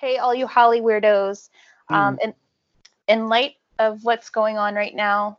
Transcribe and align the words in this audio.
Hey, 0.00 0.18
all 0.18 0.34
you 0.34 0.46
Holly 0.46 0.80
weirdos. 0.80 1.48
Um, 1.88 2.16
Mm. 2.16 2.24
in, 2.24 2.34
in 3.08 3.28
light 3.28 3.54
of 3.78 4.04
what's 4.04 4.30
going 4.30 4.58
on 4.58 4.74
right 4.74 4.94
now, 4.94 5.38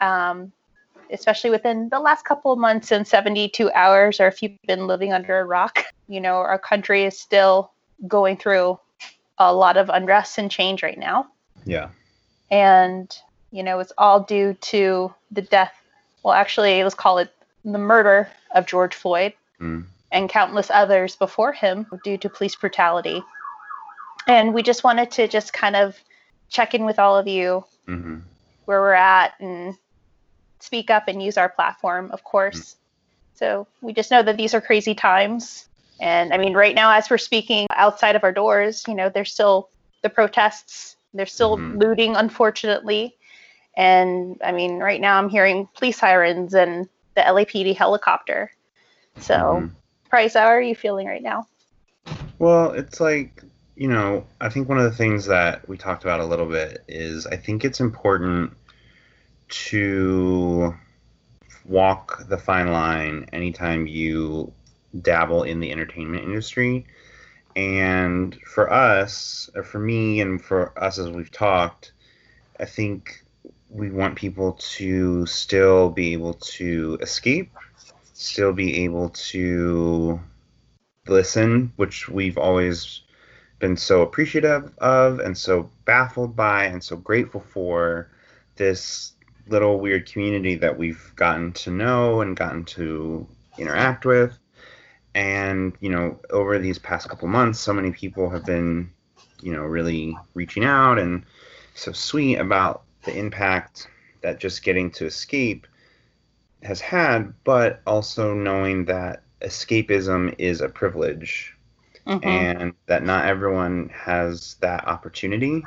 um, 0.00 0.52
especially 1.10 1.50
within 1.50 1.88
the 1.88 2.00
last 2.00 2.24
couple 2.24 2.52
of 2.52 2.58
months 2.58 2.90
and 2.92 3.06
72 3.06 3.70
hours, 3.72 4.20
or 4.20 4.26
if 4.26 4.42
you've 4.42 4.58
been 4.66 4.86
living 4.86 5.12
under 5.12 5.38
a 5.38 5.44
rock, 5.44 5.84
you 6.08 6.20
know, 6.20 6.36
our 6.36 6.58
country 6.58 7.04
is 7.04 7.18
still 7.18 7.72
going 8.08 8.36
through 8.36 8.78
a 9.38 9.52
lot 9.54 9.76
of 9.76 9.88
unrest 9.88 10.38
and 10.38 10.50
change 10.50 10.82
right 10.82 10.98
now. 10.98 11.28
Yeah. 11.64 11.90
And, 12.50 13.16
you 13.52 13.62
know, 13.62 13.78
it's 13.78 13.92
all 13.96 14.20
due 14.20 14.54
to 14.54 15.14
the 15.30 15.42
death, 15.42 15.72
well, 16.22 16.34
actually, 16.34 16.82
let's 16.82 16.94
call 16.94 17.18
it 17.18 17.32
the 17.64 17.78
murder 17.78 18.28
of 18.54 18.66
George 18.66 18.94
Floyd 18.94 19.34
Mm. 19.60 19.84
and 20.10 20.28
countless 20.28 20.70
others 20.70 21.16
before 21.16 21.52
him 21.52 21.86
due 22.02 22.16
to 22.18 22.28
police 22.30 22.56
brutality. 22.56 23.22
And 24.26 24.54
we 24.54 24.62
just 24.62 24.84
wanted 24.84 25.10
to 25.12 25.28
just 25.28 25.52
kind 25.52 25.76
of 25.76 25.98
check 26.48 26.74
in 26.74 26.84
with 26.84 26.98
all 26.98 27.16
of 27.16 27.26
you 27.26 27.64
hmm 27.86 28.18
where 28.66 28.80
we're 28.80 28.92
at 28.92 29.32
and 29.40 29.74
speak 30.60 30.90
up 30.90 31.08
and 31.08 31.20
use 31.20 31.36
our 31.36 31.48
platform, 31.48 32.10
of 32.12 32.22
course. 32.22 32.76
So 33.34 33.66
we 33.80 33.92
just 33.92 34.10
know 34.10 34.22
that 34.22 34.36
these 34.36 34.54
are 34.54 34.60
crazy 34.60 34.94
times. 34.94 35.66
And 35.98 36.32
I 36.32 36.38
mean, 36.38 36.54
right 36.54 36.74
now, 36.74 36.92
as 36.92 37.10
we're 37.10 37.18
speaking 37.18 37.66
outside 37.74 38.14
of 38.14 38.22
our 38.22 38.32
doors, 38.32 38.84
you 38.86 38.94
know, 38.94 39.08
there's 39.08 39.32
still 39.32 39.70
the 40.02 40.10
protests, 40.10 40.96
there's 41.14 41.32
still 41.32 41.56
Mhm. 41.56 41.80
looting, 41.80 42.16
unfortunately. 42.16 43.16
And 43.76 44.40
I 44.44 44.52
mean, 44.52 44.78
right 44.78 45.00
now 45.00 45.18
I'm 45.18 45.30
hearing 45.30 45.68
police 45.76 45.98
sirens 45.98 46.54
and 46.54 46.88
the 47.16 47.22
LAPD 47.22 47.74
helicopter. 47.74 48.52
So, 49.18 49.34
Mhm. 49.34 49.70
Bryce, 50.10 50.34
how 50.34 50.46
are 50.46 50.60
you 50.62 50.74
feeling 50.74 51.06
right 51.06 51.22
now? 51.22 51.46
Well, 52.38 52.72
it's 52.72 53.00
like, 53.00 53.42
you 53.80 53.88
know, 53.88 54.26
I 54.42 54.50
think 54.50 54.68
one 54.68 54.76
of 54.76 54.84
the 54.84 54.94
things 54.94 55.24
that 55.24 55.66
we 55.66 55.78
talked 55.78 56.04
about 56.04 56.20
a 56.20 56.26
little 56.26 56.44
bit 56.44 56.84
is 56.86 57.26
I 57.26 57.36
think 57.36 57.64
it's 57.64 57.80
important 57.80 58.52
to 59.48 60.74
walk 61.64 62.28
the 62.28 62.36
fine 62.36 62.72
line 62.72 63.26
anytime 63.32 63.86
you 63.86 64.52
dabble 65.00 65.44
in 65.44 65.60
the 65.60 65.72
entertainment 65.72 66.24
industry. 66.24 66.84
And 67.56 68.38
for 68.42 68.70
us, 68.70 69.48
or 69.54 69.62
for 69.62 69.78
me, 69.78 70.20
and 70.20 70.44
for 70.44 70.78
us 70.78 70.98
as 70.98 71.08
we've 71.08 71.32
talked, 71.32 71.92
I 72.58 72.66
think 72.66 73.24
we 73.70 73.90
want 73.90 74.14
people 74.14 74.58
to 74.76 75.24
still 75.24 75.88
be 75.88 76.12
able 76.12 76.34
to 76.34 76.98
escape, 77.00 77.50
still 78.12 78.52
be 78.52 78.84
able 78.84 79.08
to 79.08 80.20
listen, 81.06 81.72
which 81.76 82.10
we've 82.10 82.36
always 82.36 83.00
been 83.60 83.76
so 83.76 84.02
appreciative 84.02 84.72
of 84.78 85.20
and 85.20 85.36
so 85.38 85.70
baffled 85.84 86.34
by 86.34 86.64
and 86.64 86.82
so 86.82 86.96
grateful 86.96 87.40
for 87.40 88.10
this 88.56 89.12
little 89.46 89.78
weird 89.78 90.10
community 90.10 90.54
that 90.56 90.76
we've 90.76 91.12
gotten 91.16 91.52
to 91.52 91.70
know 91.70 92.20
and 92.22 92.36
gotten 92.36 92.64
to 92.64 93.26
interact 93.58 94.04
with. 94.04 94.36
And, 95.14 95.74
you 95.80 95.90
know, 95.90 96.18
over 96.30 96.58
these 96.58 96.78
past 96.78 97.08
couple 97.08 97.28
months, 97.28 97.60
so 97.60 97.72
many 97.72 97.90
people 97.90 98.30
have 98.30 98.44
been, 98.44 98.90
you 99.42 99.52
know, 99.52 99.62
really 99.62 100.16
reaching 100.34 100.64
out 100.64 100.98
and 100.98 101.24
so 101.74 101.92
sweet 101.92 102.36
about 102.36 102.82
the 103.04 103.16
impact 103.16 103.88
that 104.22 104.38
just 104.38 104.62
getting 104.62 104.90
to 104.92 105.06
escape 105.06 105.66
has 106.62 106.80
had, 106.80 107.32
but 107.44 107.80
also 107.86 108.34
knowing 108.34 108.84
that 108.84 109.22
escapism 109.42 110.34
is 110.38 110.60
a 110.60 110.68
privilege 110.68 111.56
Mhm. 112.06 112.24
and 112.24 112.74
that 112.86 113.02
not 113.04 113.26
everyone 113.26 113.90
has 113.94 114.56
that 114.60 114.86
opportunity 114.86 115.64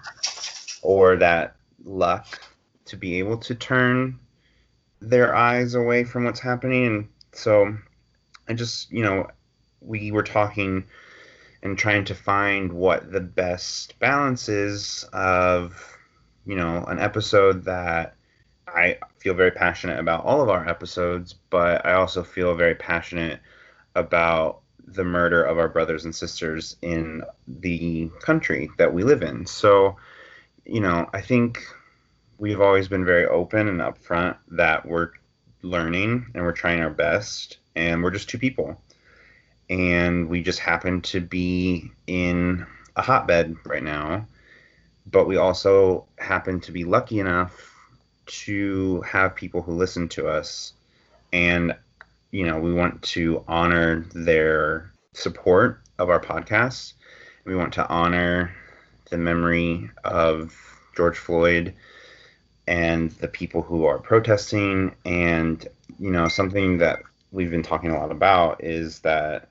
or 0.81 1.17
that 1.17 1.55
luck 1.85 2.39
to 2.85 2.97
be 2.97 3.19
able 3.19 3.37
to 3.37 3.55
turn 3.55 4.19
their 5.01 5.35
eyes 5.35 5.75
away 5.75 6.03
from 6.03 6.25
what's 6.25 6.39
happening 6.39 6.85
and 6.85 7.09
so 7.33 7.77
i 8.47 8.53
just 8.53 8.91
you 8.91 9.03
know 9.03 9.27
we 9.81 10.11
were 10.11 10.23
talking 10.23 10.83
and 11.63 11.77
trying 11.77 12.05
to 12.05 12.15
find 12.15 12.71
what 12.71 13.11
the 13.11 13.21
best 13.21 13.97
balance 13.99 14.49
is 14.49 15.05
of 15.13 15.97
you 16.45 16.55
know 16.55 16.83
an 16.85 16.99
episode 16.99 17.65
that 17.65 18.15
i 18.67 18.97
feel 19.19 19.33
very 19.33 19.51
passionate 19.51 19.99
about 19.99 20.25
all 20.25 20.41
of 20.41 20.49
our 20.49 20.67
episodes 20.67 21.33
but 21.49 21.85
i 21.85 21.93
also 21.93 22.23
feel 22.23 22.55
very 22.55 22.75
passionate 22.75 23.39
about 23.95 24.62
the 24.85 25.03
murder 25.03 25.43
of 25.43 25.57
our 25.57 25.69
brothers 25.69 26.05
and 26.05 26.15
sisters 26.15 26.75
in 26.81 27.23
the 27.47 28.09
country 28.19 28.69
that 28.77 28.93
we 28.93 29.03
live 29.03 29.23
in. 29.23 29.45
So, 29.45 29.97
you 30.65 30.81
know, 30.81 31.09
I 31.13 31.21
think 31.21 31.63
we've 32.37 32.61
always 32.61 32.87
been 32.87 33.05
very 33.05 33.25
open 33.25 33.67
and 33.67 33.79
upfront 33.79 34.37
that 34.49 34.85
we're 34.85 35.11
learning 35.61 36.27
and 36.33 36.43
we're 36.43 36.51
trying 36.51 36.81
our 36.81 36.89
best 36.89 37.57
and 37.75 38.03
we're 38.03 38.11
just 38.11 38.29
two 38.29 38.37
people. 38.37 38.81
And 39.69 40.29
we 40.29 40.43
just 40.43 40.59
happen 40.59 41.01
to 41.03 41.21
be 41.21 41.89
in 42.05 42.65
a 42.95 43.01
hotbed 43.01 43.55
right 43.65 43.83
now, 43.83 44.27
but 45.09 45.25
we 45.25 45.37
also 45.37 46.05
happen 46.17 46.59
to 46.61 46.71
be 46.71 46.83
lucky 46.83 47.19
enough 47.19 47.71
to 48.25 49.01
have 49.01 49.35
people 49.35 49.61
who 49.61 49.73
listen 49.73 50.09
to 50.09 50.27
us 50.27 50.73
and 51.31 51.75
you 52.33 52.47
know, 52.47 52.57
we 52.57 52.73
want 52.73 52.99
to 53.03 53.43
honor 53.47 54.07
their 54.15 54.91
support 55.13 55.81
of 55.99 56.09
our 56.09 56.19
podcast. 56.19 56.93
We 57.45 57.55
want 57.55 57.73
to 57.73 57.87
honor 57.87 58.51
the 59.11 59.19
memory 59.19 59.91
of 60.03 60.51
George 60.97 61.19
Floyd 61.19 61.75
and 62.65 63.11
the 63.11 63.27
people 63.27 63.61
who 63.61 63.85
are 63.85 63.99
protesting. 63.99 64.95
And, 65.05 65.63
you 65.99 66.09
know, 66.09 66.27
something 66.27 66.79
that 66.79 67.03
we've 67.31 67.51
been 67.51 67.61
talking 67.61 67.91
a 67.91 67.99
lot 67.99 68.11
about 68.11 68.63
is 68.63 69.01
that, 69.01 69.49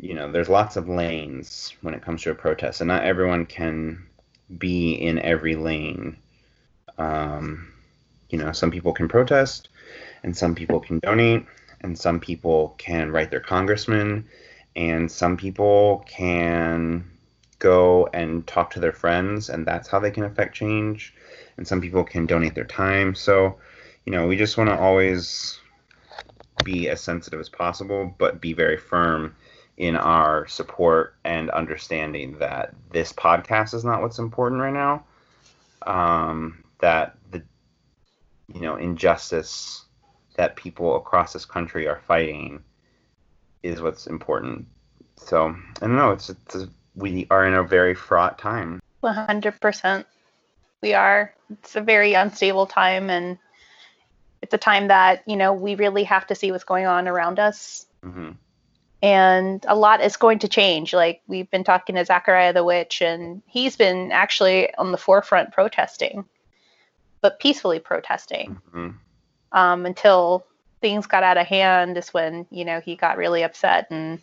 you 0.00 0.14
know, 0.14 0.32
there's 0.32 0.48
lots 0.48 0.74
of 0.74 0.88
lanes 0.88 1.72
when 1.82 1.94
it 1.94 2.02
comes 2.02 2.20
to 2.22 2.32
a 2.32 2.34
protest, 2.34 2.80
and 2.80 2.88
not 2.88 3.04
everyone 3.04 3.46
can 3.46 4.04
be 4.58 4.94
in 4.94 5.20
every 5.20 5.54
lane. 5.54 6.16
Um, 6.98 7.72
you 8.28 8.38
know, 8.38 8.50
some 8.50 8.72
people 8.72 8.92
can 8.92 9.06
protest, 9.06 9.68
and 10.24 10.36
some 10.36 10.56
people 10.56 10.80
can 10.80 10.98
donate, 10.98 11.46
and 11.86 11.96
some 11.96 12.18
people 12.18 12.74
can 12.78 13.12
write 13.12 13.30
their 13.30 13.40
congressman, 13.40 14.26
and 14.74 15.10
some 15.10 15.36
people 15.36 16.04
can 16.08 17.08
go 17.60 18.08
and 18.12 18.44
talk 18.46 18.72
to 18.72 18.80
their 18.80 18.92
friends, 18.92 19.48
and 19.48 19.64
that's 19.64 19.88
how 19.88 20.00
they 20.00 20.10
can 20.10 20.24
affect 20.24 20.54
change. 20.54 21.14
And 21.56 21.66
some 21.66 21.80
people 21.80 22.02
can 22.02 22.26
donate 22.26 22.56
their 22.56 22.64
time. 22.64 23.14
So, 23.14 23.56
you 24.04 24.12
know, 24.12 24.26
we 24.26 24.36
just 24.36 24.58
want 24.58 24.68
to 24.68 24.76
always 24.76 25.60
be 26.64 26.88
as 26.88 27.00
sensitive 27.00 27.38
as 27.38 27.48
possible, 27.48 28.12
but 28.18 28.40
be 28.40 28.52
very 28.52 28.76
firm 28.76 29.36
in 29.76 29.94
our 29.96 30.46
support 30.48 31.14
and 31.24 31.50
understanding 31.50 32.38
that 32.38 32.74
this 32.90 33.12
podcast 33.12 33.74
is 33.74 33.84
not 33.84 34.02
what's 34.02 34.18
important 34.18 34.60
right 34.60 34.74
now. 34.74 35.04
Um, 35.86 36.64
that 36.80 37.16
the 37.30 37.44
you 38.52 38.60
know 38.60 38.76
injustice 38.76 39.85
that 40.36 40.56
people 40.56 40.96
across 40.96 41.32
this 41.32 41.44
country 41.44 41.88
are 41.88 42.00
fighting 42.06 42.62
is 43.62 43.82
what's 43.82 44.06
important. 44.06 44.66
So 45.16 45.48
I 45.48 45.86
don't 45.86 45.96
know. 45.96 46.12
It's, 46.12 46.30
it's 46.30 46.66
we 46.94 47.26
are 47.30 47.46
in 47.46 47.54
a 47.54 47.62
very 47.62 47.94
fraught 47.94 48.38
time. 48.38 48.80
100%. 49.02 50.04
We 50.82 50.94
are. 50.94 51.34
It's 51.50 51.76
a 51.76 51.80
very 51.80 52.14
unstable 52.14 52.66
time, 52.66 53.10
and 53.10 53.38
it's 54.42 54.54
a 54.54 54.58
time 54.58 54.88
that, 54.88 55.22
you 55.26 55.36
know, 55.36 55.52
we 55.52 55.74
really 55.74 56.04
have 56.04 56.26
to 56.28 56.34
see 56.34 56.52
what's 56.52 56.64
going 56.64 56.86
on 56.86 57.08
around 57.08 57.38
us. 57.38 57.86
hmm 58.02 58.32
And 59.02 59.64
a 59.68 59.74
lot 59.74 60.02
is 60.02 60.16
going 60.16 60.40
to 60.40 60.48
change. 60.48 60.92
Like, 60.92 61.22
we've 61.26 61.50
been 61.50 61.64
talking 61.64 61.96
to 61.96 62.04
Zachariah 62.04 62.52
the 62.52 62.64
Witch, 62.64 63.00
and 63.00 63.42
he's 63.46 63.76
been 63.76 64.12
actually 64.12 64.74
on 64.76 64.92
the 64.92 64.98
forefront 64.98 65.52
protesting, 65.52 66.24
but 67.22 67.40
peacefully 67.40 67.80
protesting 67.80 68.60
hmm 68.72 68.90
um, 69.56 69.86
until 69.86 70.44
things 70.80 71.06
got 71.06 71.24
out 71.24 71.38
of 71.38 71.46
hand, 71.46 71.96
is 71.96 72.14
when, 72.14 72.46
you 72.50 72.64
know, 72.64 72.80
he 72.80 72.94
got 72.94 73.16
really 73.16 73.42
upset 73.42 73.88
and 73.90 74.20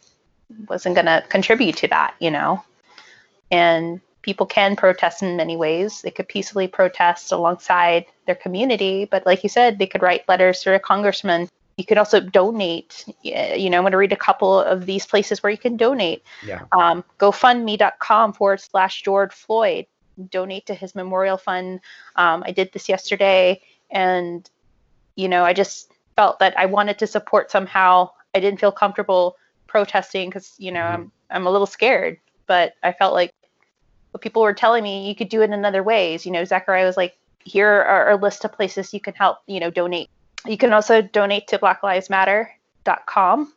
wasn't 0.69 0.95
going 0.95 1.07
to 1.07 1.23
contribute 1.27 1.75
to 1.77 1.87
that, 1.87 2.13
you 2.19 2.31
know. 2.31 2.63
And 3.51 3.99
people 4.21 4.45
can 4.45 4.75
protest 4.75 5.23
in 5.23 5.35
many 5.35 5.57
ways. 5.57 6.01
They 6.03 6.11
could 6.11 6.27
peacefully 6.27 6.67
protest 6.67 7.31
alongside 7.31 8.05
their 8.27 8.35
community, 8.35 9.05
but 9.05 9.25
like 9.25 9.43
you 9.43 9.49
said, 9.49 9.79
they 9.79 9.87
could 9.87 10.03
write 10.03 10.29
letters 10.29 10.61
to 10.61 10.75
a 10.75 10.79
congressman. 10.79 11.49
You 11.77 11.85
could 11.85 11.97
also 11.97 12.19
donate. 12.19 13.03
You 13.23 13.69
know, 13.71 13.77
I'm 13.77 13.83
going 13.83 13.93
to 13.93 13.97
read 13.97 14.13
a 14.13 14.15
couple 14.15 14.59
of 14.59 14.85
these 14.85 15.07
places 15.07 15.41
where 15.41 15.51
you 15.51 15.57
can 15.57 15.75
donate. 15.75 16.23
Yeah. 16.45 16.61
Um, 16.71 17.03
GoFundMe.com 17.17 18.33
forward 18.33 18.61
slash 18.61 19.01
George 19.01 19.33
Floyd. 19.33 19.87
Donate 20.29 20.67
to 20.67 20.75
his 20.75 20.93
memorial 20.93 21.37
fund. 21.37 21.79
Um, 22.15 22.43
I 22.45 22.51
did 22.51 22.71
this 22.71 22.87
yesterday, 22.87 23.59
and 23.89 24.47
you 25.15 25.27
know, 25.27 25.43
I 25.43 25.53
just 25.53 25.91
felt 26.15 26.39
that 26.39 26.57
I 26.57 26.65
wanted 26.65 26.99
to 26.99 27.07
support 27.07 27.51
somehow. 27.51 28.09
I 28.35 28.39
didn't 28.39 28.59
feel 28.59 28.71
comfortable 28.71 29.37
protesting 29.67 30.29
because 30.29 30.53
you 30.57 30.71
know 30.71 30.81
Mhm. 30.81 30.93
I'm 30.93 31.11
I'm 31.29 31.47
a 31.47 31.51
little 31.51 31.67
scared 31.67 32.19
but 32.47 32.73
I 32.83 32.91
felt 32.91 33.13
like 33.13 33.31
what 34.11 34.21
people 34.21 34.41
were 34.41 34.53
telling 34.53 34.83
me 34.83 35.07
you 35.07 35.15
could 35.15 35.29
do 35.29 35.41
it 35.41 35.49
in 35.49 35.65
other 35.65 35.83
ways. 35.83 36.25
You 36.25 36.31
know, 36.31 36.45
Zachariah 36.45 36.85
was 36.85 36.97
like, 36.97 37.17
here 37.39 37.67
are 37.67 38.11
a 38.11 38.15
list 38.15 38.45
of 38.45 38.51
places 38.53 38.93
you 38.93 38.99
can 38.99 39.13
help, 39.13 39.39
you 39.47 39.59
know, 39.59 39.69
donate. 39.69 40.09
You 40.45 40.57
can 40.57 40.73
also 40.73 41.01
donate 41.01 41.47
to 41.47 41.57
blacklivesmatter.com. 41.57 43.53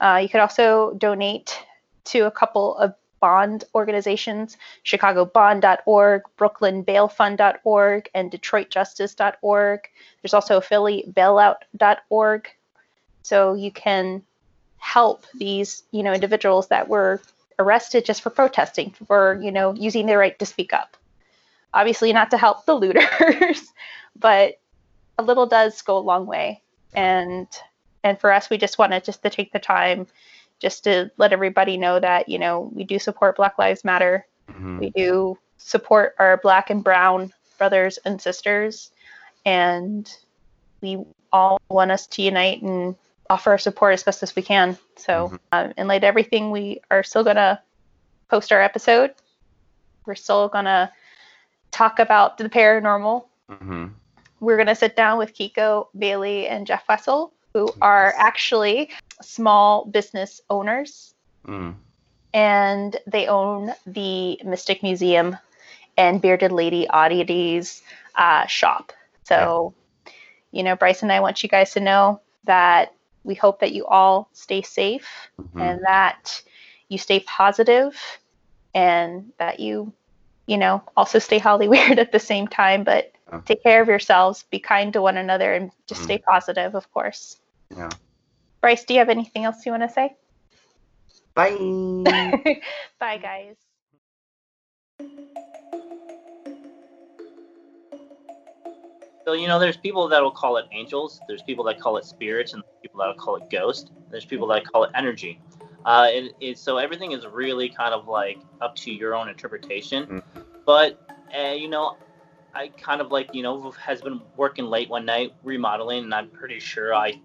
Uh, 0.00 0.20
you 0.22 0.28
could 0.28 0.40
also 0.40 0.94
donate 0.98 1.58
to 2.04 2.20
a 2.20 2.30
couple 2.30 2.76
of 2.78 2.94
bond 3.20 3.64
organizations 3.74 4.56
chicagobond.org, 4.84 6.22
brooklynbailfund.org, 6.38 8.10
and 8.14 8.30
detroitjustice.org. 8.30 9.80
There's 10.22 10.34
also 10.34 10.60
phillybailout.org. 10.60 12.48
So 13.22 13.54
you 13.54 13.70
can 13.70 14.22
help 14.78 15.24
these, 15.34 15.82
you 15.90 16.02
know, 16.02 16.12
individuals 16.12 16.68
that 16.68 16.88
were 16.88 17.20
arrested 17.58 18.04
just 18.04 18.22
for 18.22 18.30
protesting, 18.30 18.94
for, 19.06 19.40
you 19.42 19.50
know, 19.50 19.74
using 19.74 20.06
their 20.06 20.18
right 20.18 20.38
to 20.38 20.46
speak 20.46 20.72
up. 20.72 20.96
Obviously, 21.74 22.12
not 22.12 22.30
to 22.30 22.38
help 22.38 22.64
the 22.64 22.74
looters, 22.74 23.72
but 24.16 24.60
a 25.18 25.22
little 25.22 25.46
does 25.46 25.82
go 25.82 25.98
a 25.98 25.98
long 25.98 26.26
way. 26.26 26.62
And 26.94 27.48
and 28.04 28.18
for 28.18 28.32
us, 28.32 28.48
we 28.48 28.58
just 28.58 28.78
wanted 28.78 29.04
just 29.04 29.22
to 29.22 29.30
take 29.30 29.52
the 29.52 29.58
time 29.58 30.06
just 30.60 30.84
to 30.84 31.10
let 31.16 31.32
everybody 31.32 31.76
know 31.76 32.00
that, 32.00 32.28
you 32.28 32.38
know, 32.38 32.70
we 32.72 32.84
do 32.84 32.98
support 32.98 33.36
Black 33.36 33.58
Lives 33.58 33.84
Matter. 33.84 34.26
Mm-hmm. 34.50 34.78
We 34.78 34.90
do 34.90 35.38
support 35.58 36.14
our 36.18 36.36
black 36.38 36.70
and 36.70 36.82
brown 36.82 37.32
brothers 37.58 37.98
and 38.04 38.20
sisters. 38.20 38.90
And 39.44 40.10
we 40.80 41.04
all 41.32 41.60
want 41.68 41.90
us 41.90 42.06
to 42.08 42.22
unite 42.22 42.62
and 42.62 42.96
offer 43.28 43.50
our 43.50 43.58
support 43.58 43.94
as 43.94 44.02
best 44.02 44.22
as 44.22 44.34
we 44.36 44.42
can. 44.42 44.78
So, 44.96 45.28
mm-hmm. 45.28 45.36
um, 45.52 45.72
in 45.76 45.86
light 45.86 45.98
of 45.98 46.04
everything, 46.04 46.50
we 46.50 46.80
are 46.90 47.02
still 47.02 47.24
going 47.24 47.36
to 47.36 47.60
post 48.28 48.52
our 48.52 48.60
episode. 48.60 49.12
We're 50.06 50.14
still 50.14 50.48
going 50.48 50.64
to 50.66 50.90
talk 51.70 51.98
about 51.98 52.38
the 52.38 52.48
paranormal. 52.48 53.24
Mm-hmm. 53.50 53.86
We're 54.40 54.56
going 54.56 54.68
to 54.68 54.74
sit 54.74 54.96
down 54.96 55.18
with 55.18 55.34
Kiko 55.34 55.88
Bailey 55.98 56.46
and 56.48 56.66
Jeff 56.66 56.84
Wessel, 56.88 57.32
who 57.52 57.68
are 57.80 58.14
actually 58.16 58.90
small 59.22 59.84
business 59.84 60.40
owners. 60.50 61.14
Mm. 61.46 61.74
And 62.34 62.96
they 63.06 63.28
own 63.28 63.72
the 63.86 64.40
Mystic 64.44 64.82
Museum 64.82 65.36
and 65.96 66.20
Bearded 66.20 66.52
Lady 66.52 66.86
Oddities 66.88 67.82
uh, 68.14 68.46
shop. 68.46 68.92
So, 69.24 69.74
yeah. 70.04 70.12
you 70.52 70.62
know, 70.62 70.76
Bryce 70.76 71.02
and 71.02 71.12
I 71.12 71.20
want 71.20 71.42
you 71.42 71.48
guys 71.48 71.72
to 71.72 71.80
know 71.80 72.20
that 72.44 72.92
we 73.24 73.34
hope 73.34 73.60
that 73.60 73.72
you 73.72 73.86
all 73.86 74.28
stay 74.32 74.62
safe 74.62 75.08
mm-hmm. 75.40 75.60
and 75.60 75.80
that 75.84 76.42
you 76.88 76.98
stay 76.98 77.20
positive 77.20 77.98
and 78.74 79.32
that 79.38 79.58
you, 79.58 79.92
you 80.46 80.58
know, 80.58 80.82
also 80.96 81.18
stay 81.18 81.38
Holly 81.38 81.68
weird 81.74 81.98
at 81.98 82.12
the 82.12 82.20
same 82.20 82.46
time, 82.46 82.84
but 82.84 83.12
yeah. 83.32 83.40
take 83.44 83.62
care 83.62 83.82
of 83.82 83.88
yourselves, 83.88 84.44
be 84.50 84.58
kind 84.58 84.92
to 84.92 85.02
one 85.02 85.16
another, 85.16 85.52
and 85.54 85.70
just 85.86 86.02
mm 86.02 86.04
stay 86.04 86.18
positive, 86.18 86.74
of 86.74 86.90
course. 86.92 87.38
Yeah. 87.76 87.90
Bryce, 88.60 88.84
do 88.84 88.94
you 88.94 89.00
have 89.00 89.08
anything 89.08 89.44
else 89.44 89.64
you 89.64 89.72
want 89.72 89.82
to 89.82 89.88
say? 89.88 90.14
Bye. 91.34 91.50
Bye, 92.98 93.18
guys. 93.18 93.56
So 99.24 99.32
you 99.32 99.48
know, 99.48 99.58
there's 99.58 99.76
people 99.76 100.08
that 100.08 100.22
will 100.22 100.30
call 100.30 100.56
it 100.56 100.66
angels. 100.72 101.20
There's 101.26 101.42
people 101.42 101.64
that 101.64 101.80
call 101.80 101.96
it 101.96 102.04
spirits, 102.04 102.54
and 102.54 102.62
people 102.80 103.00
that 103.00 103.08
will 103.08 103.22
call 103.22 103.36
it 103.36 103.50
ghost. 103.50 103.90
There's 104.10 104.24
people 104.24 104.46
that 104.48 104.64
call 104.64 104.84
it 104.84 104.90
energy. 104.94 105.40
Uh, 105.84 106.06
it, 106.10 106.32
it, 106.40 106.58
so 106.58 106.78
everything 106.78 107.12
is 107.12 107.26
really 107.26 107.68
kind 107.68 107.92
of 107.92 108.08
like 108.08 108.38
up 108.60 108.74
to 108.76 108.92
your 108.92 109.14
own 109.14 109.28
interpretation. 109.28 110.06
Mm-hmm. 110.06 110.40
But 110.64 111.00
uh, 111.36 111.52
you 111.52 111.68
know, 111.68 111.96
I 112.54 112.68
kind 112.68 113.00
of 113.00 113.10
like 113.10 113.34
you 113.34 113.42
know 113.42 113.72
has 113.72 114.00
been 114.00 114.20
working 114.36 114.66
late 114.66 114.88
one 114.88 115.04
night 115.04 115.34
remodeling, 115.42 116.04
and 116.04 116.14
I'm 116.14 116.28
pretty 116.30 116.60
sure 116.60 116.94
I 116.94 117.20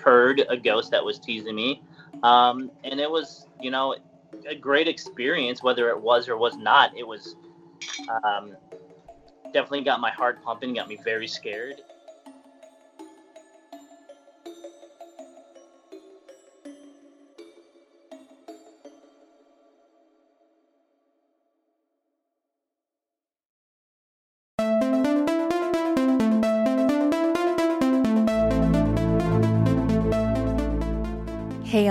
heard 0.00 0.42
a 0.48 0.56
ghost 0.56 0.90
that 0.90 1.04
was 1.04 1.18
teasing 1.18 1.54
me, 1.54 1.82
um, 2.22 2.70
and 2.84 3.00
it 3.00 3.10
was 3.10 3.46
you 3.60 3.70
know 3.70 3.94
a 4.48 4.54
great 4.54 4.88
experience. 4.88 5.62
Whether 5.62 5.88
it 5.90 6.00
was 6.00 6.28
or 6.28 6.36
was 6.36 6.56
not, 6.56 6.96
it 6.96 7.06
was 7.06 7.36
um, 8.24 8.56
definitely 9.52 9.82
got 9.82 10.00
my 10.00 10.10
heart 10.10 10.42
pumping, 10.42 10.74
got 10.74 10.88
me 10.88 10.98
very 11.04 11.28
scared. 11.28 11.76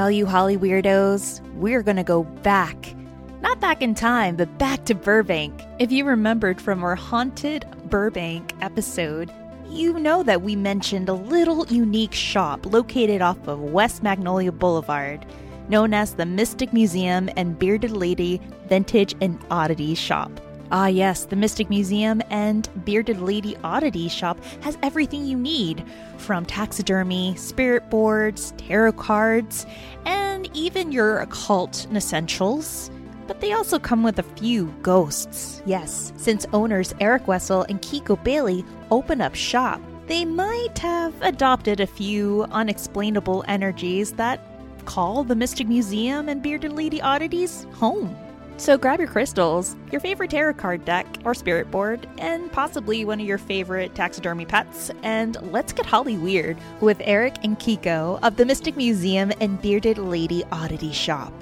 All 0.02 0.12
you 0.12 0.26
Holly 0.26 0.58
weirdos, 0.58 1.40
we're 1.54 1.84
gonna 1.84 2.04
go 2.04 2.24
back 2.24 2.96
not 3.42 3.60
back 3.60 3.82
in 3.82 3.96
time, 3.96 4.36
but 4.36 4.56
back 4.60 4.86
to 4.86 4.94
Burbank. 4.94 5.64
If 5.80 5.92
you 5.92 6.06
remembered 6.06 6.62
from 6.62 6.84
our 6.84 6.96
Haunted 6.96 7.66
Burbank 7.90 8.54
episode, 8.62 9.32
you 9.68 9.98
know 9.98 10.22
that 10.22 10.44
we 10.44 10.56
mentioned 10.56 11.10
a 11.10 11.14
little 11.14 11.66
unique 11.66 12.14
shop 12.14 12.68
located 12.68 13.22
off 13.22 13.48
of 13.48 13.60
West 13.60 14.04
Magnolia 14.04 14.52
Boulevard, 14.52 15.26
known 15.70 15.92
as 15.92 16.14
the 16.14 16.26
Mystic 16.26 16.72
Museum 16.72 17.30
and 17.36 17.58
Bearded 17.58 17.92
Lady 17.92 18.40
Vintage 18.68 19.16
and 19.22 19.44
Oddity 19.50 19.96
Shop. 19.96 20.32
Ah, 20.74 20.88
yes, 20.88 21.26
the 21.26 21.36
Mystic 21.36 21.70
Museum 21.70 22.22
and 22.30 22.70
Bearded 22.86 23.20
Lady 23.20 23.58
Oddity 23.64 24.08
Shop 24.08 24.42
has 24.62 24.78
everything 24.82 25.26
you 25.26 25.38
need 25.38 25.84
from 26.18 26.46
taxidermy, 26.46 27.36
spirit 27.36 27.90
boards, 27.90 28.54
tarot 28.56 28.94
cards, 28.94 29.66
and 30.06 30.50
even 30.56 30.92
your 30.92 31.20
occult 31.20 31.88
essentials 31.94 32.90
but 33.28 33.40
they 33.40 33.54
also 33.54 33.80
come 33.80 34.04
with 34.04 34.20
a 34.20 34.24
few 34.24 34.66
ghosts. 34.82 35.62
Yes, 35.66 36.12
since 36.18 36.46
owners 36.52 36.94
Eric 37.00 37.30
Wessel 37.30 37.66
and 37.70 37.82
Kiko 37.82 38.22
Bailey 38.22 38.66
open 38.90 39.22
up 39.22 39.36
shop, 39.36 39.80
they 40.08 40.26
might 40.26 40.78
have 40.80 41.14
adopted 41.22 41.80
a 41.80 41.88
few 41.88 42.44
unexplainable 42.52 43.46
energies 43.48 44.12
that 44.14 44.42
call 44.84 45.24
the 45.24 45.36
Mystic 45.36 45.70
Museum 45.70 46.28
and 46.28 46.44
Bearded 46.44 46.74
Lady 46.74 47.02
Oddities 47.02 47.66
home. 47.72 48.14
So 48.58 48.78
grab 48.78 49.00
your 49.00 49.08
crystals, 49.08 49.76
your 49.92 50.00
favorite 50.00 50.30
tarot 50.30 50.54
card 50.54 50.86
deck 50.86 51.08
or 51.26 51.34
spirit 51.34 51.72
board, 51.72 52.08
and 52.20 52.52
possibly 52.52 53.06
one 53.06 53.20
of 53.20 53.26
your 53.26 53.40
favorite 53.40 53.96
taxidermy 53.96 54.46
pets, 54.46 54.92
and 55.02 55.38
let's 55.52 55.74
get 55.74 55.86
Holly 55.86 56.18
weird 56.18 56.58
with 56.80 57.02
Eric 57.02 57.36
and 57.44 57.58
Kiko 57.58 58.20
of 58.22 58.36
the 58.36 58.46
Mystic 58.46 58.78
Museum 58.78 59.32
and 59.42 59.60
Bearded 59.62 59.98
Lady 59.98 60.44
Oddity 60.52 60.92
Shop. 60.92 61.34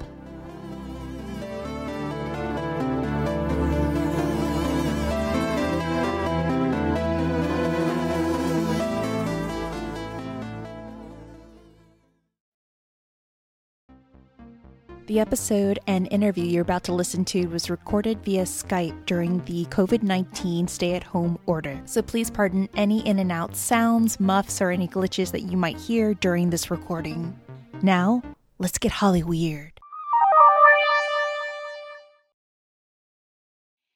The 15.10 15.18
episode 15.18 15.80
and 15.88 16.06
interview 16.12 16.44
you're 16.44 16.62
about 16.62 16.84
to 16.84 16.94
listen 16.94 17.24
to 17.24 17.48
was 17.48 17.68
recorded 17.68 18.24
via 18.24 18.44
Skype 18.44 19.06
during 19.06 19.44
the 19.44 19.64
COVID 19.64 20.04
19 20.04 20.68
stay 20.68 20.94
at 20.94 21.02
home 21.02 21.36
order, 21.46 21.82
so 21.84 22.00
please 22.00 22.30
pardon 22.30 22.68
any 22.76 23.04
in 23.04 23.18
and 23.18 23.32
out 23.32 23.56
sounds, 23.56 24.20
muffs, 24.20 24.62
or 24.62 24.70
any 24.70 24.86
glitches 24.86 25.32
that 25.32 25.42
you 25.42 25.56
might 25.56 25.76
hear 25.76 26.14
during 26.14 26.50
this 26.50 26.70
recording. 26.70 27.36
Now, 27.82 28.22
let's 28.60 28.78
get 28.78 28.92
Holly 28.92 29.24
weird. 29.24 29.72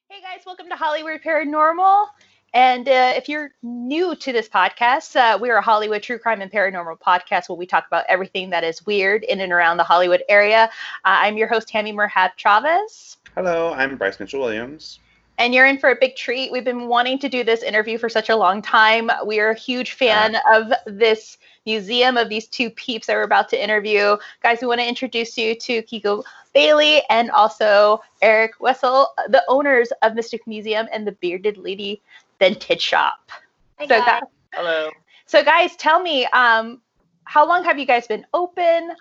Hey 0.09 0.21
guys, 0.21 0.43
welcome 0.45 0.69
to 0.69 0.75
Hollywood 0.75 1.21
Paranormal. 1.23 2.07
And 2.55 2.89
uh, 2.89 3.15
if 3.17 3.29
you're 3.29 3.51
new 3.65 4.15
to 4.15 4.33
this 4.33 4.49
podcast, 4.49 5.17
uh, 5.17 5.37
we 5.37 5.51
are 5.51 5.57
a 5.57 5.61
Hollywood 5.61 6.05
true 6.05 6.21
crime 6.21 6.41
and 6.41 6.53
paranormal 6.53 7.01
podcast 7.01 7.49
where 7.49 7.57
we 7.57 7.67
talk 7.67 7.85
about 7.89 8.05
everything 8.09 8.51
that 8.51 8.63
is 8.63 8.87
weird 8.87 9.25
in 9.25 9.41
and 9.41 9.53
around 9.53 9.77
the 9.77 9.83
Hollywood 9.83 10.23
area. 10.29 10.71
Uh, 11.05 11.19
I'm 11.19 11.37
your 11.37 11.49
host, 11.49 11.67
Tammy 11.67 11.93
Merhab 11.93 12.31
Chavez. 12.37 13.17
Hello, 13.35 13.73
I'm 13.73 13.97
Bryce 13.97 14.21
Mitchell 14.21 14.39
Williams. 14.39 15.01
And 15.37 15.53
you're 15.53 15.67
in 15.67 15.79
for 15.79 15.91
a 15.91 15.97
big 16.01 16.15
treat. 16.15 16.53
We've 16.53 16.65
been 16.65 16.87
wanting 16.87 17.19
to 17.19 17.29
do 17.29 17.43
this 17.43 17.65
interview 17.65 17.99
for 17.99 18.09
such 18.09 18.29
a 18.29 18.37
long 18.37 18.63
time. 18.63 19.11
We 19.27 19.41
are 19.41 19.51
a 19.51 19.59
huge 19.59 19.95
fan 19.95 20.37
of 20.53 20.73
this 20.87 21.39
museum, 21.67 22.17
of 22.17 22.29
these 22.29 22.47
two 22.47 22.71
peeps 22.71 23.09
that 23.09 23.15
we're 23.15 23.23
about 23.23 23.49
to 23.49 23.61
interview. 23.61 24.17
Guys, 24.45 24.59
we 24.61 24.69
want 24.69 24.81
to 24.81 24.89
introduce 24.89 25.37
you 25.37 25.57
to 25.57 25.83
Kiko 25.83 26.23
Bailey 26.53 27.03
and 27.11 27.33
also 27.33 28.01
Eric 28.23 28.61
Wessel, 28.61 29.09
the 29.29 29.43
owners 29.49 29.93
of 30.03 30.15
Mystic 30.15 30.47
Museum 30.47 30.87
and 30.93 31.05
the 31.05 31.13
Bearded 31.13 31.59
Lady 31.59 32.01
vintage 32.45 32.81
shop. 32.83 33.31
Hi, 33.79 33.87
so 33.87 33.99
guys. 34.01 34.23
Hello. 34.53 34.91
So 35.27 35.43
guys, 35.43 35.77
tell 35.77 36.01
me, 36.01 36.27
um, 36.27 36.81
how 37.25 37.49
long 37.49 37.65
have 37.65 37.79
you 37.79 37.87
guys 37.87 38.07
been 38.07 38.27
open? 38.35 38.93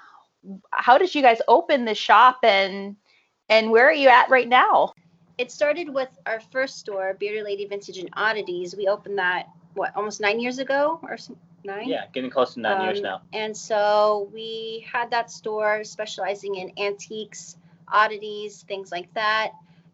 How 0.71 0.97
did 0.97 1.13
you 1.13 1.21
guys 1.21 1.39
open 1.47 1.85
the 1.85 1.95
shop 1.95 2.39
and 2.43 2.95
And 3.49 3.71
where 3.71 3.87
are 3.87 3.93
you 3.93 4.09
at 4.09 4.29
right 4.29 4.47
now? 4.47 4.93
It 5.37 5.51
started 5.51 5.89
with 5.89 6.09
our 6.25 6.39
first 6.39 6.77
store, 6.77 7.15
Bearded 7.19 7.43
Lady 7.43 7.65
Vintage 7.65 7.97
and 7.97 8.09
Oddities. 8.13 8.75
We 8.75 8.87
opened 8.87 9.17
that 9.17 9.49
what 9.73 9.95
almost 9.95 10.21
nine 10.21 10.39
years 10.39 10.59
ago 10.59 10.99
or 11.03 11.17
some, 11.17 11.35
nine. 11.63 11.87
Yeah, 11.87 12.05
getting 12.13 12.29
close 12.29 12.53
to 12.53 12.61
nine 12.61 12.81
years 12.83 12.99
Um, 12.99 13.03
now. 13.03 13.21
And 13.33 13.55
so 13.55 14.29
we 14.33 14.85
had 14.91 15.09
that 15.11 15.31
store 15.31 15.83
specializing 15.83 16.55
in 16.55 16.71
antiques, 16.77 17.57
oddities, 17.87 18.63
things 18.63 18.91
like 18.91 19.11
that. 19.13 19.51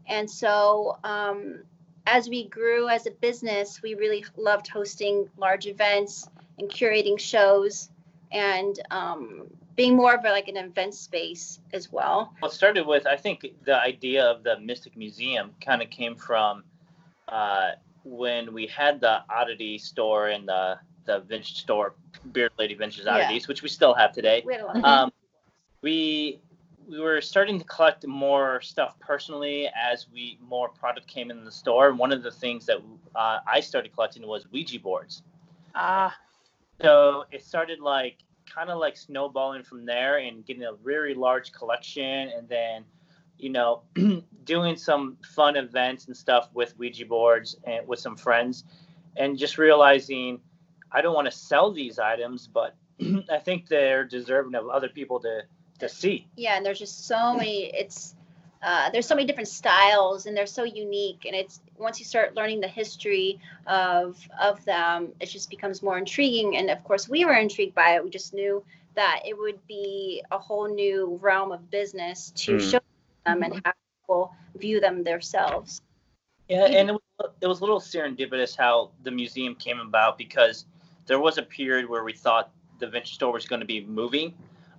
And 0.08 0.30
so 0.30 0.98
um, 1.04 1.64
as 2.10 2.28
we 2.28 2.48
grew 2.48 2.90
as 2.90 3.06
a 3.06 3.12
business, 3.12 3.82
we 3.84 3.94
really 3.94 4.26
loved 4.36 4.68
hosting 4.68 5.30
large 5.38 5.68
events 5.68 6.28
and 6.58 6.70
curating 6.70 7.20
shows 7.20 7.90
and 8.32 8.80
um, 8.90 9.48
being 9.76 9.96
more 9.96 10.16
of 10.16 10.26
a, 10.26 10.30
like 10.30 10.48
an 10.48 10.58
event 10.58 10.94
space 10.96 11.60
as 11.72 11.92
well. 11.92 12.34
Well, 12.42 12.50
it 12.50 12.54
started 12.54 12.86
with 12.88 13.06
I 13.06 13.16
think 13.16 13.46
the 13.64 13.80
idea 13.80 14.26
of 14.26 14.44
the 14.44 14.60
Mystic 14.60 14.98
Museum 14.98 15.52
kind 15.62 15.82
of 15.82 15.90
came 15.92 16.16
from 16.16 16.64
uh, 17.28 17.72
when 18.04 18.54
we 18.54 18.66
had 18.66 19.00
the 19.00 19.22
oddity 19.30 19.78
store 19.78 20.30
and 20.30 20.48
the 20.48 20.80
the 21.06 21.20
vintage 21.22 21.62
store, 21.62 21.96
Beard 22.34 22.52
Lady 22.58 22.76
Vintage 22.76 23.04
Yeah. 23.06 23.16
Oddities, 23.16 23.48
which 23.48 23.62
we 23.62 23.70
still 23.70 23.94
have 23.94 24.12
today. 24.14 24.44
We 24.46 24.54
had 24.54 24.62
a 24.62 24.66
lot 24.66 24.78
of 24.78 24.84
Um, 24.84 25.12
we 25.82 26.40
we 26.90 27.00
were 27.00 27.22
starting 27.22 27.60
to 27.60 27.66
collect 27.66 28.06
more 28.08 28.62
stuff 28.62 29.00
personally 29.00 29.70
as 29.80 30.08
we 30.12 30.40
more 30.42 30.70
product 30.70 31.08
came 31.08 31.30
in 31.30 31.46
the 31.46 31.52
store. 31.52 31.90
And 31.90 32.00
one 32.00 32.12
of 32.12 32.24
the 32.24 32.32
things 32.32 32.66
that 32.66 32.78
uh, 33.16 33.40
I 33.46 33.60
started 33.60 33.94
collecting 33.94 34.26
was 34.26 34.48
Ouija 34.52 34.80
boards. 34.80 35.22
Ah, 35.76 36.18
So 36.82 37.26
it 37.32 37.44
started 37.44 37.80
like 37.80 38.18
kind 38.52 38.70
of 38.70 38.80
like 38.80 38.98
snowballing 38.98 39.64
from 39.64 39.86
there 39.86 40.18
and 40.18 40.46
getting 40.46 40.64
a 40.64 40.74
very 40.74 41.14
large 41.14 41.52
collection 41.52 42.30
and 42.36 42.50
then 42.50 42.84
you 43.38 43.52
know 43.52 43.84
doing 44.44 44.76
some 44.76 45.18
fun 45.24 45.56
events 45.56 46.08
and 46.08 46.18
stuff 46.18 46.50
with 46.56 46.78
Ouija 46.80 47.06
boards 47.06 47.56
and 47.66 47.88
with 47.88 48.00
some 48.00 48.18
friends 48.18 48.64
and 49.18 49.38
just 49.38 49.60
realizing 49.60 50.40
I 50.92 51.02
don't 51.02 51.14
want 51.14 51.26
to 51.26 51.32
sell 51.32 51.72
these 51.72 52.00
items 52.00 52.48
but 52.48 52.76
I 53.32 53.38
think 53.38 53.68
they're 53.68 54.04
deserving 54.04 54.56
of 54.56 54.68
other 54.68 54.90
people 54.90 55.20
to 55.20 55.42
to 55.80 55.90
see. 55.90 56.28
yeah 56.36 56.56
and 56.58 56.66
there's 56.66 56.80
just 56.80 57.08
so 57.08 57.34
many 57.36 57.66
it's 57.74 58.16
uh, 58.62 58.90
there's 58.92 59.06
so 59.08 59.16
many 59.16 59.26
different 59.26 59.48
styles 59.48 60.26
and 60.26 60.36
they're 60.36 60.46
so 60.46 60.64
unique 60.66 61.26
and 61.26 61.34
it's 61.34 61.62
once 61.78 61.98
you 61.98 62.06
start 62.06 62.36
learning 62.36 62.60
the 62.60 62.68
history 62.68 63.40
of 63.68 64.18
of 64.40 64.64
them 64.66 65.14
it 65.22 65.28
just 65.28 65.50
becomes 65.50 65.82
more 65.82 65.98
intriguing 65.98 66.58
and 66.58 66.70
of 66.70 66.84
course 66.84 67.08
we 67.08 67.24
were 67.24 67.34
intrigued 67.36 67.74
by 67.74 67.96
it 67.96 68.04
we 68.04 68.10
just 68.10 68.34
knew 68.34 68.62
that 68.96 69.22
it 69.26 69.38
would 69.38 69.66
be 69.68 70.22
a 70.32 70.38
whole 70.38 70.68
new 70.68 71.18
realm 71.22 71.52
of 71.54 71.70
business 71.72 72.32
to 72.36 72.54
Mm. 72.56 72.72
show 72.72 72.80
them 73.26 73.44
and 73.44 73.54
have 73.64 73.76
people 74.02 74.34
view 74.56 74.80
them 74.82 75.04
themselves 75.04 75.82
Yeah, 76.50 76.66
and 76.66 76.90
it 76.90 76.94
was, 76.94 77.32
it 77.42 77.48
was 77.48 77.60
a 77.60 77.62
little 77.62 77.80
serendipitous 77.80 78.58
how 78.58 78.92
the 79.04 79.12
museum 79.12 79.56
came 79.56 79.80
about 79.80 80.18
because 80.18 80.66
there 81.06 81.20
was 81.20 81.38
a 81.38 81.44
period 81.44 81.88
where 81.88 82.04
we 82.04 82.12
thought 82.12 82.52
the 82.80 82.88
vintage 82.88 83.14
store 83.14 83.32
was 83.32 83.46
going 83.46 83.60
to 83.62 83.66
be 83.68 83.86
moving. 83.86 84.34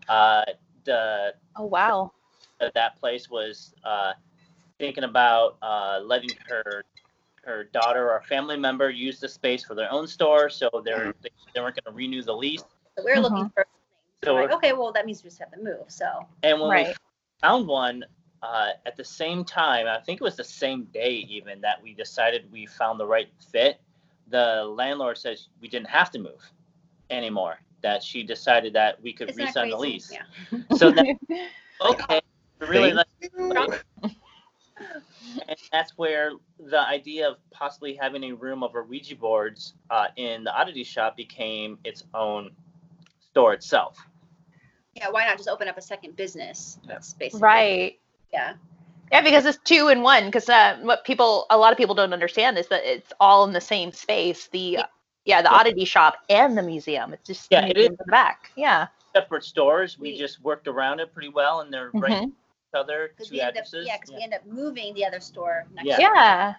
Uh, 0.08 0.44
the 0.84 1.34
oh 1.56 1.64
wow. 1.64 2.12
at 2.60 2.74
that 2.74 2.98
place 2.98 3.30
was 3.30 3.74
uh, 3.84 4.12
thinking 4.78 5.04
about 5.04 5.56
uh, 5.62 6.00
letting 6.04 6.30
her 6.48 6.84
her 7.44 7.64
daughter 7.72 8.10
or 8.10 8.22
family 8.22 8.56
member 8.56 8.90
use 8.90 9.18
the 9.18 9.28
space 9.28 9.64
for 9.64 9.74
their 9.74 9.90
own 9.90 10.06
store, 10.06 10.50
so 10.50 10.68
they're 10.84 11.14
they, 11.22 11.30
they 11.54 11.60
weren't 11.60 11.76
going 11.82 11.92
to 11.92 11.96
renew 11.96 12.22
the 12.22 12.34
lease. 12.34 12.62
so 12.96 13.04
we 13.04 13.12
were 13.12 13.20
looking 13.20 13.50
for 13.54 13.66
So 14.24 14.34
like 14.34 14.52
okay 14.52 14.72
well 14.72 14.92
that 14.92 15.06
means 15.06 15.22
we 15.22 15.28
just 15.28 15.40
have 15.40 15.52
to 15.52 15.62
move 15.62 15.84
so 15.88 16.26
And 16.42 16.60
when 16.60 16.86
we 16.86 16.94
found 17.40 17.66
one 17.66 18.04
uh, 18.42 18.70
at 18.86 18.96
the 18.96 19.04
same 19.04 19.44
time, 19.44 19.86
I 19.86 20.00
think 20.00 20.20
it 20.20 20.24
was 20.24 20.36
the 20.36 20.44
same 20.44 20.84
day 20.84 21.26
even 21.28 21.60
that 21.60 21.82
we 21.82 21.94
decided 21.94 22.50
we 22.50 22.66
found 22.66 22.98
the 22.98 23.06
right 23.06 23.28
fit. 23.52 23.80
The 24.28 24.64
landlord 24.64 25.18
says 25.18 25.48
we 25.60 25.68
didn't 25.68 25.88
have 25.88 26.10
to 26.12 26.18
move 26.18 26.42
anymore. 27.10 27.58
That 27.82 28.02
she 28.02 28.22
decided 28.22 28.74
that 28.74 29.00
we 29.02 29.12
could 29.12 29.30
Isn't 29.30 29.54
that 29.54 29.68
the 29.70 29.76
lease. 29.76 30.12
yeah 30.12 30.76
So 30.76 30.90
then, 30.90 31.18
okay, 31.80 32.20
really, 32.60 32.92
like, 32.92 33.06
and 34.78 35.56
that's 35.72 35.92
where 35.96 36.32
the 36.58 36.80
idea 36.80 37.28
of 37.28 37.36
possibly 37.50 37.94
having 37.94 38.24
a 38.24 38.32
room 38.32 38.62
of 38.62 38.72
Ouija 38.88 39.16
boards 39.16 39.74
uh, 39.90 40.06
in 40.16 40.44
the 40.44 40.54
oddity 40.54 40.84
shop 40.84 41.16
became 41.16 41.78
its 41.84 42.04
own 42.14 42.50
store 43.30 43.52
itself. 43.54 43.98
yeah 44.94 45.08
why 45.10 45.24
not 45.24 45.36
just 45.36 45.48
open 45.48 45.68
up 45.68 45.78
a 45.78 45.82
second 45.82 46.16
business 46.16 46.78
that's 46.86 47.14
basically 47.14 47.40
Right. 47.46 47.98
yeah 48.32 48.54
Yeah, 49.12 49.22
because 49.22 49.44
it's 49.46 49.58
two 49.64 49.88
in 49.88 50.02
one. 50.02 50.26
Because 50.26 50.48
uh, 50.48 50.78
what 50.82 51.04
people, 51.04 51.46
a 51.50 51.56
lot 51.58 51.72
of 51.72 51.78
people 51.78 51.94
don't 51.94 52.12
understand 52.12 52.58
is 52.58 52.68
that 52.68 52.84
it's 52.84 53.12
all 53.20 53.44
in 53.44 53.52
the 53.52 53.60
same 53.60 53.92
space. 53.92 54.48
The 54.52 54.58
yeah, 54.58 54.86
the 55.24 55.30
Yeah. 55.30 55.42
oddity 55.48 55.84
shop 55.84 56.16
and 56.28 56.56
the 56.56 56.62
museum. 56.62 57.12
It's 57.12 57.26
just 57.26 57.48
Yeah, 57.50 57.60
the 57.62 57.66
museum 57.74 57.82
is. 57.84 57.88
in 57.90 57.96
the 58.06 58.10
back. 58.10 58.50
Yeah. 58.56 58.88
Separate 59.14 59.44
stores, 59.44 59.98
we 59.98 60.12
We- 60.12 60.18
just 60.18 60.40
worked 60.42 60.66
around 60.68 61.00
it 61.00 61.12
pretty 61.12 61.28
well, 61.28 61.60
and 61.60 61.72
they're 61.72 61.90
right 61.94 62.12
Mhm. 62.12 62.20
next 62.20 62.22
to 62.22 62.28
each 62.28 62.74
other, 62.80 63.08
because 63.08 63.28
two 63.28 63.34
we 63.34 63.40
ended 63.40 63.56
up 63.56 63.66
addresses. 63.66 63.86
yeah 63.86 63.96
because 63.98 64.14
we 64.14 64.22
ended 64.22 64.40
up 64.40 64.46
moving 64.46 64.94
the 64.94 65.04
other 65.04 65.20
store 65.20 65.66
next 65.72 65.86
Yeah. 65.86 65.98
Yeah. 65.98 66.54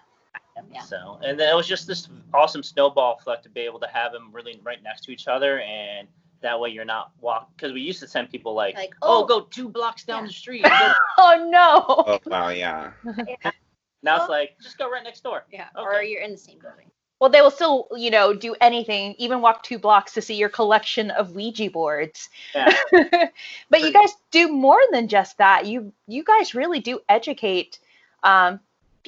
yeah 0.70 0.80
So, 0.82 1.18
and 1.24 1.38
then 1.40 1.48
it 1.50 1.56
was 1.56 1.66
just 1.66 1.86
this 1.86 2.08
awesome 2.34 2.62
snowball 2.62 3.14
effect 3.18 3.42
to 3.44 3.48
be 3.48 3.62
able 3.62 3.80
to 3.80 3.86
have 3.88 4.12
them 4.12 4.30
really 4.32 4.60
right 4.62 4.82
next 4.82 5.02
to 5.04 5.10
each 5.10 5.26
other, 5.28 5.60
and 5.60 6.06
that 6.42 6.58
way 6.58 6.68
you're 6.70 6.84
not 6.84 7.12
walk 7.20 7.50
because 7.56 7.72
we 7.72 7.80
used 7.80 8.00
to 8.00 8.06
send 8.06 8.28
people 8.30 8.52
like, 8.52 8.74
Like, 8.74 8.94
oh, 9.02 9.22
oh. 9.22 9.26
go 9.26 9.40
two 9.42 9.68
blocks 9.68 10.04
down 10.04 10.22
Yeah. 10.22 10.26
the 10.28 10.32
street. 10.32 10.62
Oh 11.18 11.48
no. 11.48 11.84
Oh 12.06 12.18
wow, 12.26 12.48
yeah. 12.48 12.92
now 14.02 14.16
it's 14.16 14.28
like 14.28 14.56
just 14.60 14.76
go 14.78 14.90
right 14.90 15.02
next 15.04 15.22
door. 15.22 15.44
Yeah, 15.50 15.68
or 15.76 16.02
you're 16.02 16.20
in 16.22 16.32
the 16.32 16.38
same 16.38 16.58
building. 16.58 16.90
Well, 17.22 17.30
they 17.30 17.40
will 17.40 17.52
still, 17.52 17.86
you 17.96 18.10
know, 18.10 18.34
do 18.34 18.56
anything, 18.60 19.14
even 19.16 19.42
walk 19.42 19.62
two 19.62 19.78
blocks 19.78 20.12
to 20.14 20.20
see 20.20 20.34
your 20.34 20.48
collection 20.48 21.12
of 21.12 21.36
Ouija 21.36 21.70
boards. 21.70 22.28
Yeah. 22.52 22.74
but 23.70 23.80
you 23.80 23.92
guys 23.92 24.16
do 24.32 24.48
more 24.48 24.80
than 24.90 25.06
just 25.06 25.38
that. 25.38 25.64
You 25.64 25.92
you 26.08 26.24
guys 26.24 26.56
really 26.56 26.80
do 26.80 26.98
educate 27.08 27.78
um, 28.24 28.58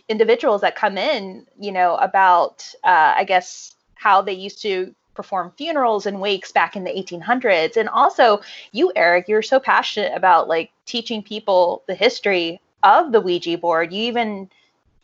individuals 0.09 0.61
that 0.61 0.77
come 0.77 0.97
in, 0.97 1.45
you 1.59 1.73
know, 1.73 1.97
about 1.97 2.65
uh, 2.85 3.15
I 3.17 3.25
guess 3.25 3.75
how 3.97 4.23
they 4.23 4.35
used 4.35 4.63
to 4.63 4.95
perform 5.17 5.51
funerals 5.59 6.07
and 6.07 6.21
wakes 6.21 6.53
back 6.53 6.77
in 6.77 6.85
the 6.85 6.93
1800s. 6.93 7.77
And 7.77 7.89
also, 7.89 8.43
you, 8.71 8.93
Eric, 8.95 9.27
you're 9.27 9.43
so 9.43 9.59
passionate 9.59 10.13
about 10.15 10.47
like 10.47 10.71
teaching 10.87 11.21
people 11.21 11.83
the 11.89 11.97
history 11.97 12.61
of 12.85 13.11
the 13.11 13.21
Ouija 13.21 13.59
board. 13.59 13.93
You 13.93 14.05
even 14.05 14.51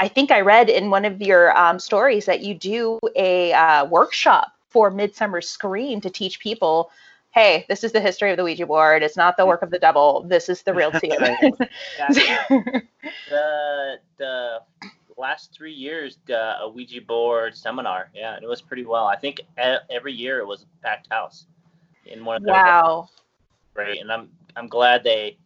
I 0.01 0.09
think 0.09 0.31
I 0.31 0.41
read 0.41 0.71
in 0.71 0.91
one 0.91 1.05
of 1.05 1.21
your 1.21 1.57
um, 1.57 1.79
stories 1.79 2.25
that 2.25 2.41
you 2.41 2.55
do 2.55 2.99
a 3.15 3.53
uh, 3.53 3.85
workshop 3.85 4.53
for 4.69 4.91
Midsummer 4.91 5.43
Scream 5.43 6.01
to 6.01 6.09
teach 6.09 6.41
people, 6.41 6.91
hey, 7.33 7.67
this 7.69 7.85
is 7.85 7.93
the 7.93 8.01
history 8.01 8.31
of 8.31 8.39
the 8.39 8.45
Ouija 8.45 8.67
board. 8.67 9.03
It's 9.03 9.17
not 9.17 9.37
the 9.37 9.45
work 9.45 9.61
of 9.61 9.71
the 9.71 9.79
devil. 9.79 10.25
This 10.27 10.49
is 10.49 10.63
the 10.63 10.75
real 10.75 10.91
deal. 11.01 11.19
The 13.31 13.99
the 14.19 14.59
last 15.17 15.55
three 15.55 15.73
years, 15.73 16.19
the 16.27 16.61
a 16.61 16.69
Ouija 16.69 17.01
board 17.01 17.57
seminar. 17.57 18.11
Yeah, 18.15 18.35
and 18.35 18.45
it 18.45 18.49
was 18.49 18.61
pretty 18.61 18.85
well. 18.85 19.07
I 19.07 19.17
think 19.17 19.41
every 19.57 20.13
year 20.13 20.39
it 20.39 20.47
was 20.47 20.63
a 20.63 20.67
packed 20.83 21.09
house 21.11 21.47
in 22.07 22.25
one 22.25 22.37
of 22.37 22.43
their 22.43 22.55
wow. 22.55 23.09
great 23.75 24.01
and 24.01 24.11
i'm 24.13 24.29
i'm 24.57 24.69
glad 24.69 25.05
they 25.05 25.37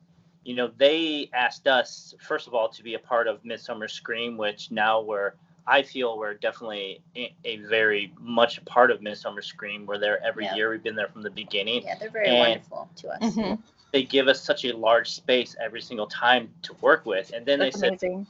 you 0.45 0.55
know 0.55 0.71
they 0.77 1.29
asked 1.33 1.67
us 1.67 2.15
first 2.21 2.47
of 2.47 2.55
all 2.55 2.69
to 2.69 2.83
be 2.83 2.95
a 2.95 2.99
part 2.99 3.27
of 3.27 3.45
midsummer 3.45 3.89
scream 3.89 4.37
which 4.37 4.71
now 4.71 5.01
we're 5.01 5.33
i 5.67 5.83
feel 5.83 6.19
we're 6.19 6.35
definitely 6.35 7.01
a, 7.17 7.35
a 7.45 7.57
very 7.59 8.13
much 8.21 8.59
a 8.59 8.61
part 8.63 8.91
of 8.91 9.01
midsummer 9.03 9.41
scream 9.43 9.87
we're 9.87 9.99
there 9.99 10.23
every 10.25 10.45
Yeah. 10.45 10.55
year 10.55 10.71
we've 10.71 10.83
been 10.83 10.97
there 10.97 11.09
from 11.09 11.23
the 11.23 11.31
beginning 11.31 11.83
Yeah, 11.83 11.97
they're 11.99 12.11
very 12.11 12.29
And- 12.29 12.39
wonderful 12.39 12.89
to 12.97 13.09
us. 13.11 13.35
Mhm. 13.35 13.59
they 13.93 14.03
give 14.03 14.29
us 14.29 14.43
such 14.43 14.65
a 14.65 14.77
large 14.77 15.11
space 15.11 15.57
every 15.61 15.81
single 15.81 16.07
time 16.07 16.53
to 16.63 16.75
work 16.81 17.07
with 17.07 17.33
and 17.35 17.47
then 17.47 17.59
That's 17.59 17.77
they 17.77 17.81
said 17.81 17.89
amazing. 17.91 18.27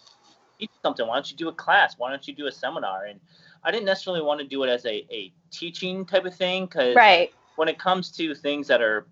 teach 0.58 0.70
something 0.82 1.06
why 1.06 1.16
don't 1.16 1.30
you 1.30 1.36
do 1.36 1.48
a 1.48 1.52
class 1.52 1.94
why 1.98 2.10
don't 2.10 2.26
you 2.28 2.34
do 2.34 2.46
a 2.46 2.52
seminar 2.52 3.06
and 3.06 3.18
i 3.64 3.70
didn't 3.72 3.86
necessarily 3.86 4.22
want 4.22 4.40
to 4.40 4.46
do 4.46 4.62
it 4.62 4.68
as 4.68 4.84
a, 4.86 5.04
a 5.10 5.32
teaching 5.50 6.04
type 6.04 6.24
of 6.26 6.34
thing 6.34 6.66
because 6.66 6.94
Right. 6.94 7.32
when 7.56 7.66
it 7.68 7.78
comes 7.78 8.10
to 8.12 8.34
things 8.36 8.68
that 8.68 8.80
are 8.82 9.06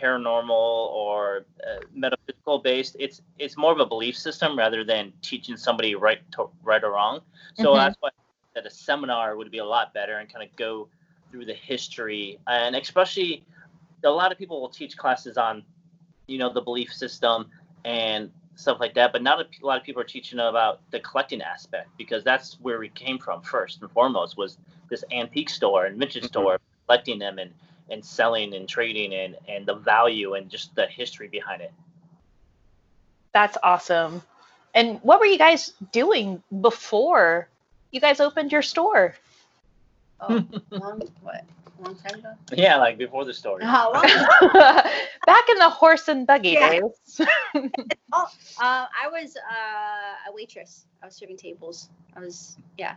paranormal 0.00 0.50
or 0.50 1.44
uh, 1.66 1.80
metaphysical 1.94 2.58
based, 2.58 2.96
it's 2.98 3.20
it's 3.38 3.56
more 3.56 3.72
of 3.72 3.80
a 3.80 3.86
belief 3.86 4.16
system 4.16 4.56
rather 4.58 4.84
than 4.84 5.12
teaching 5.22 5.56
somebody 5.56 5.94
right 5.94 6.20
to, 6.32 6.48
right 6.62 6.82
or 6.82 6.92
wrong. 6.92 7.20
So 7.54 7.72
Mhm. 7.72 7.76
that's 7.76 7.96
why 8.00 8.10
that 8.54 8.66
a 8.66 8.70
seminar 8.70 9.36
would 9.36 9.50
be 9.50 9.58
a 9.58 9.64
lot 9.64 9.94
better 9.94 10.18
and 10.18 10.32
kind 10.32 10.48
of 10.48 10.54
go 10.56 10.88
through 11.30 11.44
the 11.44 11.54
history 11.54 12.38
and 12.48 12.74
especially 12.74 13.44
a 14.04 14.10
lot 14.10 14.32
of 14.32 14.38
people 14.38 14.60
will 14.60 14.68
teach 14.68 14.96
classes 14.96 15.36
on 15.36 15.62
you 16.26 16.38
know 16.38 16.52
the 16.52 16.60
belief 16.60 16.92
system 16.92 17.48
and 17.84 18.30
stuff 18.56 18.78
like 18.80 18.94
that 18.94 19.12
but 19.12 19.22
not 19.22 19.40
a, 19.40 19.46
a 19.62 19.66
lot 19.66 19.78
of 19.78 19.84
people 19.84 20.02
are 20.02 20.06
teaching 20.06 20.38
about 20.38 20.80
the 20.90 21.00
collecting 21.00 21.40
aspect 21.40 21.88
because 21.96 22.24
that's 22.24 22.58
where 22.60 22.78
we 22.78 22.88
came 22.88 23.18
from 23.18 23.40
first 23.42 23.80
and 23.80 23.90
foremost 23.92 24.36
was 24.36 24.58
this 24.88 25.04
antique 25.12 25.48
store 25.48 25.86
and 25.86 25.98
vintage 25.98 26.24
Mhm. 26.24 26.26
store 26.26 26.58
collecting 26.86 27.18
them 27.18 27.38
and 27.38 27.52
and 27.90 28.04
selling 28.04 28.54
and 28.54 28.68
trading 28.68 29.14
and 29.14 29.36
and 29.48 29.66
the 29.66 29.74
value 29.74 30.34
and 30.34 30.50
just 30.50 30.74
the 30.74 30.86
history 30.86 31.28
behind 31.28 31.62
it 31.62 31.72
That's 33.32 33.56
awesome. 33.62 34.22
And 34.74 34.98
what 35.02 35.20
were 35.20 35.26
you 35.26 35.38
guys 35.38 35.72
doing 35.92 36.42
before 36.60 37.48
you 37.90 38.00
guys 38.00 38.20
opened 38.20 38.52
your 38.52 38.62
store? 38.62 39.14
Oh, 40.20 40.44
long, 40.70 41.02
what? 41.22 41.44
Long 41.78 41.94
time 41.96 42.18
ago? 42.20 42.32
Yeah, 42.52 42.76
like 42.76 42.98
before 42.98 43.24
the 43.24 43.32
story. 43.34 43.64
How 43.64 43.92
long? 43.92 44.02
Back 45.26 45.44
in 45.50 45.58
the 45.58 45.68
horse 45.70 46.08
and 46.08 46.26
buggy 46.26 46.50
Yeah. 46.50 46.80
days. 46.80 47.20
Uh, 48.12 48.86
I 49.02 49.08
was 49.10 49.36
uh, 49.36 50.30
a 50.30 50.34
waitress. 50.34 50.86
I 51.02 51.06
was 51.06 51.14
serving 51.14 51.36
tables. 51.36 51.90
I 52.16 52.20
was, 52.20 52.58
yeah. 52.78 52.94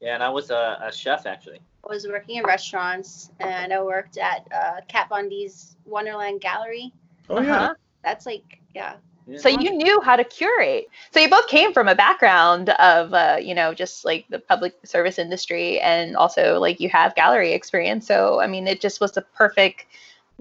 Yeah, 0.00 0.14
and 0.14 0.22
I 0.22 0.28
was 0.28 0.50
a, 0.50 0.78
a 0.82 0.92
chef 0.92 1.26
actually. 1.26 1.60
I 1.84 1.92
was 1.92 2.06
working 2.06 2.36
in 2.36 2.44
restaurants 2.44 3.30
and 3.40 3.72
I 3.72 3.82
worked 3.82 4.16
at 4.16 4.46
uh, 4.54 4.80
Kat 4.88 5.08
Von 5.08 5.28
D's 5.28 5.76
Wonderland 5.84 6.40
Gallery. 6.40 6.92
Oh 7.28 7.40
yeah. 7.40 7.56
Uh-huh. 7.56 7.74
That's 8.02 8.26
like, 8.26 8.60
yeah. 8.74 8.94
Yeah. 9.26 9.38
So 9.38 9.48
you 9.48 9.70
knew 9.70 10.02
how 10.02 10.16
to 10.16 10.24
curate. 10.24 10.88
So 11.12 11.20
you 11.20 11.30
both 11.30 11.46
came 11.48 11.72
from 11.72 11.88
a 11.88 11.94
background 11.94 12.68
of, 12.68 13.14
uh, 13.14 13.38
you 13.40 13.54
know, 13.54 13.72
just 13.72 14.04
like 14.04 14.26
the 14.28 14.38
public 14.38 14.74
service 14.84 15.18
industry, 15.18 15.80
and 15.80 16.14
also 16.14 16.60
like 16.60 16.78
you 16.78 16.90
have 16.90 17.14
gallery 17.14 17.52
experience. 17.52 18.06
So 18.06 18.40
I 18.40 18.46
mean, 18.46 18.68
it 18.68 18.82
just 18.82 19.00
was 19.00 19.12
the 19.12 19.22
perfect 19.22 19.86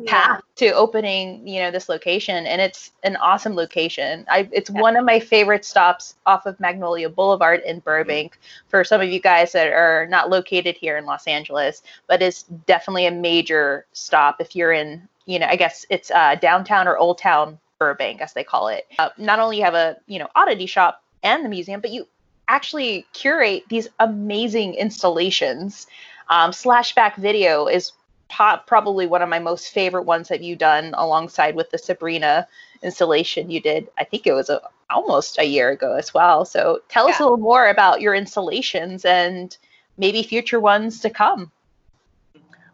path 0.07 0.41
to 0.55 0.71
opening, 0.71 1.47
you 1.47 1.59
know, 1.61 1.69
this 1.69 1.87
location, 1.87 2.47
and 2.47 2.59
it's 2.59 2.91
an 3.03 3.15
awesome 3.17 3.55
location. 3.55 4.25
I, 4.27 4.49
it's 4.51 4.69
Yeah. 4.69 4.81
one 4.81 4.95
of 4.97 5.05
my 5.05 5.19
favorite 5.19 5.65
stops 5.65 6.15
off 6.25 6.45
of 6.45 6.59
Magnolia 6.59 7.09
Boulevard 7.09 7.61
in 7.61 7.79
Burbank. 7.79 8.39
For 8.69 8.83
some 8.83 9.01
of 9.01 9.09
you 9.09 9.19
guys 9.19 9.51
that 9.51 9.67
are 9.67 10.07
not 10.09 10.29
located 10.29 10.75
here 10.77 10.97
in 10.97 11.05
Los 11.05 11.27
Angeles, 11.27 11.83
but 12.07 12.21
it's 12.21 12.43
definitely 12.65 13.05
a 13.05 13.11
major 13.11 13.85
stop 13.93 14.41
if 14.41 14.55
you're 14.55 14.71
in, 14.71 15.07
you 15.25 15.37
know, 15.37 15.47
I 15.47 15.55
guess 15.55 15.85
it's 15.89 16.09
uh, 16.09 16.35
downtown 16.35 16.87
or 16.87 16.97
Old 16.97 17.19
Town 17.19 17.59
Burbank, 17.77 18.21
as 18.21 18.33
they 18.33 18.43
call 18.43 18.69
it. 18.69 18.87
Uh, 18.97 19.09
not 19.17 19.39
only 19.39 19.57
you 19.57 19.63
have 19.63 19.75
a, 19.75 19.97
you 20.07 20.17
know, 20.17 20.27
oddity 20.35 20.65
shop 20.65 21.03
and 21.21 21.45
the 21.45 21.49
museum, 21.49 21.81
but 21.81 21.91
you 21.91 22.07
actually 22.47 23.05
curate 23.13 23.63
these 23.69 23.87
amazing 23.99 24.73
installations. 24.73 25.87
Um, 26.29 26.51
Slashback 26.51 27.15
Video 27.17 27.67
is 27.67 27.91
po- 28.33 28.59
probably 28.65 29.05
one 29.05 29.21
of 29.21 29.29
my 29.29 29.39
most 29.39 29.69
favorite 29.69 30.03
ones 30.03 30.27
that 30.27 30.41
you've 30.41 30.59
done 30.59 30.93
alongside 30.97 31.55
with 31.55 31.69
the 31.69 31.77
Sabrina 31.77 32.47
installation 32.81 33.51
you 33.51 33.61
did. 33.61 33.87
I 33.97 34.03
think 34.03 34.25
it 34.25 34.33
was 34.33 34.49
a, 34.49 34.61
almost 34.89 35.37
a 35.37 35.43
year 35.43 35.69
ago 35.69 35.95
as 35.95 36.13
well. 36.13 36.43
So 36.45 36.81
tell 36.89 37.07
us 37.07 37.19
a 37.19 37.23
little 37.23 37.37
more 37.37 37.67
about 37.69 38.01
your 38.01 38.15
installations 38.15 39.05
and 39.05 39.55
maybe 39.97 40.23
future 40.23 40.59
ones 40.59 40.99
to 41.01 41.09
come. 41.09 41.51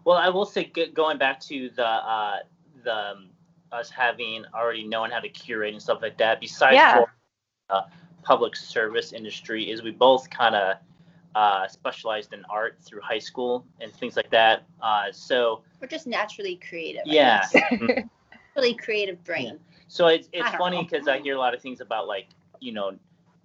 Well, 0.05 0.17
I 0.17 0.29
will 0.29 0.45
say, 0.45 0.71
going 0.93 1.17
back 1.17 1.39
to 1.41 1.69
the 1.75 1.85
uh, 1.85 2.37
the 2.83 2.95
um, 2.95 3.29
us 3.71 3.89
having 3.89 4.45
already 4.55 4.83
knowing 4.83 5.11
how 5.11 5.19
to 5.19 5.29
curate 5.29 5.73
and 5.73 5.81
stuff 5.81 6.01
like 6.01 6.17
that. 6.17 6.39
Besides 6.39 6.75
Yeah. 6.75 6.95
for 6.95 7.13
uh, 7.69 7.81
public 8.23 8.55
service 8.55 9.13
industry, 9.13 9.69
is 9.69 9.83
we 9.83 9.91
both 9.91 10.29
kind 10.29 10.55
of 10.55 10.77
uh, 11.35 11.67
specialized 11.67 12.33
in 12.33 12.43
art 12.49 12.77
through 12.81 13.01
high 13.01 13.19
school 13.19 13.65
and 13.79 13.91
things 13.93 14.15
like 14.15 14.29
that. 14.31 14.63
Uh, 14.81 15.11
so 15.11 15.61
We're 15.81 15.87
just 15.87 16.07
naturally 16.07 16.55
creative. 16.55 17.03
Yeah, 17.05 17.45
guess. 17.51 17.55
Really 18.55 18.73
creative 18.73 19.23
brain. 19.23 19.59
So 19.87 20.07
it's 20.07 20.27
it's 20.33 20.49
funny 20.51 20.83
because 20.83 21.07
I 21.07 21.19
hear 21.19 21.35
a 21.35 21.37
lot 21.39 21.53
of 21.53 21.61
things 21.61 21.81
about 21.81 22.07
like 22.07 22.27
you 22.59 22.71
know 22.73 22.91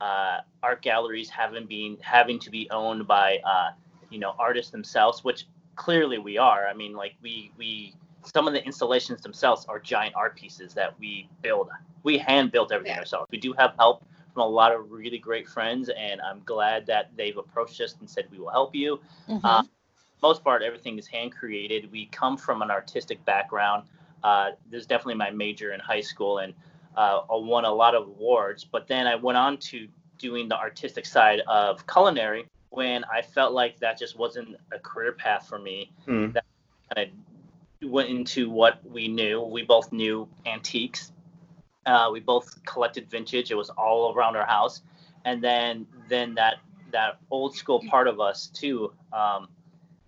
uh, 0.01 0.39
art 0.63 0.83
galleries 0.83 1.29
having 1.31 1.67
been 1.67 1.99
having 2.01 2.39
to 2.41 2.51
be 2.51 2.69
owned 2.71 3.07
by 3.07 3.39
uh, 3.45 3.71
you 4.11 4.19
know 4.19 4.35
artists 4.39 4.71
themselves, 4.73 5.23
which 5.23 5.47
clearly 5.77 6.19
we 6.19 6.39
are. 6.39 6.67
I 6.67 6.75
mean, 6.75 6.95
like 6.95 7.15
we 7.23 7.53
we 7.59 7.95
some 8.25 8.47
of 8.49 8.55
the 8.55 8.65
installations 8.65 9.23
themselves 9.23 9.67
are 9.67 9.79
giant 9.79 10.15
art 10.17 10.35
pieces 10.37 10.75
that 10.75 10.99
we 10.99 11.29
build. 11.43 11.69
We 12.03 12.19
hand 12.19 12.51
built 12.51 12.73
everything 12.73 12.95
Yeah. 12.95 13.01
ourselves. 13.01 13.29
We 13.31 13.39
do 13.39 13.53
have 13.59 13.75
help 13.79 14.05
from 14.35 14.43
a 14.43 14.47
lot 14.47 14.75
of 14.75 14.91
really 14.91 15.19
great 15.19 15.49
friends, 15.49 15.89
and 15.89 16.21
I'm 16.21 16.43
glad 16.45 16.87
that 16.87 17.13
they've 17.17 17.37
approached 17.39 17.81
us 17.81 17.95
and 18.01 18.11
said 18.11 18.27
we 18.31 18.39
will 18.39 18.51
help 18.51 18.75
you 18.75 19.01
Uh, 19.45 19.63
most 20.23 20.43
part, 20.43 20.63
everything 20.63 20.99
is 20.99 21.07
hand 21.07 21.33
created. 21.33 21.91
We 21.93 22.07
come 22.07 22.37
from 22.39 22.63
an 22.63 22.71
artistic 22.71 23.23
background. 23.27 23.85
Uh, 24.23 24.53
this 24.71 24.81
is 24.81 24.87
definitely 24.87 25.17
my 25.17 25.31
major 25.31 25.73
in 25.75 25.81
high 25.81 26.01
school, 26.01 26.39
and 26.39 26.55
uh, 26.97 27.21
I 27.31 27.37
won 27.37 27.65
a 27.67 27.73
lot 27.73 27.95
of 27.95 28.09
awards. 28.09 28.65
But 28.65 28.89
then 28.89 29.07
I 29.07 29.17
went 29.17 29.37
on 29.37 29.59
to 29.59 29.87
doing 30.19 30.49
the 30.49 30.57
artistic 30.57 31.05
side 31.05 31.41
of 31.47 31.87
culinary 31.87 32.47
when 32.71 33.05
I 33.05 33.21
felt 33.21 33.53
like 33.53 33.79
that 33.81 33.99
just 33.99 34.19
wasn't 34.19 34.57
a 34.73 34.79
career 34.79 35.13
path 35.13 35.47
for 35.47 35.59
me. 35.59 35.93
Hmm. 36.07 36.31
Kind 36.95 37.11
of 37.83 37.91
went 37.91 38.09
into 38.09 38.49
what 38.49 38.81
we 38.89 39.09
knew. 39.09 39.43
We 39.43 39.63
both 39.63 39.93
knew 39.93 40.27
antiques. 40.47 41.13
Uh, 41.87 42.09
we 42.13 42.21
both 42.21 42.65
collected 42.65 43.11
vintage. 43.11 43.51
It 43.51 43.57
was 43.57 43.71
all 43.71 44.15
around 44.15 44.37
our 44.37 44.47
house, 44.47 44.83
and 45.25 45.43
then 45.43 45.87
then 46.09 46.35
that 46.35 46.57
that 46.93 47.19
old 47.31 47.55
school 47.55 47.83
part 47.89 48.09
of 48.09 48.21
us 48.21 48.49
too. 48.49 48.93
Um, 49.13 49.49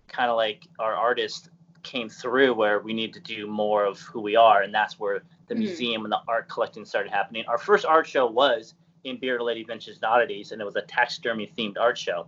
kind 0.07 0.29
of 0.29 0.37
like 0.37 0.65
our 0.79 0.95
artist 0.95 1.49
came 1.83 2.09
through 2.09 2.53
where 2.53 2.79
we 2.79 2.93
need 2.93 3.13
to 3.13 3.19
do 3.19 3.47
more 3.47 3.85
of 3.85 3.99
who 3.99 4.19
we 4.19 4.35
are 4.35 4.61
and 4.63 4.73
that's 4.73 4.99
where 4.99 5.21
the 5.47 5.55
Mhm. 5.55 5.59
museum 5.59 6.03
and 6.05 6.11
the 6.11 6.21
art 6.27 6.49
collecting 6.49 6.83
started 6.85 7.11
happening 7.11 7.45
our 7.47 7.57
first 7.57 7.85
art 7.85 8.07
show 8.07 8.25
was 8.25 8.73
in 9.03 9.17
bearded 9.17 9.45
lady 9.45 9.63
vintage 9.63 9.97
oddities 10.03 10.51
and 10.51 10.61
it 10.61 10.65
was 10.65 10.75
a 10.75 10.81
taxidermy 10.81 11.47
themed 11.57 11.77
art 11.79 11.97
show 11.97 12.27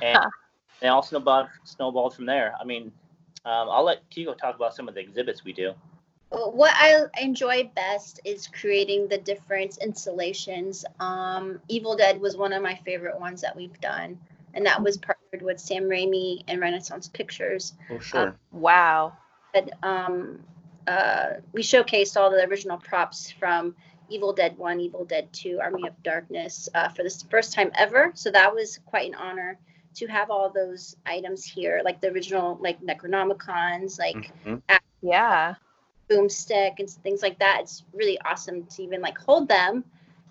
and 0.00 0.18
they 0.80 0.88
all 0.88 1.02
snowballed 1.02 1.48
snowballed 1.64 2.14
from 2.14 2.24
there 2.24 2.54
i 2.60 2.64
mean 2.64 2.92
um, 3.44 3.68
i'll 3.68 3.84
let 3.84 4.08
kiko 4.10 4.36
talk 4.36 4.54
about 4.54 4.74
some 4.74 4.88
of 4.88 4.94
the 4.94 5.00
exhibits 5.00 5.44
we 5.44 5.52
do 5.52 5.74
What 6.32 6.72
I 6.74 7.04
enjoy 7.20 7.70
best 7.74 8.20
is 8.24 8.48
creating 8.48 9.08
the 9.08 9.18
different 9.18 9.76
installations. 9.78 10.84
Um, 10.98 11.60
Evil 11.68 11.94
Dead 11.94 12.20
was 12.20 12.36
one 12.38 12.54
of 12.54 12.62
my 12.62 12.74
favorite 12.86 13.20
ones 13.20 13.42
that 13.42 13.54
we've 13.54 13.78
done, 13.80 14.18
and 14.54 14.64
that 14.64 14.82
was 14.82 14.96
partnered 14.96 15.42
with 15.42 15.60
Sam 15.60 15.84
Raimi 15.84 16.42
and 16.48 16.58
Renaissance 16.58 17.08
Pictures. 17.08 17.74
Oh 17.90 17.98
sure. 17.98 18.34
Wow. 18.50 19.12
But 19.52 19.72
um, 19.82 20.42
uh, 20.86 21.34
we 21.52 21.62
showcased 21.62 22.16
all 22.16 22.30
the 22.30 22.46
original 22.48 22.78
props 22.78 23.30
from 23.30 23.76
Evil 24.08 24.32
Dead 24.32 24.56
1, 24.56 24.80
Evil 24.80 25.04
Dead 25.04 25.30
2, 25.34 25.60
Army 25.62 25.86
of 25.86 26.02
Darkness 26.02 26.68
uh, 26.74 26.88
for 26.88 27.02
the 27.02 27.24
first 27.30 27.52
time 27.52 27.70
ever. 27.74 28.10
So 28.14 28.30
that 28.30 28.54
was 28.54 28.78
quite 28.86 29.08
an 29.08 29.14
honor 29.16 29.58
to 29.96 30.06
have 30.06 30.30
all 30.30 30.48
those 30.48 30.96
items 31.04 31.44
here, 31.44 31.82
like 31.84 32.00
the 32.00 32.08
original, 32.08 32.58
like 32.62 32.80
Necronomicons, 32.80 33.98
like 33.98 34.32
Mhm. 34.46 34.62
Yeah. 35.02 35.56
Boomstick 36.12 36.78
and 36.78 36.90
things 36.90 37.22
like 37.22 37.38
that. 37.38 37.60
It's 37.62 37.84
really 37.94 38.18
awesome 38.20 38.64
to 38.66 38.82
even 38.82 39.00
like 39.02 39.18
hold 39.18 39.48
them 39.48 39.84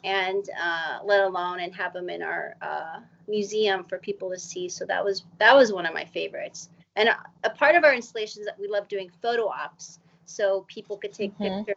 and 0.04 0.44
uh, 0.62 1.00
let 1.06 1.22
alone 1.22 1.60
and 1.60 1.76
have 1.76 1.94
them 1.94 2.10
in 2.10 2.22
our 2.22 2.56
uh, 2.62 3.00
museum 3.28 3.84
for 3.86 3.98
people 4.00 4.30
to 4.32 4.40
see. 4.40 4.70
So 4.70 4.86
that 4.86 5.04
was 5.04 5.26
that 5.40 5.56
was 5.56 5.74
one 5.74 5.86
of 5.86 5.94
my 5.94 6.06
favorites. 6.06 6.70
And 6.96 7.10
a, 7.10 7.18
a 7.44 7.50
part 7.52 7.76
of 7.76 7.84
our 7.84 7.94
installations 7.94 8.46
that 8.46 8.60
we 8.60 8.68
love 8.68 8.88
doing 8.88 9.10
photo 9.22 9.48
ops, 9.48 10.00
so 10.26 10.66
people 10.68 10.98
could 10.98 11.14
take 11.14 11.38
Mhm. 11.40 11.66
pictures, 11.66 11.76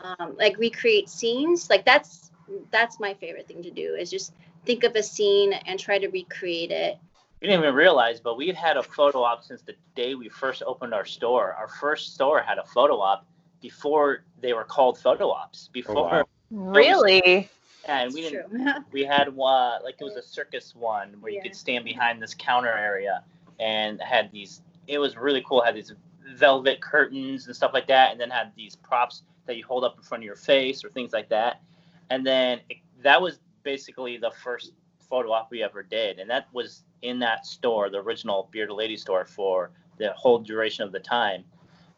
um, 0.00 0.36
like 0.38 0.58
recreate 0.58 1.08
scenes. 1.08 1.70
Like 1.70 1.84
that's 1.84 2.32
that's 2.70 3.00
my 3.00 3.14
favorite 3.14 3.48
thing 3.48 3.62
to 3.62 3.70
do 3.70 3.94
is 3.94 4.10
just 4.10 4.34
think 4.66 4.84
of 4.84 4.94
a 4.96 5.02
scene 5.02 5.52
and 5.52 5.78
try 5.78 5.98
to 5.98 6.08
recreate 6.08 6.70
it. 6.72 6.98
We 7.44 7.48
didn't 7.48 7.62
even 7.62 7.74
realize 7.74 8.20
but 8.20 8.38
we've 8.38 8.54
had 8.54 8.78
a 8.78 8.82
photo 8.82 9.22
op 9.22 9.44
since 9.44 9.60
the 9.60 9.74
day 9.94 10.14
we 10.14 10.30
first 10.30 10.62
opened 10.62 10.94
our 10.94 11.04
store. 11.04 11.52
Our 11.52 11.68
first 11.68 12.14
store 12.14 12.40
had 12.40 12.56
a 12.56 12.64
photo 12.64 12.98
op 13.00 13.26
before 13.60 14.24
they 14.40 14.54
were 14.54 14.64
called 14.64 14.96
photo 14.98 15.28
ops. 15.28 15.66
Oh, 15.68 15.72
before 15.74 15.94
wow. 15.94 16.24
Really? 16.50 17.50
yeah, 17.84 18.00
and 18.00 18.06
It's 18.06 18.14
we 18.14 18.22
didn't 18.22 18.86
we 18.92 19.04
had 19.04 19.28
one 19.28 19.82
like 19.82 19.96
it 20.00 20.04
was 20.04 20.16
a 20.16 20.22
circus 20.22 20.74
one 20.74 21.16
where 21.20 21.30
you 21.30 21.42
could 21.42 21.54
stand 21.54 21.84
behind 21.84 22.22
this 22.22 22.32
counter 22.32 22.72
area 22.72 23.22
and 23.60 24.00
had 24.00 24.32
these 24.32 24.62
it 24.86 24.98
was 24.98 25.14
really 25.14 25.44
cool 25.46 25.62
had 25.62 25.76
these 25.76 25.92
velvet 26.36 26.80
curtains 26.80 27.46
and 27.46 27.54
stuff 27.54 27.72
like 27.74 27.86
that 27.88 28.10
and 28.10 28.18
then 28.18 28.30
had 28.30 28.52
these 28.56 28.74
props 28.74 29.22
that 29.44 29.58
you 29.58 29.66
hold 29.66 29.84
up 29.84 29.98
in 29.98 30.02
front 30.02 30.22
of 30.22 30.24
your 30.24 30.34
face 30.34 30.82
or 30.82 30.88
things 30.88 31.12
like 31.12 31.28
that. 31.28 31.60
And 32.08 32.26
then 32.26 32.60
it, 32.70 32.78
that 33.02 33.20
was 33.20 33.38
basically 33.64 34.16
the 34.16 34.30
first 34.30 34.72
photo 35.08 35.32
op 35.32 35.50
we 35.50 35.62
ever 35.62 35.82
did 35.82 36.18
and 36.18 36.28
that 36.30 36.46
was 36.52 36.84
in 37.02 37.18
that 37.18 37.46
store 37.46 37.90
the 37.90 37.98
original 37.98 38.48
bearded 38.52 38.74
lady 38.76 38.96
store 38.96 39.24
for 39.24 39.70
the 39.98 40.12
whole 40.12 40.38
duration 40.38 40.84
of 40.84 40.92
the 40.92 41.00
time 41.00 41.44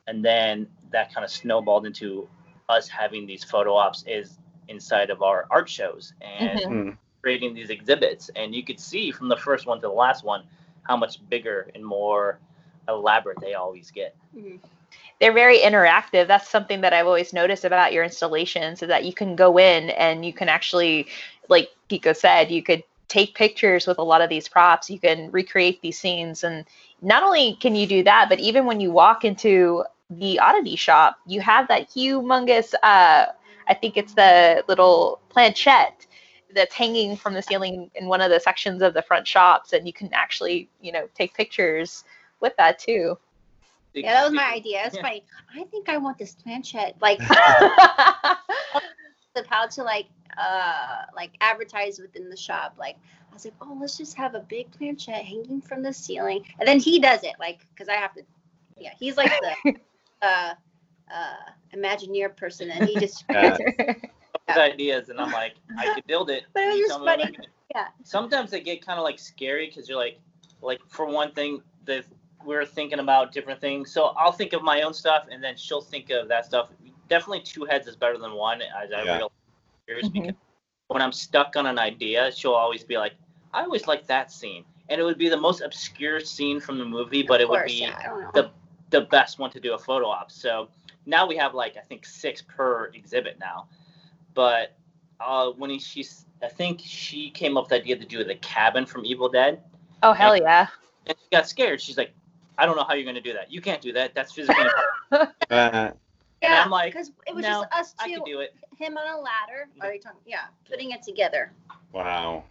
and 0.07 0.25
then 0.25 0.66
that 0.90 1.12
kind 1.12 1.25
of 1.25 1.31
snowballed 1.31 1.87
into 1.87 2.29
us 2.69 2.88
having 2.88 3.27
these 3.27 3.45
photo 3.45 3.75
ops 3.75 4.05
is 4.07 4.38
inside 4.69 5.11
of 5.11 5.23
our 5.23 5.47
art 5.51 5.69
shows 5.69 6.12
and 6.21 6.61
Mhm. 6.61 6.88
Hmm. 6.88 6.90
creating 7.23 7.55
these 7.55 7.71
exhibits 7.71 8.31
and 8.37 8.55
you 8.55 8.62
could 8.64 8.79
see 8.81 9.11
from 9.11 9.29
the 9.29 9.37
first 9.37 9.66
one 9.66 9.79
to 9.79 9.87
the 9.88 9.92
last 9.92 10.25
one 10.25 10.45
how 10.83 10.97
much 10.97 11.19
bigger 11.29 11.71
and 11.75 11.85
more 11.85 12.38
elaborate 12.88 13.40
they 13.40 13.55
always 13.55 13.90
get 13.90 14.14
Mhm. 14.37 14.61
they're 15.21 15.33
very 15.33 15.59
interactive. 15.61 16.27
That's 16.27 16.49
something 16.49 16.81
that 16.83 16.92
I've 16.92 17.07
always 17.07 17.33
noticed 17.33 17.64
about 17.64 17.92
your 17.92 18.05
installations 18.05 18.83
is 18.83 18.88
that 18.88 19.05
you 19.05 19.14
can 19.14 19.35
go 19.35 19.59
in 19.59 19.90
and 19.90 20.25
you 20.25 20.33
can 20.33 20.49
actually, 20.49 21.07
like 21.49 21.71
Kiko 21.88 22.14
said, 22.14 22.51
you 22.51 22.62
could 22.62 22.83
take 23.09 23.35
pictures 23.35 23.87
with 23.87 23.99
a 23.99 24.03
lot 24.03 24.21
of 24.23 24.29
these 24.29 24.49
props. 24.49 24.90
You 24.90 24.99
can 24.99 25.31
recreate 25.31 25.81
these 25.83 25.99
scenes. 25.99 26.45
And 26.45 26.64
not 27.03 27.23
only 27.23 27.57
can 27.61 27.75
you 27.75 27.87
do 27.87 28.03
that, 28.05 28.29
but 28.29 28.40
even 28.40 28.64
when 28.66 28.81
you 28.81 28.90
walk 28.90 29.25
into 29.25 29.85
the 30.11 30.38
oddity 30.38 30.77
shop, 30.77 31.19
you 31.27 31.40
have 31.40 31.69
that 31.69 31.88
humongous, 31.90 32.75
uh, 32.83 33.27
I 33.69 33.75
think 33.75 33.97
it's 33.97 34.14
the 34.14 34.64
little 34.69 35.21
planchette 35.29 36.07
that's 36.55 36.75
hanging 36.75 37.16
from 37.16 37.35
the 37.35 37.42
ceiling 37.42 37.90
in 37.95 38.07
one 38.07 38.21
of 38.21 38.31
the 38.31 38.40
sections 38.40 38.83
of 38.83 38.95
the 38.95 39.03
front 39.03 39.27
shops, 39.27 39.73
and 39.73 39.87
you 39.87 39.92
can 39.92 40.11
actually, 40.12 40.69
you 40.81 40.92
know, 40.92 41.09
take 41.14 41.35
pictures 41.35 42.05
with 42.40 42.55
that 42.57 42.79
too. 42.79 43.19
Yeah, 44.03 44.12
that 44.12 44.25
was 44.25 44.33
my 44.35 44.53
idea. 44.53 44.85
It's 44.87 44.97
Yeah. 44.97 45.03
funny. 45.03 45.25
I 45.55 45.64
think 45.64 45.88
I 45.88 45.97
want 45.99 46.19
this 46.19 46.35
planchette. 46.35 46.97
Like 47.01 47.23
of 49.37 49.46
how 49.46 49.66
to 49.66 49.83
like 49.83 50.07
uh 50.38 51.03
like 51.14 51.31
advertise 51.40 51.99
within 51.99 52.29
the 52.29 52.37
shop. 52.37 52.75
Like 52.79 52.96
I 53.31 53.35
was 53.35 53.44
like, 53.44 53.55
oh, 53.61 53.77
let's 53.81 53.96
just 53.96 54.16
have 54.16 54.35
a 54.35 54.40
big 54.40 54.70
planchette 54.72 55.25
hanging 55.25 55.61
from 55.61 55.83
the 55.83 55.92
ceiling, 55.92 56.44
and 56.59 56.66
then 56.66 56.81
he 56.81 56.99
does 56.99 57.22
it 57.22 57.35
like 57.38 57.66
because 57.70 57.88
I 57.88 57.94
have 57.94 58.14
to. 58.14 58.22
Yeah, 58.79 58.92
he's 58.99 59.16
like 59.16 59.33
the 59.64 59.75
uh 60.22 60.55
uh 61.12 61.35
Imagineer 61.75 62.35
person, 62.37 62.70
and 62.70 62.88
he 62.88 62.94
just. 63.01 63.25
Yeah. 63.31 63.57
those 64.49 64.57
ideas, 64.57 65.09
and 65.09 65.20
I'm 65.20 65.33
like, 65.33 65.55
I 65.77 65.94
could 65.94 66.07
build 66.07 66.31
it. 66.31 66.44
But 66.53 66.64
it 66.64 66.66
was 66.68 66.79
just 66.79 66.90
tell 66.90 66.99
me 67.01 67.05
what 67.05 67.20
I 67.20 67.25
funny. 67.25 67.38
Yeah. 67.75 67.88
Sometimes 68.05 68.51
they 68.51 68.61
get 68.61 68.85
kind 68.85 68.99
of 68.99 69.05
like 69.05 69.18
scary 69.18 69.66
because 69.66 69.88
you're 69.88 69.99
like, 69.99 70.18
like 70.62 70.81
for 70.88 71.07
one 71.07 71.33
thing, 71.33 71.62
that 71.85 72.05
we're 72.44 72.64
thinking 72.64 73.01
about 73.01 73.33
different 73.33 73.61
things. 73.61 73.92
So 73.92 74.14
I'll 74.16 74.33
think 74.33 74.53
of 74.53 74.62
my 74.62 74.83
own 74.83 74.94
stuff, 74.94 75.27
and 75.31 75.42
then 75.42 75.57
she'll 75.57 75.81
think 75.81 76.11
of 76.11 76.29
that 76.29 76.46
stuff. 76.46 76.70
Definitely, 77.09 77.40
two 77.42 77.64
heads 77.64 77.87
is 77.87 77.97
better 77.97 78.19
than 78.19 78.33
one, 78.35 78.62
as 78.62 78.92
I 78.92 79.03
Yeah. 79.03 79.14
realize. 79.14 79.31
Mhm. 79.88 80.12
Because 80.12 80.35
when 80.88 81.03
I'm 81.03 81.12
stuck 81.12 81.57
on 81.57 81.66
an 81.66 81.79
idea, 81.79 82.31
she'll 82.33 82.55
always 82.55 82.85
be 82.85 82.99
like, 82.99 83.14
I 83.53 83.62
always 83.62 83.87
like 83.87 84.07
that 84.07 84.31
scene, 84.31 84.64
and 84.88 85.01
it 85.01 85.05
would 85.05 85.19
be 85.19 85.29
the 85.29 85.37
most 85.37 85.61
obscure 85.61 86.21
scene 86.21 86.61
from 86.61 86.79
the 86.79 86.85
movie, 86.85 87.23
but 87.23 87.40
it 87.40 87.49
would 87.49 87.59
course, 87.59 87.73
be 87.73 87.81
yeah, 87.81 87.99
I 88.05 88.09
don't 88.09 88.23
know. 88.23 88.31
the 88.35 88.51
the 88.90 89.01
best 89.07 89.38
one 89.38 89.51
to 89.51 89.61
do 89.61 89.75
a 89.75 89.79
photo 89.79 90.07
op. 90.07 90.31
So 90.31 90.69
now 91.07 91.27
we 91.27 91.37
have 91.37 91.55
like 91.55 91.77
I 91.77 91.81
think 91.81 92.05
six 92.07 92.42
per 92.42 92.87
exhibit 92.95 93.38
now. 93.38 93.66
But 94.35 94.77
uh, 95.21 95.51
when 95.53 95.71
he, 95.71 95.79
she's, 95.79 96.27
I 96.42 96.49
think 96.49 96.81
she 96.85 97.31
came 97.31 97.57
up 97.57 97.64
with 97.64 97.71
the 97.71 97.77
idea 97.77 97.97
to 97.97 98.05
do 98.05 98.23
the 98.23 98.35
cabin 98.37 98.85
from 98.87 99.05
Evil 99.05 99.29
Dead, 99.29 99.62
oh 100.03 100.12
hell 100.12 100.37
yeah! 100.37 100.69
and 101.07 101.16
she 101.19 101.27
got 101.31 101.49
scared. 101.49 101.81
She's 101.81 101.97
like, 101.97 102.12
I 102.59 102.66
don't 102.66 102.77
know 102.77 102.85
how 102.85 102.95
you're 102.95 103.07
gonna 103.07 103.21
do 103.21 103.33
that. 103.33 103.51
You 103.51 103.61
can't 103.61 103.81
do 103.81 103.92
that. 103.92 104.14
That's 104.14 104.33
physically 104.33 104.66
impossible. 105.11 105.35
Uh, 105.51 105.92
and 105.92 105.95
yeah, 106.42 106.62
I'm 106.64 106.70
like, 106.70 106.92
because 106.92 107.12
it 107.27 107.35
was 107.35 107.42
no, 107.42 107.49
just 107.62 107.72
us 107.72 107.94
I 107.99 108.09
two, 108.09 108.14
can 108.14 108.25
do 108.25 108.40
it. 108.40 108.55
him 108.79 108.96
on 108.96 109.07
a 109.07 109.20
ladder. 109.20 109.68
Are 109.81 109.92
you 109.94 110.01
talking? 110.01 110.20
Yeah, 110.27 110.44
putting 110.68 110.90
it 110.90 111.03
together. 111.03 111.53
wow. 111.92 112.44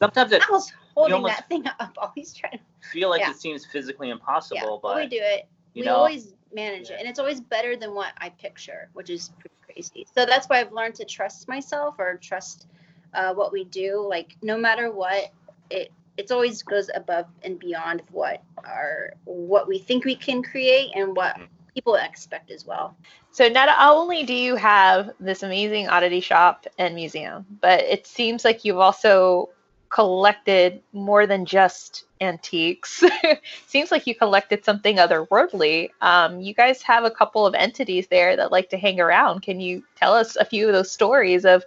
Sometimes 0.00 0.32
I 0.32 0.36
I 0.36 0.46
was 0.50 0.72
holding 0.94 1.22
that 1.24 1.48
thing 1.48 1.66
up, 1.66 1.96
always 1.98 2.34
trying 2.34 2.58
to. 2.58 2.88
feel 2.90 3.10
like 3.10 3.20
Yeah. 3.20 3.30
it 3.30 3.36
seems 3.36 3.64
physically 3.66 4.08
Yeah, 4.08 4.14
impossible, 4.14 4.80
but 4.82 4.96
we 4.96 5.06
do 5.06 5.18
it. 5.20 5.46
you 5.74 5.82
we 5.82 5.86
know, 5.86 5.96
always 5.96 6.34
manage 6.52 6.90
Yeah. 6.90 6.96
it, 6.96 7.00
and 7.00 7.08
it's 7.08 7.18
always 7.18 7.40
better 7.40 7.76
than 7.76 7.94
what 7.94 8.12
I 8.18 8.30
picture, 8.30 8.88
which 8.94 9.10
is 9.10 9.30
pretty 9.40 9.56
crazy. 9.64 10.06
So 10.14 10.26
that's 10.26 10.48
why 10.48 10.60
I've 10.60 10.72
learned 10.72 10.94
to 10.96 11.04
trust 11.04 11.48
myself 11.48 11.96
or 11.98 12.16
trust 12.16 12.66
uh, 13.14 13.34
what 13.34 13.52
we 13.52 13.64
do. 13.64 14.04
Like 14.08 14.36
no 14.42 14.56
matter 14.56 14.90
what, 14.90 15.32
it 15.70 15.92
it's 16.16 16.30
always 16.32 16.62
goes 16.62 16.90
above 16.94 17.26
and 17.42 17.58
beyond 17.58 18.02
what 18.10 18.42
our 18.64 19.12
what 19.24 19.68
we 19.68 19.78
think 19.78 20.04
we 20.04 20.16
can 20.16 20.42
create 20.42 20.90
and 20.94 21.14
what 21.16 21.36
people 21.76 21.96
expect 21.96 22.50
as 22.50 22.64
well. 22.64 22.96
So 23.32 23.48
not 23.48 23.68
only 23.78 24.22
do 24.22 24.32
you 24.32 24.56
have 24.56 25.10
this 25.20 25.42
amazing 25.42 25.88
oddity 25.88 26.20
shop 26.20 26.66
and 26.78 26.94
museum, 26.94 27.44
but 27.60 27.80
it 27.80 28.06
seems 28.06 28.46
like 28.46 28.64
you've 28.64 28.78
also 28.78 29.50
collected 29.90 30.82
more 30.94 31.26
than 31.26 31.44
just 31.44 32.04
antiques. 32.22 33.04
seems 33.66 33.90
like 33.90 34.06
you 34.06 34.14
collected 34.14 34.64
something 34.64 34.96
otherworldly. 34.96 35.90
Um, 36.00 36.40
you 36.40 36.54
guys 36.54 36.80
have 36.80 37.04
a 37.04 37.10
couple 37.10 37.46
of 37.46 37.54
entities 37.54 38.06
there 38.06 38.36
that 38.36 38.50
like 38.50 38.70
to 38.70 38.78
hang 38.78 38.98
around. 38.98 39.42
Can 39.42 39.60
you 39.60 39.84
tell 39.96 40.14
us 40.14 40.36
a 40.36 40.44
few 40.46 40.66
of 40.66 40.72
those 40.72 40.90
stories 40.90 41.44
of 41.44 41.62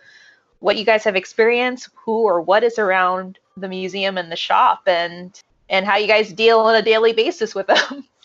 what 0.60 0.76
you 0.76 0.86
guys 0.86 1.04
have 1.04 1.16
experienced, 1.16 1.90
who 1.94 2.24
or 2.24 2.42
what 2.42 2.64
is 2.64 2.80
around 2.80 3.38
the 3.56 3.68
museum 3.68 4.18
and 4.18 4.32
the 4.32 4.36
shop, 4.36 4.82
and 4.88 5.40
and 5.70 5.86
how 5.86 5.98
you 5.98 6.08
guys 6.08 6.34
deal 6.34 6.60
on 6.62 6.76
a 6.76 6.82
daily 6.82 7.14
basis 7.14 7.54
with 7.54 7.68
them? 7.68 8.06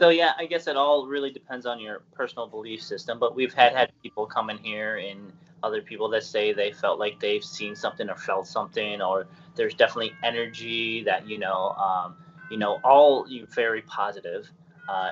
So 0.00 0.08
yeah, 0.08 0.32
I 0.36 0.46
guess 0.46 0.66
it 0.66 0.76
all 0.76 1.06
really 1.06 1.30
depends 1.30 1.66
on 1.66 1.80
your 1.80 2.02
personal 2.12 2.48
belief 2.48 2.82
system. 2.82 3.18
But 3.18 3.34
we've 3.34 3.54
had 3.54 3.74
had 3.74 3.92
people 4.02 4.26
come 4.26 4.50
in 4.50 4.58
here 4.58 4.96
and 4.96 5.32
other 5.62 5.80
people 5.80 6.08
that 6.10 6.24
say 6.24 6.52
they 6.52 6.72
felt 6.72 6.98
like 6.98 7.20
they've 7.20 7.44
seen 7.44 7.76
something 7.76 8.10
or 8.10 8.16
felt 8.16 8.46
something, 8.46 9.00
or 9.00 9.26
there's 9.54 9.74
definitely 9.74 10.12
energy 10.22 11.02
that 11.04 11.28
you 11.28 11.38
know, 11.38 11.70
um, 11.70 12.16
you 12.50 12.56
know, 12.56 12.80
all 12.84 13.26
you 13.28 13.46
very 13.54 13.82
positive. 13.82 14.50
Uh, 14.88 15.10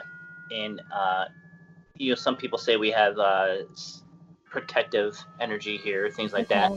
and 0.51 0.83
uh, 0.95 1.27
you 1.97 2.11
know, 2.11 2.16
some 2.16 2.37
people 2.37 2.59
say 2.59 2.77
we 2.77 2.90
have 2.90 3.18
uh, 3.18 3.59
protective 4.45 5.16
energy 5.40 5.77
here, 5.77 6.11
things 6.11 6.33
like 6.33 6.49
that. 6.49 6.73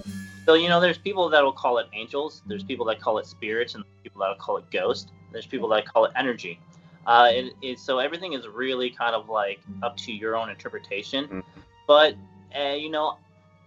So 0.45 0.53
you 0.53 0.69
know, 0.69 0.79
there's 0.79 0.99
people 0.99 1.27
that 1.29 1.43
will 1.43 1.51
call 1.51 1.79
it 1.79 1.87
angels. 1.93 2.43
There's 2.45 2.63
people 2.63 2.85
that 2.85 3.01
call 3.01 3.17
it 3.17 3.25
spirits, 3.25 3.73
and 3.73 3.83
people 4.03 4.21
that 4.21 4.27
will 4.29 4.35
call 4.35 4.57
it 4.57 4.69
ghost. 4.69 5.11
There's 5.31 5.47
people 5.47 5.67
that 5.69 5.85
call 5.87 6.05
it 6.05 6.11
energy. 6.15 6.59
Uh, 7.05 7.29
it, 7.31 7.53
it, 7.61 7.79
so 7.79 7.99
everything 7.99 8.33
is 8.33 8.47
really 8.47 8.89
kind 8.89 9.15
of 9.15 9.29
like 9.29 9.59
up 9.83 9.95
to 9.97 10.11
your 10.11 10.35
own 10.35 10.49
interpretation. 10.49 11.27
Mhm. 11.27 11.43
But 11.87 12.15
uh, 12.57 12.73
you 12.73 12.89
know, 12.89 13.19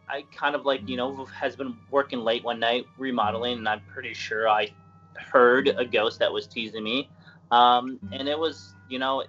I 0.09 0.23
kind 0.35 0.55
of 0.55 0.65
like 0.65 0.89
you 0.89 0.97
know 0.97 1.25
has 1.27 1.55
been 1.57 1.77
working 1.91 2.21
late 2.21 2.43
one 2.43 2.59
night 2.59 2.87
remodeling, 2.97 3.59
and 3.59 3.69
I'm 3.69 3.81
pretty 3.93 4.15
sure 4.15 4.49
I 4.49 4.69
heard 5.15 5.69
a 5.69 5.85
ghost 5.85 6.19
that 6.19 6.33
was 6.33 6.47
teasing 6.47 6.85
me, 6.85 7.11
um, 7.51 7.99
and 8.13 8.29
it 8.29 8.39
was 8.39 8.75
you 8.89 8.99
know 8.99 9.25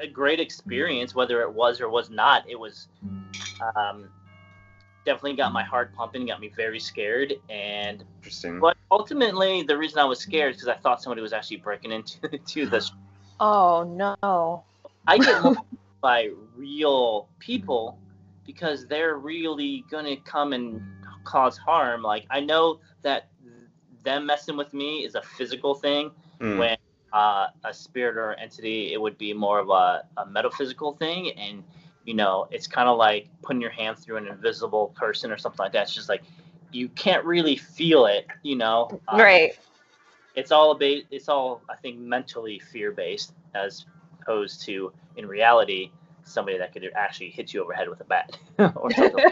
a 0.00 0.06
great 0.08 0.40
experience. 0.40 1.14
Whether 1.14 1.42
it 1.42 1.52
was 1.52 1.80
or 1.80 1.88
was 1.88 2.10
not, 2.10 2.48
it 2.48 2.58
was. 2.58 2.88
Um, 3.76 4.08
definitely 5.04 5.34
got 5.34 5.52
my 5.52 5.62
heart 5.62 5.92
pumping, 5.94 6.26
got 6.26 6.40
me 6.40 6.48
very 6.48 6.78
scared, 6.80 7.34
and 7.48 8.04
Interesting. 8.18 8.60
but 8.60 8.76
ultimately 8.90 9.62
the 9.62 9.76
reason 9.76 9.98
I 9.98 10.04
was 10.04 10.20
scared 10.20 10.54
is 10.54 10.56
because 10.62 10.68
I 10.68 10.80
thought 10.80 11.02
somebody 11.02 11.22
was 11.22 11.32
actually 11.32 11.58
breaking 11.58 11.92
into 11.92 12.28
to 12.38 12.66
the 12.66 12.90
Oh 13.42 13.82
no. 13.82 14.62
I 15.08 15.18
get 15.18 15.42
more 15.42 15.56
by 16.00 16.30
real 16.54 17.28
people 17.40 17.98
because 18.46 18.86
they're 18.86 19.16
really 19.16 19.84
gonna 19.90 20.16
come 20.18 20.52
and 20.52 20.80
cause 21.24 21.58
harm. 21.58 22.02
Like 22.02 22.24
I 22.30 22.38
know 22.38 22.78
that 23.02 23.30
them 24.04 24.26
messing 24.26 24.56
with 24.56 24.72
me 24.72 25.04
is 25.04 25.16
a 25.16 25.22
physical 25.22 25.74
thing. 25.74 26.12
Mm. 26.40 26.58
When 26.58 26.76
uh, 27.12 27.48
a 27.64 27.74
spirit 27.74 28.16
or 28.16 28.34
entity, 28.34 28.92
it 28.92 29.00
would 29.00 29.18
be 29.18 29.32
more 29.32 29.58
of 29.58 29.70
a, 29.70 30.04
a 30.18 30.26
metaphysical 30.26 30.92
thing, 30.92 31.32
and 31.32 31.64
you 32.04 32.14
know, 32.14 32.46
it's 32.52 32.68
kind 32.68 32.88
of 32.88 32.96
like 32.96 33.28
putting 33.42 33.60
your 33.60 33.72
hand 33.72 33.98
through 33.98 34.18
an 34.18 34.28
invisible 34.28 34.92
person 34.94 35.32
or 35.32 35.38
something 35.38 35.58
like 35.58 35.72
that. 35.72 35.82
It's 35.82 35.94
just 35.94 36.08
like 36.08 36.22
you 36.70 36.88
can't 36.90 37.24
really 37.24 37.56
feel 37.56 38.06
it, 38.06 38.28
you 38.44 38.54
know. 38.54 39.00
Uh, 39.08 39.18
Right. 39.18 39.58
It's 40.34 40.50
all 40.52 40.70
about 40.72 40.98
it's 41.10 41.28
all 41.28 41.62
I 41.68 41.76
think 41.76 41.98
mentally 41.98 42.58
fear 42.58 42.92
based 42.92 43.34
as 43.54 43.86
opposed 44.20 44.62
to 44.66 44.92
in 45.16 45.26
reality 45.26 45.90
somebody 46.24 46.56
that 46.58 46.72
could 46.72 46.88
actually 46.94 47.30
hit 47.30 47.52
you 47.52 47.62
overhead 47.62 47.88
with 47.88 48.00
a 48.00 48.04
bat 48.04 48.38
or 48.76 48.90
something. 48.92 49.24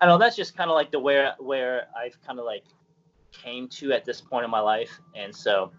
I 0.00 0.06
know 0.06 0.18
that's 0.18 0.36
just 0.36 0.56
kind 0.56 0.70
of 0.70 0.74
like 0.74 0.90
the 0.90 0.98
where 0.98 1.34
where 1.38 1.86
I've 1.96 2.16
kind 2.26 2.38
of 2.38 2.44
like 2.44 2.64
came 3.32 3.68
to 3.68 3.92
at 3.92 4.04
this 4.04 4.20
point 4.20 4.44
in 4.44 4.50
my 4.50 4.60
life, 4.60 5.00
and 5.14 5.34
so 5.34 5.72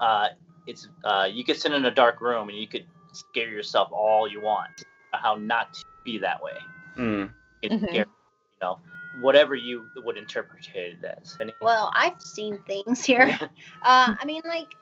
uh, 0.00 0.28
it's 0.66 0.88
uh, 1.04 1.28
you 1.30 1.44
could 1.44 1.56
sit 1.56 1.72
in 1.72 1.84
a 1.84 1.90
dark 1.90 2.20
room 2.20 2.48
and 2.48 2.58
you 2.58 2.66
could 2.66 2.86
scare 3.12 3.48
yourself 3.48 3.88
all 3.92 4.28
you 4.28 4.40
want. 4.40 4.84
How 5.12 5.34
not 5.36 5.74
to 5.74 5.84
be 6.04 6.18
that 6.18 6.42
way. 6.42 6.58
Mm. 6.96 7.30
You 7.62 7.68
can 7.68 7.80
Mhm. 7.80 7.88
scare- 7.90 8.06
you 8.06 8.58
know, 8.62 8.78
whatever 9.20 9.54
you 9.54 9.86
would 9.96 10.16
interpret 10.16 10.68
it 10.74 10.98
as. 11.04 11.36
Well, 11.60 11.92
I've 11.94 12.20
seen 12.20 12.58
things 12.66 13.04
here. 13.04 13.38
uh, 13.82 14.14
I 14.18 14.24
mean, 14.24 14.42
like 14.44 14.76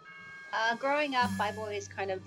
uh, 0.53 0.77
growing 0.77 1.15
up, 1.15 1.31
I've 1.39 1.59
always 1.59 1.89
kind 1.89 2.11
of 2.11 2.21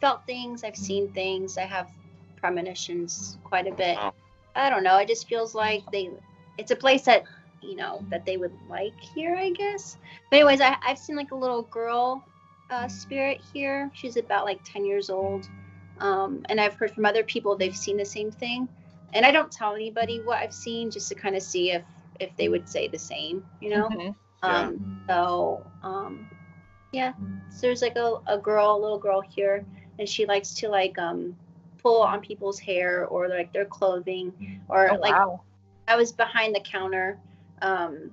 felt 0.00 0.26
things. 0.26 0.64
I've 0.64 0.76
seen 0.76 1.12
things. 1.12 1.58
I 1.58 1.62
have 1.62 1.88
premonitions 2.36 3.38
quite 3.44 3.66
a 3.66 3.72
bit. 3.74 3.96
Wow. 3.96 4.14
I 4.54 4.70
don't 4.70 4.82
know. 4.82 4.96
It 4.98 5.08
just 5.08 5.28
feels 5.28 5.54
like 5.54 5.82
they. 5.92 6.10
It's 6.58 6.70
a 6.70 6.76
place 6.76 7.02
that 7.02 7.24
you 7.62 7.76
know 7.76 8.04
that 8.10 8.24
they 8.24 8.36
would 8.36 8.52
like 8.68 8.98
here, 9.00 9.36
I 9.36 9.50
guess. 9.50 9.98
But 10.30 10.36
anyways, 10.36 10.60
I, 10.60 10.76
I've 10.86 10.98
seen 10.98 11.16
like 11.16 11.32
a 11.32 11.36
little 11.36 11.62
girl 11.62 12.24
uh, 12.70 12.88
spirit 12.88 13.40
here. 13.52 13.90
She's 13.94 14.16
about 14.16 14.44
like 14.44 14.60
ten 14.64 14.84
years 14.84 15.10
old, 15.10 15.48
um, 16.00 16.42
and 16.48 16.60
I've 16.60 16.74
heard 16.74 16.92
from 16.92 17.04
other 17.04 17.22
people 17.22 17.56
they've 17.56 17.76
seen 17.76 17.96
the 17.96 18.04
same 18.04 18.30
thing. 18.30 18.68
And 19.12 19.24
I 19.24 19.30
don't 19.30 19.50
tell 19.50 19.74
anybody 19.74 20.20
what 20.20 20.38
I've 20.38 20.52
seen 20.54 20.90
just 20.90 21.08
to 21.08 21.14
kind 21.14 21.36
of 21.36 21.42
see 21.42 21.72
if 21.72 21.82
if 22.20 22.34
they 22.36 22.48
would 22.48 22.68
say 22.68 22.88
the 22.88 22.98
same, 22.98 23.44
you 23.60 23.70
know. 23.70 23.88
Mhm. 23.88 24.14
Yeah. 24.42 24.68
Um, 24.68 25.04
so, 25.08 25.66
um, 25.82 26.26
yeah, 26.92 27.12
so 27.50 27.62
there's 27.62 27.82
like 27.82 27.96
a, 27.96 28.16
a 28.26 28.38
girl, 28.38 28.76
a 28.76 28.80
little 28.80 28.98
girl 28.98 29.20
here, 29.20 29.64
and 29.98 30.08
she 30.08 30.24
likes 30.26 30.54
to 30.54 30.68
like 30.68 30.98
um, 30.98 31.34
pull 31.82 32.02
on 32.02 32.20
people's 32.20 32.58
hair 32.58 33.06
or 33.06 33.28
like 33.28 33.52
their 33.52 33.64
clothing, 33.66 34.60
or 34.68 34.90
Oh, 34.92 34.96
like 34.96 35.12
wow. 35.12 35.40
I 35.88 35.96
was 35.96 36.12
behind 36.12 36.54
the 36.54 36.60
counter 36.60 37.18
um, 37.62 38.10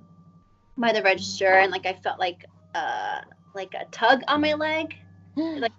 by 0.76 0.92
the 0.92 1.02
register, 1.02 1.54
and 1.54 1.70
like 1.72 1.86
I 1.86 1.94
felt 1.94 2.18
like 2.18 2.44
uh, 2.74 3.20
like 3.54 3.74
a 3.74 3.84
tug 3.90 4.22
on 4.28 4.40
my 4.40 4.54
leg. 4.54 4.94
Like, 5.36 5.72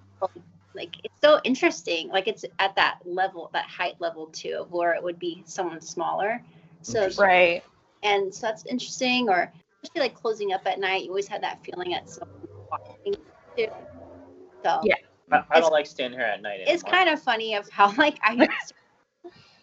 like 0.76 0.98
it's 1.04 1.22
so 1.22 1.40
interesting. 1.44 2.10
Like 2.10 2.28
it's 2.28 2.46
at 2.60 2.76
that 2.76 3.00
level, 3.06 3.50
that 3.54 3.66
height 3.66 3.96
level 4.00 4.28
too, 4.28 4.58
of 4.62 4.72
where 4.72 4.94
it 4.94 5.04
would 5.04 5.20
be 5.20 5.44
someone 5.46 5.82
smaller. 5.82 6.42
So 6.82 7.00
Interesting. 7.00 7.26
Right. 7.26 7.64
and 8.04 8.34
so 8.34 8.48
that's 8.48 8.66
interesting. 8.66 9.30
Or 9.30 9.52
especially 9.84 10.10
like 10.10 10.16
closing 10.16 10.54
up 10.54 10.66
at 10.66 10.80
night, 10.80 11.04
you 11.04 11.10
always 11.10 11.28
have 11.28 11.42
that 11.42 11.64
feeling 11.64 11.94
at 11.94 12.10
someone's 12.10 12.48
watching 12.72 13.16
too. 13.58 13.68
So 14.64 14.82
Yeah. 14.84 14.96
I, 15.32 15.44
I 15.50 15.60
don't 15.60 15.72
like 15.72 15.88
staying 15.88 16.12
here 16.12 16.22
at 16.22 16.42
night. 16.42 16.62
it's 16.68 16.84
kind 16.84 17.10
of 17.10 17.22
funny 17.22 17.56
of 17.56 17.68
how 17.70 17.94
like 17.98 18.18
I'm 18.24 18.40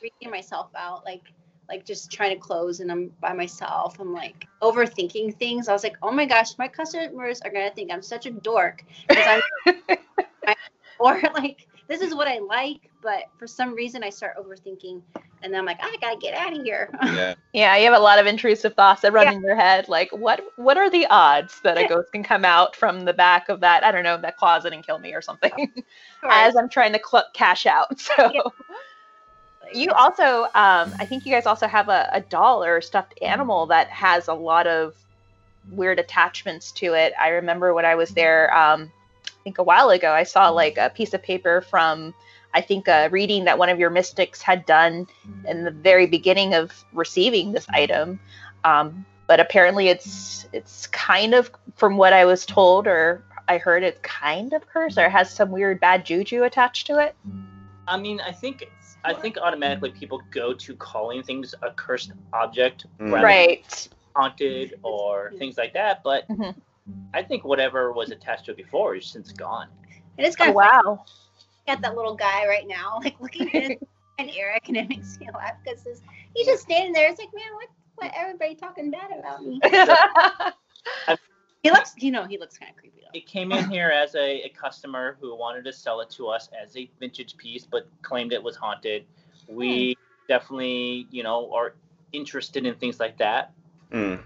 freaking 0.03 0.31
myself 0.31 0.71
out, 0.75 1.05
like 1.05 1.23
like 1.69 1.87
just 1.87 2.11
trying 2.11 2.35
to 2.35 2.41
close 2.41 2.81
and 2.81 2.91
I'm 2.91 3.13
by 3.21 3.33
myself. 3.33 3.99
I'm 4.01 4.13
like 4.13 4.47
overthinking 4.61 5.37
things. 5.37 5.69
I 5.69 5.73
was 5.73 5.85
like, 5.85 5.97
oh 6.03 6.11
my 6.11 6.27
gosh, 6.27 6.59
my 6.59 6.69
customers 6.69 7.41
are 7.43 7.51
gonna 7.51 7.71
think 7.71 7.93
I'm 7.93 8.03
such 8.03 8.27
a 8.27 8.31
dork 8.31 8.85
because 9.09 9.41
I'm 9.67 9.77
or 11.03 11.21
like 11.35 11.67
this 11.89 12.01
is 12.01 12.15
what 12.15 12.29
I 12.29 12.39
like, 12.39 12.91
but 13.03 13.25
for 13.39 13.47
some 13.47 13.75
reason 13.75 14.03
I 14.03 14.11
start 14.11 14.37
overthinking 14.37 15.03
and 15.43 15.53
then 15.53 15.61
I'm 15.61 15.67
like, 15.67 15.81
I 15.83 15.97
gotta 16.01 16.19
get 16.19 16.35
out 16.35 16.53
of 16.57 16.63
here. 16.63 16.91
Yeah. 17.05 17.35
Yeah, 17.53 17.77
you 17.77 17.85
have 17.85 17.95
a 18.01 18.03
lot 18.03 18.19
of 18.19 18.27
intrusive 18.27 18.75
thoughts 18.75 19.03
that 19.03 19.13
run 19.13 19.27
Yeah. 19.27 19.33
in 19.33 19.43
your 19.43 19.57
head. 19.57 19.89
Like, 19.89 20.11
what 20.13 20.43
what 20.57 20.79
are 20.79 20.89
the 20.91 21.07
odds 21.07 21.61
that 21.63 21.77
a 21.77 21.87
ghost 21.87 22.13
can 22.13 22.23
come 22.23 22.45
out 22.45 22.75
from 22.77 23.05
the 23.05 23.13
back 23.13 23.49
of 23.49 23.61
that, 23.61 23.85
I 23.85 23.93
don't 23.93 24.05
know, 24.05 24.17
that 24.19 24.37
closet 24.37 24.73
and 24.73 24.85
kill 24.85 24.99
me 24.99 25.13
or 25.13 25.21
something 25.21 25.73
as 26.31 26.57
I'm 26.57 26.69
trying 26.69 26.93
to 26.93 27.01
cl- 27.05 27.29
cash 27.35 27.67
out? 27.67 28.01
So 28.01 28.33
Yeah. 28.33 28.41
you 29.73 29.91
also, 29.93 30.45
um, 30.55 30.95
I 30.99 31.07
think 31.07 31.25
you 31.25 31.33
guys 31.33 31.47
also 31.47 31.67
have 31.67 31.89
a, 31.89 32.09
a 32.13 32.21
doll 32.21 32.65
or 32.65 32.79
a 32.79 32.83
stuffed 32.83 33.15
animal 33.23 33.67
that 33.67 33.89
has 33.89 34.29
a 34.29 34.35
lot 34.35 34.67
of 34.67 34.95
weird 35.71 35.99
attachments 35.99 36.73
to 36.73 36.95
it. 36.95 37.13
I 37.21 37.29
remember 37.29 37.73
when 37.75 37.85
I 37.85 37.95
was 37.95 38.11
there, 38.11 38.55
um, 38.57 38.91
I 38.93 39.02
think 39.45 39.59
a 39.59 39.63
while 39.63 39.91
ago, 39.91 40.13
I 40.13 40.23
saw 40.23 40.49
like 40.49 40.79
a 40.79 40.91
piece 40.91 41.15
of 41.15 41.23
paper 41.23 41.61
from, 41.61 42.15
I 42.55 42.61
think, 42.61 42.89
a 42.89 43.09
reading 43.09 43.45
that 43.45 43.59
one 43.59 43.69
of 43.69 43.79
your 43.79 43.91
mystics 43.91 44.41
had 44.43 44.65
done 44.67 45.07
in 45.49 45.65
the 45.65 45.71
very 45.71 46.07
beginning 46.07 46.55
of 46.55 46.73
receiving 46.93 47.53
this 47.53 47.67
item. 47.71 48.19
Um, 48.65 49.05
but 49.27 49.41
apparently, 49.41 49.89
it's 49.89 50.47
it's 50.53 50.87
kind 50.89 51.35
of, 51.35 51.51
from 51.77 51.97
what 51.97 52.13
I 52.13 52.25
was 52.25 52.45
told 52.45 52.87
or 52.87 53.25
I 53.49 53.59
heard, 53.59 53.83
it's 53.83 53.99
kind 54.03 54.53
of 54.53 54.67
cursed 54.67 54.99
or 54.99 55.09
has 55.09 55.31
some 55.33 55.51
weird 55.51 55.81
bad 55.81 56.05
juju 56.05 56.45
attached 56.45 56.87
to 56.89 56.99
it. 56.99 57.15
I 57.89 57.97
mean, 57.97 58.21
I 58.21 58.33
think 58.33 58.71
I 59.05 59.13
think 59.15 59.37
automatically 59.39 59.91
people 59.91 60.23
go 60.31 60.53
to 60.55 60.77
calling 60.77 61.23
things 61.25 61.55
a 61.63 61.71
cursed 61.71 62.13
object, 62.33 62.87
Mm. 62.99 63.13
rather 63.13 63.17
than 63.17 63.23
Right. 63.25 63.89
haunted 64.15 64.75
or 64.85 65.33
things 65.39 65.59
like 65.59 65.73
that. 65.73 66.05
But 66.05 66.29
Mhm. 66.29 66.55
I 67.15 67.23
think 67.23 67.45
whatever 67.45 67.93
was 67.93 68.11
attached 68.11 68.47
to 68.47 68.53
it 68.53 68.57
before 68.57 68.97
is 68.97 69.07
since 69.07 69.33
gone. 69.33 69.69
and 70.19 70.27
it's 70.27 70.37
Oh, 70.37 70.39
kind 70.39 70.51
of 70.51 70.55
wow. 70.57 71.05
Got 71.67 71.81
that 71.83 71.95
little 71.95 72.17
guy 72.17 72.47
right 72.47 72.67
now, 72.67 72.99
like 73.05 73.21
looking 73.21 73.49
at 73.55 73.63
his 73.63 73.79
and 74.19 74.31
Eric, 74.37 74.69
and 74.69 74.77
it 74.77 74.89
makes 74.89 75.19
me 75.21 75.29
laugh 75.33 75.55
because 75.65 75.85
he's 76.35 76.47
just 76.47 76.63
standing 76.65 76.93
there. 76.93 77.09
It's 77.09 77.19
like, 77.21 77.33
man, 77.35 77.45
what, 77.55 77.69
what, 77.97 78.13
everybody 78.17 78.55
talking 78.55 78.91
bad 78.91 79.11
about 79.19 79.43
me? 79.45 79.61
He 81.63 81.71
looks, 81.71 81.95
you 81.97 82.11
know, 82.11 82.25
he 82.25 82.39
looks 82.39 82.59
kind 82.59 82.71
of 82.73 82.77
creepy 82.77 83.03
though. 83.03 83.17
It 83.17 83.27
came 83.27 83.53
in 83.53 83.71
here 83.71 83.89
as 83.91 84.17
a, 84.17 84.43
a 84.43 84.49
customer 84.49 85.17
who 85.21 85.37
wanted 85.37 85.65
to 85.67 85.73
sell 85.73 86.01
it 86.01 86.11
to 86.11 86.27
us 86.27 86.49
as 86.61 86.77
a 86.77 86.91
vintage 86.99 87.37
piece, 87.37 87.65
but 87.65 87.89
claimed 88.03 88.33
it 88.33 88.43
was 88.43 88.57
haunted. 88.57 89.05
We 89.49 89.97
definitely, 90.29 91.07
you 91.11 91.23
know, 91.23 91.53
are 91.55 91.75
interested 92.13 92.67
in 92.67 92.75
things 92.75 92.99
like 92.99 93.17
that. 93.19 93.53
Mm. 93.93 94.21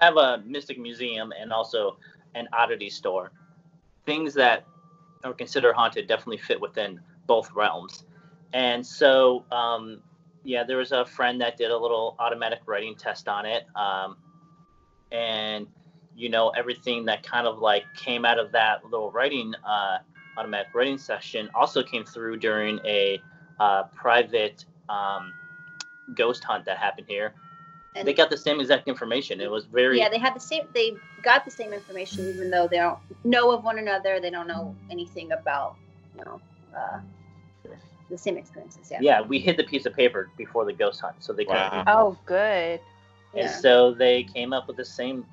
Have 0.00 0.16
a 0.16 0.42
mystic 0.46 0.78
museum 0.78 1.32
and 1.38 1.52
also 1.52 1.96
an 2.34 2.48
oddity 2.52 2.90
store. 2.90 3.32
Things 4.06 4.34
that 4.34 4.66
are 5.24 5.34
considered 5.34 5.74
haunted 5.74 6.06
definitely 6.06 6.38
fit 6.38 6.60
within 6.60 7.00
both 7.26 7.50
realms. 7.54 8.04
And 8.52 8.86
so, 8.86 9.44
um, 9.50 10.00
yeah, 10.44 10.64
there 10.64 10.78
was 10.78 10.92
a 10.92 11.04
friend 11.04 11.40
that 11.40 11.56
did 11.56 11.70
a 11.70 11.76
little 11.76 12.16
automatic 12.18 12.60
writing 12.66 12.94
test 12.94 13.28
on 13.28 13.44
it. 13.44 13.64
Um, 13.74 14.16
and, 15.10 15.66
you 16.14 16.28
know, 16.28 16.50
everything 16.50 17.04
that 17.06 17.22
kind 17.22 17.46
of 17.46 17.58
like 17.58 17.84
came 17.94 18.24
out 18.24 18.38
of 18.38 18.52
that 18.52 18.84
little 18.84 19.10
writing, 19.10 19.54
uh, 19.66 19.98
automatic 20.36 20.68
writing 20.74 20.98
session 20.98 21.50
also 21.54 21.82
came 21.82 22.04
through 22.04 22.38
during 22.38 22.78
a 22.84 23.20
uh, 23.60 23.82
private 23.94 24.64
um, 24.88 25.32
ghost 26.14 26.44
hunt 26.44 26.64
that 26.64 26.78
happened 26.78 27.06
here 27.08 27.34
And 27.98 28.06
they 28.06 28.14
got 28.14 28.30
the 28.30 28.36
same 28.36 28.60
exact 28.60 28.86
information. 28.86 29.40
It 29.40 29.50
was 29.50 29.64
very 29.66 29.98
yeah, 29.98 30.08
they 30.08 30.18
had 30.18 30.34
the 30.34 30.40
same. 30.40 30.68
They 30.72 30.94
got 31.22 31.44
the 31.44 31.50
same 31.50 31.72
information, 31.72 32.28
even 32.28 32.48
though 32.48 32.68
they 32.68 32.76
don't 32.76 32.98
know 33.24 33.50
of 33.50 33.64
one 33.64 33.78
another. 33.78 34.20
They 34.20 34.30
don't 34.30 34.46
know 34.46 34.76
anything 34.88 35.32
about, 35.32 35.74
you 36.16 36.24
know, 36.24 36.40
uh, 36.76 37.00
the 38.08 38.16
same 38.16 38.36
experiences. 38.36 38.88
Yeah. 38.88 38.98
yeah. 39.00 39.20
We 39.20 39.40
hid 39.40 39.56
the 39.56 39.64
piece 39.64 39.84
of 39.84 39.94
paper 39.94 40.30
before 40.36 40.64
the 40.64 40.72
ghost 40.72 41.00
hunt, 41.00 41.16
so 41.18 41.32
they 41.32 41.44
couldn't. 41.44 41.72
Wow. 41.72 41.84
oh, 41.88 42.18
good. 42.24 42.80
And 43.34 43.44
Yeah. 43.44 43.48
so 43.48 43.92
they 43.92 44.22
came 44.22 44.52
up 44.52 44.68
with 44.68 44.76
the 44.76 44.84
same 44.84 45.26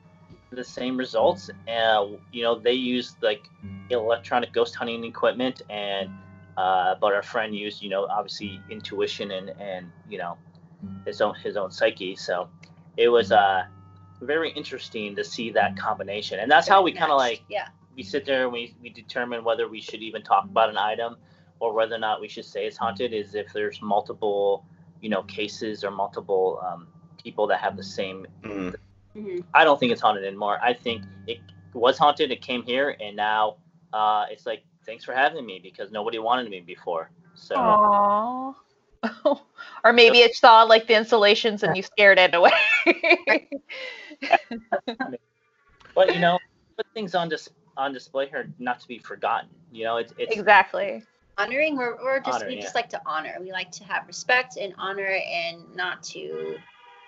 the 0.52 0.64
same 0.64 0.98
results. 0.98 1.50
Uh, 1.68 2.08
you 2.32 2.42
know, 2.42 2.56
they 2.58 2.74
used 2.74 3.22
like 3.22 3.48
electronic 3.90 4.54
ghost 4.54 4.74
hunting 4.76 5.04
equipment, 5.04 5.62
and 5.70 6.10
uh, 6.58 6.96
but 7.00 7.14
our 7.14 7.24
friend 7.24 7.56
used 7.56 7.84
you 7.84 7.90
know 7.90 8.08
obviously 8.08 8.60
intuition 8.70 9.32
and 9.32 9.50
and 9.60 9.92
you 10.10 10.18
know 10.18 10.38
his 11.06 11.22
own 11.22 11.36
his 11.36 11.58
own 11.58 11.72
psyche. 11.72 12.16
So 12.16 12.50
it 12.98 13.10
was 13.10 13.32
uh 13.32 13.64
very 14.22 14.52
interesting 14.52 15.16
to 15.16 15.24
see 15.24 15.52
that 15.52 15.78
combination, 15.78 16.40
and 16.40 16.50
that's 16.50 16.68
how 16.68 16.82
we 16.82 16.92
kind 16.92 17.12
of 17.12 17.18
like 17.18 17.44
Yeah. 17.50 17.68
we 17.96 18.04
sit 18.04 18.26
there 18.26 18.44
and 18.44 18.54
we, 18.54 18.74
we 18.82 18.90
determine 18.90 19.44
whether 19.44 19.68
we 19.68 19.80
should 19.82 20.02
even 20.02 20.22
talk 20.24 20.46
about 20.46 20.70
an 20.70 20.78
item 20.78 21.18
or 21.60 21.74
whether 21.74 21.96
or 21.96 22.00
not 22.00 22.20
we 22.22 22.28
should 22.28 22.46
say 22.46 22.66
it's 22.66 22.78
haunted 22.78 23.14
is 23.14 23.36
if 23.36 23.52
there's 23.54 23.82
multiple 23.82 24.66
you 25.02 25.10
know 25.10 25.24
cases 25.24 25.84
or 25.84 25.92
multiple 25.92 26.62
um, 26.66 26.88
people 27.22 27.48
that 27.48 27.60
have 27.60 27.76
the 27.78 27.84
same 27.84 28.26
Mm. 28.44 28.76
hmm 29.14 29.40
i 29.54 29.64
don't 29.64 29.80
think 29.80 29.92
it's 29.92 30.02
haunted 30.02 30.24
anymore 30.26 30.60
i 30.62 30.74
think 30.74 31.04
it 31.28 31.40
was 31.74 31.98
haunted 31.98 32.32
it 32.32 32.42
came 32.42 32.64
here 32.64 32.96
and 33.00 33.16
now 33.16 33.56
uh, 33.94 34.26
it's 34.30 34.46
like 34.46 34.64
thanks 34.86 35.04
for 35.06 35.14
having 35.14 35.46
me 35.46 35.60
because 35.62 35.92
nobody 35.92 36.20
wanted 36.20 36.50
me 36.50 36.60
before 36.62 37.12
so 37.34 37.56
Aww. 37.56 38.56
or 39.84 39.94
maybe 39.94 40.20
it 40.20 40.36
saw 40.36 40.64
like 40.64 40.88
the 40.88 40.96
installations 40.96 41.64
and 41.64 41.76
you 41.76 41.84
scared 41.84 42.20
it 42.20 42.34
away. 42.34 42.52
but 45.96 46.14
you 46.14 46.20
know 46.20 46.38
put 46.78 46.86
things 46.94 47.16
on 47.16 47.30
dis- 47.30 47.50
on 47.78 47.94
display 47.94 48.28
here 48.28 48.52
not 48.60 48.80
to 48.80 48.88
be 48.88 48.98
forgotten 49.00 49.50
you 49.72 49.84
know 49.84 49.98
it's 49.98 50.14
it's 50.18 50.36
exactly. 50.36 51.04
Honoring, 51.38 51.76
we're, 51.76 51.98
we're 52.02 52.22
just 52.22 52.42
Honor, 52.42 52.48
we 52.48 52.56
yeah. 52.56 52.62
just 52.62 52.76
like 52.76 52.88
to 52.90 53.02
honor. 53.06 53.36
We 53.42 53.52
like 53.52 53.70
to 53.72 53.84
have 53.84 54.08
respect 54.08 54.56
and 54.56 54.74
honor, 54.78 55.20
and 55.30 55.76
not 55.76 56.02
to 56.04 56.56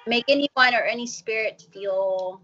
make 0.06 0.26
anyone 0.28 0.76
or 0.76 0.82
any 0.82 1.08
spirit 1.08 1.66
feel 1.72 2.42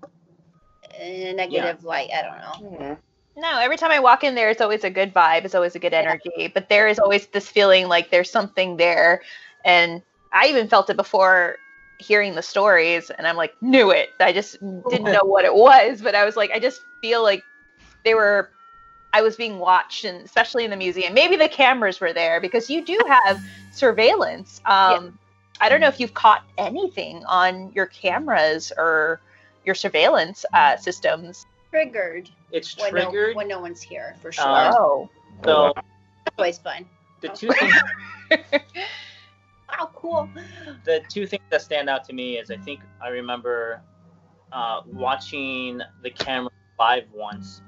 in 0.97 1.27
a 1.27 1.33
negative 1.33 1.83
light. 1.83 2.09
I 2.13 2.21
don't 2.21 2.79
know. 2.79 2.97
No, 3.35 3.59
every 3.59 3.77
time 3.77 3.91
I 3.91 3.99
walk 3.99 4.23
in 4.23 4.35
there, 4.35 4.49
it's 4.49 4.61
always 4.61 4.83
a 4.83 4.89
good 4.89 5.13
vibe. 5.13 5.43
It's 5.45 5.55
always 5.55 5.75
a 5.75 5.79
good 5.79 5.93
energy. 5.93 6.51
But 6.53 6.69
there 6.69 6.87
is 6.87 6.99
always 6.99 7.27
this 7.27 7.47
feeling 7.47 7.87
like 7.87 8.11
there's 8.11 8.29
something 8.29 8.77
there. 8.77 9.21
And 9.65 10.01
I 10.31 10.47
even 10.47 10.67
felt 10.67 10.89
it 10.89 10.97
before 10.97 11.57
hearing 11.97 12.35
the 12.35 12.41
stories. 12.43 13.09
And 13.09 13.25
I'm 13.25 13.35
like, 13.35 13.55
knew 13.61 13.89
it. 13.91 14.09
I 14.19 14.33
just 14.33 14.59
didn't 14.89 15.11
know 15.11 15.23
what 15.23 15.45
it 15.45 15.53
was. 15.53 16.01
But 16.01 16.13
I 16.13 16.25
was 16.25 16.35
like, 16.35 16.51
I 16.51 16.59
just 16.59 16.81
feel 17.01 17.23
like 17.23 17.43
they 18.05 18.13
were, 18.13 18.51
I 19.13 19.21
was 19.21 19.35
being 19.35 19.57
watched, 19.57 20.05
and 20.05 20.23
especially 20.25 20.63
in 20.63 20.69
the 20.69 20.77
museum. 20.77 21.13
Maybe 21.13 21.35
the 21.35 21.49
cameras 21.49 21.99
were 21.99 22.13
there 22.13 22.39
because 22.39 22.69
you 22.69 22.83
do 22.85 22.99
have 23.07 23.41
surveillance. 23.71 24.61
Um, 24.65 25.17
I 25.59 25.69
don't 25.69 25.81
know 25.81 25.87
if 25.87 25.99
you've 25.99 26.13
caught 26.13 26.43
anything 26.57 27.23
on 27.25 27.71
your 27.73 27.85
cameras 27.87 28.71
or 28.77 29.21
your 29.65 29.75
surveillance 29.75 30.45
uh, 30.53 30.77
systems. 30.77 31.45
Triggered 31.73 32.29
it's 32.51 32.77
when 32.79 32.93
no, 32.93 33.09
triggered 33.09 33.35
when 33.35 33.47
no 33.47 33.59
one's 33.59 33.81
here 33.81 34.15
for 34.21 34.31
sure. 34.31 34.45
Uh, 34.45 34.71
Oh. 34.77 35.09
so 35.43 35.73
That's 35.75 36.35
always 36.37 36.57
fun. 36.59 36.85
the 37.21 37.29
two 37.29 37.49
things 37.49 37.73
Wow, 39.69 39.89
cool. 39.95 40.29
the 40.83 41.01
two 41.09 41.25
things 41.25 41.41
that 41.49 41.63
stand 41.63 41.89
out 41.89 42.03
to 42.05 42.13
me 42.13 42.37
is 42.37 42.51
I 42.51 42.57
think 42.57 42.81
I 43.01 43.07
remember 43.07 43.81
uh, 44.51 44.81
watching 44.85 45.81
the 46.03 46.11
camera 46.11 46.51
live 46.77 47.05
once 47.11 47.63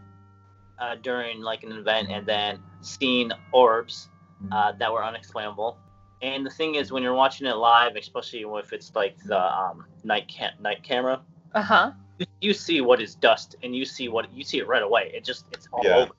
uh, 0.78 0.98
during 1.02 1.42
like 1.42 1.64
an 1.64 1.72
event 1.72 2.10
and 2.12 2.28
then 2.28 2.60
seeing 2.82 3.32
orbs 3.52 4.10
uh, 4.52 4.74
that 4.74 4.94
were 4.94 5.04
unexplainable. 5.04 5.80
And 6.22 6.46
the 6.46 6.52
thing 6.52 6.76
is, 6.76 6.92
when 6.92 7.02
you're 7.02 7.16
watching 7.16 7.48
it 7.48 7.56
live, 7.58 7.96
especially 7.96 8.42
if 8.60 8.72
it's 8.72 8.96
like 8.96 9.18
the 9.26 9.40
um, 9.40 9.86
night 10.04 10.28
cam- 10.28 10.54
night 10.62 10.84
camera, 10.84 11.22
Uh 11.56 11.62
huh. 11.64 11.92
You, 12.18 12.26
you 12.42 12.54
see 12.54 12.82
what 12.82 13.02
is 13.02 13.16
dust 13.16 13.56
and 13.64 13.76
you 13.76 13.86
see 13.86 14.08
what 14.10 14.32
you 14.34 14.44
see 14.44 14.60
it 14.60 14.68
right 14.68 14.84
away. 14.84 15.12
It 15.14 15.24
just 15.24 15.46
it's 15.52 15.68
all 15.72 15.84
Yeah. 15.84 15.96
over. 15.98 16.14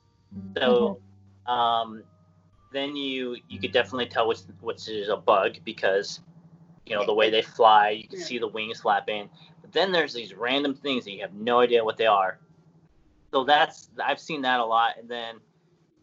So 0.57 0.99
um, 1.45 2.03
then 2.71 2.95
you 2.95 3.37
you 3.47 3.59
could 3.59 3.71
definitely 3.71 4.07
tell 4.07 4.27
which 4.27 4.39
which 4.61 4.87
is 4.87 5.09
a 5.09 5.17
bug 5.17 5.57
because 5.63 6.21
you 6.85 6.95
know 6.95 7.05
the 7.05 7.13
way 7.13 7.29
they 7.29 7.41
fly, 7.41 7.89
you 7.89 8.07
can 8.07 8.19
Yeah. 8.19 8.25
see 8.25 8.37
the 8.39 8.47
wings 8.47 8.81
flapping. 8.81 9.29
But 9.61 9.71
then 9.71 9.91
there's 9.91 10.13
these 10.13 10.33
random 10.33 10.75
things 10.75 11.05
that 11.05 11.11
you 11.11 11.21
have 11.21 11.33
no 11.33 11.59
idea 11.59 11.83
what 11.83 11.97
they 11.97 12.05
are. 12.05 12.39
So 13.33 13.43
that's 13.43 13.89
I've 14.03 14.19
seen 14.19 14.41
that 14.43 14.59
a 14.59 14.65
lot. 14.65 14.95
And 14.99 15.09
then 15.09 15.39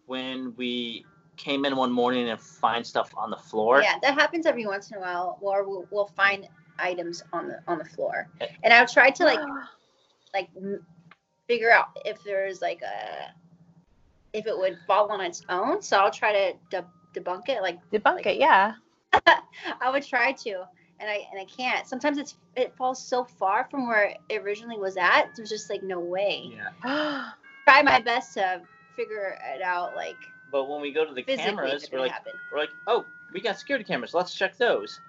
when 0.06 0.54
we 0.56 1.06
came 1.36 1.64
in 1.64 1.74
one 1.76 1.90
morning 1.90 2.28
and 2.28 2.40
find 2.40 2.86
stuff 2.86 3.10
on 3.16 3.30
the 3.30 3.36
floor, 3.36 3.80
Yeah, 3.80 3.98
that 4.02 4.14
happens 4.14 4.46
every 4.46 4.66
once 4.66 4.90
in 4.90 4.96
a 4.96 5.00
while. 5.00 5.38
Or 5.40 5.64
we'll, 5.68 5.86
we'll 5.90 6.06
find 6.06 6.48
items 6.78 7.22
on 7.32 7.48
the 7.48 7.60
on 7.68 7.78
the 7.78 7.84
floor, 7.84 8.28
and 8.62 8.72
I've 8.72 8.90
tried 8.92 9.14
to 9.16 9.24
like 9.24 9.40
like 10.34 10.48
m- 10.56 10.84
figure 11.48 11.70
out 11.70 11.86
if 12.04 12.22
there's 12.24 12.60
like 12.60 12.82
a 12.82 13.32
if 14.32 14.46
it 14.46 14.58
would 14.58 14.78
fall 14.86 15.10
on 15.12 15.20
its 15.20 15.42
own. 15.48 15.80
So 15.80 15.98
I'll 15.98 16.10
try 16.10 16.32
to 16.32 16.52
de- 16.70 17.20
debunk 17.20 17.48
it. 17.48 17.62
Like 17.62 17.78
Debunk 17.92 18.16
like- 18.16 18.26
it, 18.26 18.36
yeah. 18.38 18.74
I 19.80 19.90
would 19.90 20.04
try 20.04 20.32
to, 20.32 20.50
and 20.98 21.08
I 21.08 21.26
and 21.30 21.40
I 21.40 21.44
can't. 21.44 21.86
Sometimes 21.86 22.18
it's 22.18 22.36
it 22.56 22.74
falls 22.76 23.00
so 23.02 23.24
far 23.24 23.68
from 23.70 23.86
where 23.86 24.16
it 24.28 24.42
originally 24.42 24.76
was 24.78 24.96
at. 24.96 25.30
There's 25.36 25.50
just 25.50 25.70
like 25.70 25.82
no 25.82 26.00
way. 26.00 26.52
Yeah. 26.84 27.30
Try 27.64 27.80
my 27.82 28.00
best 28.00 28.34
to 28.34 28.60
figure 28.94 29.38
it 29.54 29.62
out, 29.62 29.96
like 29.96 30.16
But 30.52 30.68
when 30.68 30.80
we 30.82 30.92
go 30.92 31.04
to 31.06 31.14
the 31.14 31.22
cameras, 31.22 31.88
we're 31.90 32.00
like, 32.00 32.12
happened. 32.12 32.34
we're 32.52 32.58
like, 32.58 32.68
oh, 32.86 33.06
we 33.32 33.40
got 33.40 33.58
security 33.58 33.84
cameras. 33.84 34.12
Let's 34.12 34.34
check 34.34 34.58
those. 34.58 35.00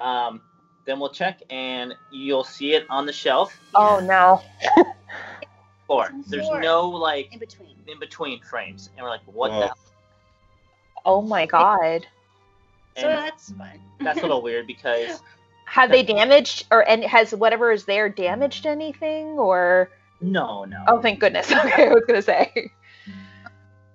Um, 0.00 0.40
then 0.84 0.98
we'll 0.98 1.10
check, 1.12 1.42
and 1.50 1.94
you'll 2.10 2.44
see 2.44 2.74
it 2.74 2.86
on 2.90 3.06
the 3.06 3.12
shelf 3.12 3.58
oh 3.74 4.00
no. 4.00 4.42
floor. 5.86 6.06
It's 6.06 6.12
on 6.14 6.22
the 6.22 6.36
There's 6.36 6.50
no 6.62 6.88
like 6.88 7.32
in 7.32 7.38
between. 7.38 7.76
in 7.86 7.98
between 7.98 8.40
frames, 8.42 8.90
and 8.96 9.04
we're 9.04 9.10
like, 9.10 9.20
what 9.26 9.50
Whoa. 9.50 9.60
the? 9.60 9.74
Oh 11.04 11.22
my 11.22 11.46
god. 11.46 12.06
So 12.96 13.08
And 13.08 13.18
that's 13.18 13.52
fun. 13.52 13.80
that's 14.00 14.18
a 14.18 14.22
little 14.22 14.42
weird 14.42 14.66
because 14.66 15.22
Have 15.66 15.90
they 15.90 16.02
damaged 16.02 16.66
or 16.72 16.86
and 16.88 17.04
has 17.04 17.32
whatever 17.32 17.70
is 17.70 17.84
there 17.84 18.08
damaged 18.08 18.66
anything 18.66 19.38
or 19.38 19.90
no, 20.20 20.64
no. 20.64 20.84
oh 20.88 21.00
thank 21.00 21.20
goodness. 21.20 21.50
Okay, 21.64 21.88
I 21.88 21.92
was 21.92 22.02
gonna 22.06 22.20
say. 22.20 22.72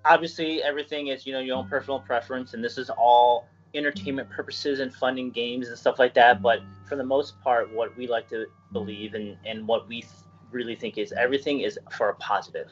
obviously 0.06 0.64
everything 0.64 1.08
is 1.08 1.26
you 1.26 1.34
know 1.34 1.40
your 1.42 1.58
own 1.58 1.68
personal 1.68 2.00
preference 2.00 2.54
and 2.54 2.64
this 2.64 2.78
is 2.78 2.90
all 2.90 3.48
entertainment 3.78 4.30
purposes 4.30 4.80
and 4.80 4.94
funding 4.94 5.32
games 5.32 5.68
and 5.70 5.78
stuff 5.78 6.00
like 6.00 6.14
that 6.14 6.42
but 6.42 6.60
for 6.88 6.96
the 6.96 7.04
most 7.04 7.40
part 7.42 7.72
what 7.74 7.96
we 7.98 8.08
like 8.08 8.28
to 8.30 8.46
believe 8.72 9.14
and 9.16 9.38
and 9.46 9.68
what 9.68 9.88
we 9.88 10.02
th- 10.02 10.12
really 10.52 10.76
think 10.76 10.98
is 10.98 11.12
everything 11.14 11.62
is 11.62 11.78
for 11.92 12.10
a 12.10 12.16
positive 12.16 12.68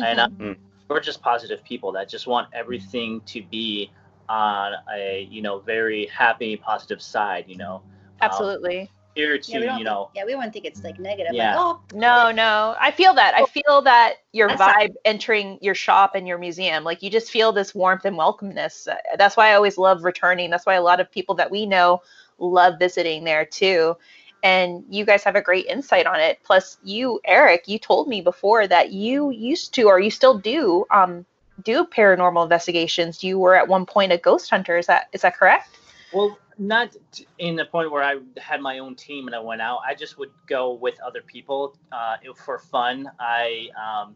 and 0.00 0.20
uh, 0.20 0.28
Mhm. 0.40 0.56
we're 0.88 1.00
just 1.00 1.22
positive 1.22 1.62
people 1.64 1.92
that 1.92 2.08
just 2.08 2.26
want 2.26 2.48
everything 2.52 3.20
to 3.22 3.42
be 3.42 3.90
on 4.28 4.74
a 4.94 5.26
you 5.30 5.42
know 5.42 5.58
very 5.60 6.06
happy 6.06 6.56
positive 6.56 7.00
side 7.02 7.44
you 7.48 7.56
know 7.56 7.82
Um, 8.20 8.20
Absolutely. 8.22 8.90
Here 9.14 9.36
to 9.38 9.52
Yeah, 9.52 9.76
you 9.78 9.84
know 9.84 10.04
think, 10.12 10.16
yeah, 10.16 10.24
we 10.24 10.34
wouldn't 10.34 10.52
think 10.52 10.64
it's 10.64 10.82
like 10.84 10.98
negative. 10.98 11.34
Yeah. 11.34 11.56
Like, 11.56 11.76
oh, 11.76 11.80
No, 11.94 12.30
no. 12.30 12.76
I 12.80 12.90
feel 12.90 13.12
that. 13.14 13.34
I 13.34 13.44
feel 13.44 13.82
that 13.82 14.14
your 14.32 14.48
That's 14.48 14.60
not- 14.60 14.76
vibe 14.76 14.94
entering 15.04 15.58
your 15.60 15.74
shop 15.74 16.14
and 16.14 16.26
your 16.28 16.38
museum, 16.38 16.84
like 16.84 17.02
you 17.02 17.10
just 17.10 17.30
feel 17.30 17.52
this 17.52 17.74
warmth 17.74 18.04
and 18.04 18.16
welcomeness. 18.16 18.86
Uh, 18.88 18.94
That's 19.18 19.36
why 19.36 19.50
I 19.50 19.54
always 19.54 19.76
love 19.78 20.04
returning. 20.04 20.50
That's 20.50 20.66
why 20.66 20.74
a 20.74 20.82
lot 20.82 21.00
of 21.00 21.10
people 21.10 21.34
that 21.36 21.50
we 21.50 21.66
know 21.66 22.02
love 22.38 22.78
visiting 22.78 23.24
there 23.24 23.44
too. 23.44 23.96
And 24.42 24.84
you 24.88 25.04
guys 25.04 25.22
have 25.24 25.36
a 25.36 25.42
great 25.42 25.66
insight 25.66 26.06
on 26.06 26.18
it. 26.18 26.38
Plus, 26.42 26.78
you, 26.82 27.20
Eric, 27.26 27.68
you 27.68 27.78
told 27.78 28.08
me 28.08 28.22
before 28.22 28.66
that 28.68 28.90
you 28.90 29.30
used 29.30 29.74
to, 29.74 29.82
or 29.82 30.00
you 30.00 30.10
still 30.10 30.38
do, 30.38 30.86
um, 30.90 31.26
do 31.62 31.84
paranormal 31.84 32.42
investigations. 32.44 33.22
You 33.22 33.38
were 33.38 33.54
at 33.54 33.68
one 33.68 33.84
point 33.84 34.12
a 34.12 34.16
ghost 34.16 34.48
hunter. 34.48 34.78
Is 34.78 34.86
that 34.86 35.08
is 35.12 35.20
that 35.20 35.36
correct? 35.36 35.76
Well, 36.14 36.38
not 36.60 36.94
in 37.38 37.56
the 37.56 37.64
point 37.64 37.90
where 37.90 38.02
I 38.02 38.16
had 38.36 38.60
my 38.60 38.78
own 38.80 38.94
team 38.94 39.26
and 39.26 39.34
I 39.34 39.40
went 39.40 39.62
out. 39.62 39.80
I 39.84 39.94
just 39.94 40.18
would 40.18 40.30
go 40.46 40.74
with 40.74 41.00
other 41.00 41.22
people 41.22 41.74
uh, 41.90 42.16
for 42.36 42.58
fun. 42.58 43.10
I, 43.18 43.70
um, 43.74 44.14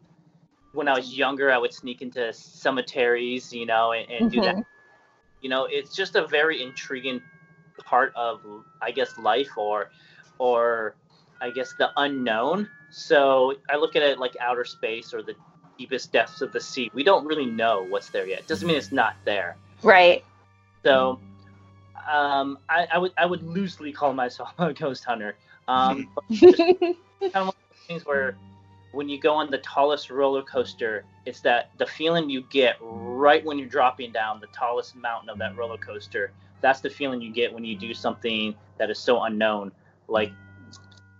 when 0.72 0.86
I 0.86 0.94
was 0.94 1.16
younger, 1.16 1.50
I 1.50 1.56
would 1.56 1.72
sneak 1.72 2.02
into 2.02 2.32
cemeteries, 2.34 3.50
you 3.50 3.64
know, 3.64 3.92
and, 3.92 4.10
and 4.10 4.30
do 4.30 4.42
that. 4.42 4.56
You 5.40 5.48
know, 5.48 5.66
it's 5.70 5.96
just 5.96 6.16
a 6.16 6.26
very 6.26 6.62
intriguing 6.62 7.22
part 7.82 8.12
of, 8.14 8.42
I 8.82 8.90
guess, 8.90 9.16
life 9.16 9.56
or, 9.56 9.90
or 10.38 10.96
I 11.40 11.50
guess 11.50 11.74
the 11.78 11.90
unknown. 11.96 12.68
So 12.90 13.54
I 13.70 13.76
look 13.76 13.96
at 13.96 14.02
it 14.02 14.18
like 14.18 14.36
outer 14.38 14.66
space 14.66 15.14
or 15.14 15.22
the 15.22 15.34
deepest 15.78 16.12
depths 16.12 16.42
of 16.42 16.52
the 16.52 16.60
sea. 16.60 16.90
We 16.92 17.04
don't 17.04 17.26
really 17.26 17.46
know 17.46 17.86
what's 17.88 18.10
there 18.10 18.26
yet. 18.26 18.46
Doesn't 18.46 18.68
mean 18.68 18.76
it's 18.76 18.92
not 18.92 19.16
there. 19.24 19.56
Right. 19.82 20.22
So, 20.84 21.18
um, 22.10 22.58
I, 22.68 22.86
I 22.92 22.98
would 22.98 23.12
I 23.18 23.26
would 23.26 23.42
loosely 23.42 23.92
call 23.92 24.12
myself 24.12 24.50
a 24.58 24.72
ghost 24.72 25.04
hunter. 25.04 25.36
Um, 25.68 26.10
just 26.30 26.58
kind 26.58 26.76
of 27.34 27.46
one 27.46 27.48
of 27.48 27.54
those 27.70 27.86
things 27.88 28.06
where 28.06 28.36
when 28.92 29.08
you 29.08 29.18
go 29.20 29.34
on 29.34 29.50
the 29.50 29.58
tallest 29.58 30.10
roller 30.10 30.42
coaster, 30.42 31.04
it's 31.26 31.40
that 31.40 31.70
the 31.78 31.86
feeling 31.86 32.30
you 32.30 32.42
get 32.42 32.76
right 32.80 33.44
when 33.44 33.58
you're 33.58 33.68
dropping 33.68 34.12
down 34.12 34.40
the 34.40 34.46
tallest 34.48 34.94
mountain 34.96 35.28
of 35.28 35.38
that 35.38 35.56
roller 35.56 35.78
coaster. 35.78 36.32
That's 36.60 36.80
the 36.80 36.90
feeling 36.90 37.20
you 37.20 37.32
get 37.32 37.52
when 37.52 37.64
you 37.64 37.76
do 37.76 37.92
something 37.92 38.54
that 38.78 38.90
is 38.90 38.98
so 38.98 39.22
unknown, 39.24 39.72
like 40.08 40.32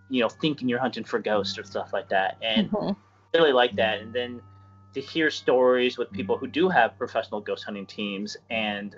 you 0.08 0.20
know, 0.20 0.28
thinking 0.28 0.68
you're 0.68 0.78
hunting 0.78 1.04
for 1.04 1.18
ghosts 1.18 1.58
or 1.58 1.64
stuff 1.64 1.92
like 1.92 2.08
that. 2.10 2.36
And 2.42 2.70
Mhm. 2.70 2.96
really 3.34 3.52
like 3.52 3.74
that. 3.76 4.00
And 4.00 4.12
then 4.12 4.40
to 4.94 5.00
hear 5.00 5.30
stories 5.30 5.98
with 5.98 6.10
people 6.12 6.38
who 6.38 6.46
do 6.46 6.68
have 6.68 6.96
professional 6.96 7.40
ghost 7.40 7.64
hunting 7.64 7.86
teams, 7.86 8.36
and 8.50 8.94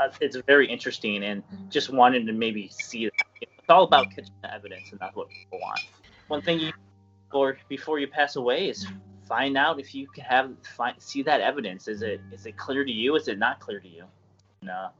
uh, 0.00 0.10
it's 0.20 0.36
very 0.46 0.66
interesting. 0.66 1.22
And 1.24 1.42
mm-hmm. 1.46 1.68
just 1.68 1.90
wanting 1.90 2.26
to 2.26 2.32
maybe 2.32 2.68
see 2.68 3.04
that. 3.06 3.12
It's 3.40 3.52
all 3.68 3.84
about 3.84 4.06
mm-hmm. 4.06 4.16
catching 4.16 4.34
the 4.42 4.52
evidence, 4.52 4.90
and 4.90 5.00
that's 5.00 5.14
what 5.14 5.28
people 5.28 5.58
want. 5.60 5.80
One 6.28 6.42
thing 6.42 6.60
you, 6.60 6.72
or 7.32 7.58
before 7.68 7.98
you 7.98 8.08
pass 8.08 8.36
away, 8.36 8.68
is 8.68 8.86
mm-hmm. 8.86 8.96
find 9.26 9.56
out 9.56 9.78
if 9.78 9.94
you 9.94 10.06
can 10.08 10.24
have 10.24 10.50
find 10.76 11.00
see 11.00 11.22
that 11.22 11.40
evidence. 11.40 11.88
Is 11.88 12.02
it 12.02 12.20
is 12.32 12.46
it 12.46 12.56
clear 12.56 12.84
to 12.84 12.92
you? 12.92 13.16
Is 13.16 13.28
it 13.28 13.38
not 13.38 13.60
clear 13.60 13.80
to 13.80 13.88
you? 13.88 14.04
No, 14.62 14.90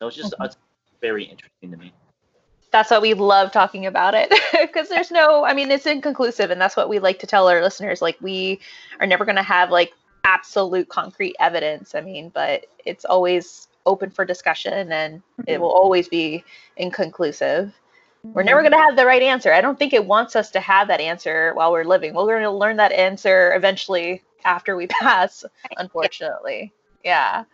so 0.00 0.08
it's 0.08 0.16
just 0.16 0.34
Mhm. 0.38 0.44
it's 0.46 0.56
very 1.00 1.24
interesting 1.24 1.70
to 1.70 1.76
me. 1.76 1.92
that's 2.72 2.90
why 2.90 2.98
we 2.98 3.14
love 3.14 3.52
talking 3.52 3.86
about 3.86 4.12
it 4.14 4.28
because 4.60 4.88
there's 4.88 5.10
no 5.10 5.44
i 5.44 5.54
mean 5.54 5.70
it's 5.70 5.86
inconclusive 5.86 6.50
and 6.50 6.60
that's 6.60 6.76
what 6.76 6.88
we 6.88 6.98
like 6.98 7.18
to 7.18 7.26
tell 7.26 7.48
our 7.48 7.62
listeners 7.62 8.02
like 8.02 8.16
we 8.20 8.58
are 9.00 9.06
never 9.06 9.24
going 9.24 9.36
to 9.36 9.42
have 9.42 9.70
like 9.70 9.92
absolute 10.24 10.88
concrete 10.88 11.34
evidence 11.38 11.94
i 11.94 12.00
mean 12.00 12.28
but 12.34 12.66
it's 12.84 13.04
always 13.04 13.68
open 13.86 14.10
for 14.10 14.24
discussion 14.24 14.92
and 14.92 15.22
it 15.46 15.60
will 15.60 15.72
always 15.72 16.08
be 16.08 16.44
inconclusive. 16.76 17.72
We're 18.22 18.42
never 18.42 18.60
going 18.60 18.72
to 18.72 18.78
have 18.78 18.96
the 18.96 19.06
right 19.06 19.22
answer. 19.22 19.52
I 19.52 19.60
don't 19.60 19.78
think 19.78 19.92
it 19.92 20.04
wants 20.04 20.34
us 20.34 20.50
to 20.50 20.60
have 20.60 20.88
that 20.88 21.00
answer 21.00 21.52
while 21.54 21.70
we're 21.70 21.84
living. 21.84 22.12
We're 22.12 22.26
going 22.26 22.42
to 22.42 22.50
learn 22.50 22.76
that 22.78 22.92
answer 22.92 23.54
eventually 23.54 24.22
after 24.44 24.76
we 24.76 24.86
pass 25.00 25.44
unfortunately. 25.76 26.72
Yeah. 27.04 27.44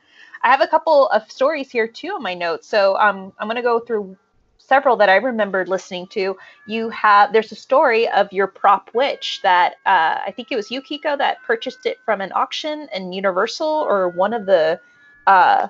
I 0.43 0.51
have 0.51 0.63
a 0.63 0.67
couple 0.67 1.09
of 1.09 1.31
stories 1.31 1.71
here 1.71 1.87
too 1.87 2.15
in 2.17 2.23
my 2.23 2.35
notes. 2.35 2.69
So 2.69 2.97
um, 2.97 3.33
i'm 3.39 3.47
going 3.47 3.57
to 3.57 3.63
go 3.63 3.81
through 3.81 4.17
several 4.59 4.97
that 4.97 5.09
I 5.09 5.17
remembered 5.17 5.69
listening 5.69 6.07
to. 6.09 6.37
You 6.67 6.89
have 6.91 7.33
there's 7.33 7.53
a 7.53 7.57
story 7.57 8.09
of 8.09 8.33
your 8.33 8.47
prop 8.47 8.91
witch 8.95 9.41
that 9.43 9.75
uh, 9.87 10.21
I 10.27 10.33
think 10.35 10.51
it 10.51 10.57
was 10.57 10.71
you, 10.71 10.81
Kiko, 10.81 11.19
that 11.19 11.43
purchased 11.43 11.85
it 11.85 11.99
from 12.05 12.21
an 12.21 12.33
auction 12.35 12.89
in 12.95 13.13
Universal 13.13 13.67
or 13.67 14.09
one 14.09 14.33
of 14.33 14.47
the 14.47 14.81
uh, 15.27 15.69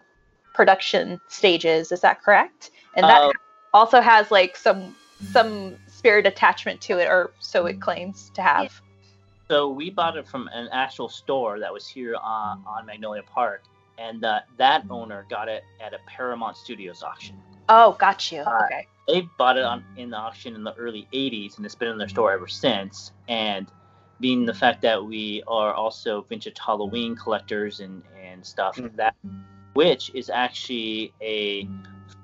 production 0.53 1.21
stages. 1.29 1.93
Is 1.93 2.01
that 2.01 2.23
correct? 2.23 2.71
And 2.95 3.05
that 3.09 3.23
Uh, 3.23 3.33
also 3.73 4.01
has 4.01 4.31
like 4.31 4.57
some 4.57 4.95
some 5.33 5.77
spirit 5.87 6.27
attachment 6.27 6.81
to 6.83 6.99
it, 6.99 7.07
or 7.07 7.33
so 7.39 7.67
it 7.67 7.81
claims 7.81 8.31
to 8.35 8.43
have. 8.43 8.81
So 9.49 9.69
we 9.69 9.89
bought 9.91 10.17
it 10.17 10.27
from 10.27 10.49
an 10.53 10.69
actual 10.73 11.09
store 11.09 11.59
that 11.61 11.73
was 11.73 11.87
here 11.87 12.17
on, 12.17 12.65
on 12.67 12.87
Magnolia 12.87 13.23
Park, 13.23 13.63
and 13.99 14.25
uh, 14.25 14.41
that 14.57 14.85
owner 14.91 15.27
got 15.29 15.49
it 15.49 15.63
at 15.81 15.93
a 15.93 15.99
Paramount 16.07 16.57
Studios 16.57 17.03
auction. 17.03 17.41
Oh, 17.69 17.93
got 18.01 18.33
you. 18.33 18.41
Uh, 18.41 18.63
okay. 18.65 18.87
They 19.07 19.29
bought 19.39 19.59
it 19.59 19.65
on 19.65 19.85
in 19.97 20.11
the 20.11 20.17
auction 20.17 20.55
in 20.55 20.65
the 20.65 20.75
early 20.75 21.07
'80s, 21.13 21.57
and 21.57 21.67
it's 21.67 21.75
been 21.75 21.89
in 21.89 21.99
their 21.99 22.09
store 22.09 22.33
ever 22.33 22.49
since. 22.49 23.13
And 23.29 23.71
being 24.21 24.45
the 24.45 24.55
fact 24.55 24.83
that 24.83 25.05
we 25.05 25.43
are 25.47 25.75
also 25.75 26.23
vintage 26.23 26.59
Halloween 26.59 27.15
collectors 27.17 27.81
and 27.81 28.03
and 28.25 28.45
stuff, 28.45 28.77
Mhm. 28.77 28.97
that 28.97 29.15
which 29.75 30.11
is 30.15 30.31
actually 30.31 31.13
a 31.21 31.69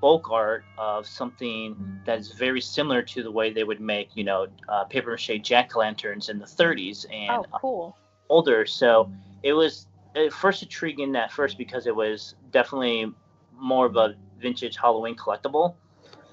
folk 0.01 0.31
art 0.31 0.65
of 0.77 1.07
something 1.07 2.01
that 2.05 2.19
is 2.19 2.33
very 2.33 2.61
similar 2.61 3.03
to 3.03 3.23
the 3.23 3.31
way 3.31 3.53
they 3.53 3.65
would 3.65 3.81
make, 3.81 4.11
you 4.15 4.25
know, 4.25 4.46
uh, 4.69 4.85
paper 4.85 5.11
mache 5.11 5.40
jack 5.42 5.75
lanterns 5.75 6.29
in 6.29 6.38
the 6.38 6.46
30s 6.46 7.07
and 7.13 7.31
Oh, 7.31 7.44
cool. 7.53 7.96
older. 8.29 8.67
So 8.67 9.11
it 9.42 9.53
was 9.53 9.87
at 10.15 10.33
first 10.33 10.63
intriguing 10.63 11.17
at 11.17 11.33
first 11.33 11.59
because 11.59 11.87
it 11.87 11.94
was 11.94 12.35
definitely 12.51 13.13
more 13.57 13.87
of 13.87 13.96
a 13.96 14.15
vintage 14.40 14.77
Halloween 14.77 15.17
collectible. 15.17 15.75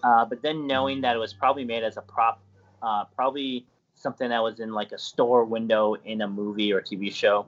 Uh, 0.03 0.25
but 0.25 0.41
then 0.41 0.67
knowing 0.67 1.01
that 1.01 1.15
it 1.15 1.19
was 1.19 1.33
probably 1.33 1.65
made 1.65 1.83
as 1.83 1.97
a 1.97 2.01
prop, 2.01 2.39
uh, 2.83 3.05
probably 3.15 3.65
something 3.95 4.29
that 4.29 4.43
was 4.43 4.59
in 4.59 4.71
like 4.71 4.91
a 4.91 4.97
store 4.97 5.45
window 5.45 5.95
in 6.05 6.21
a 6.21 6.27
movie 6.27 6.71
or 6.71 6.81
TV 6.81 7.11
show, 7.11 7.47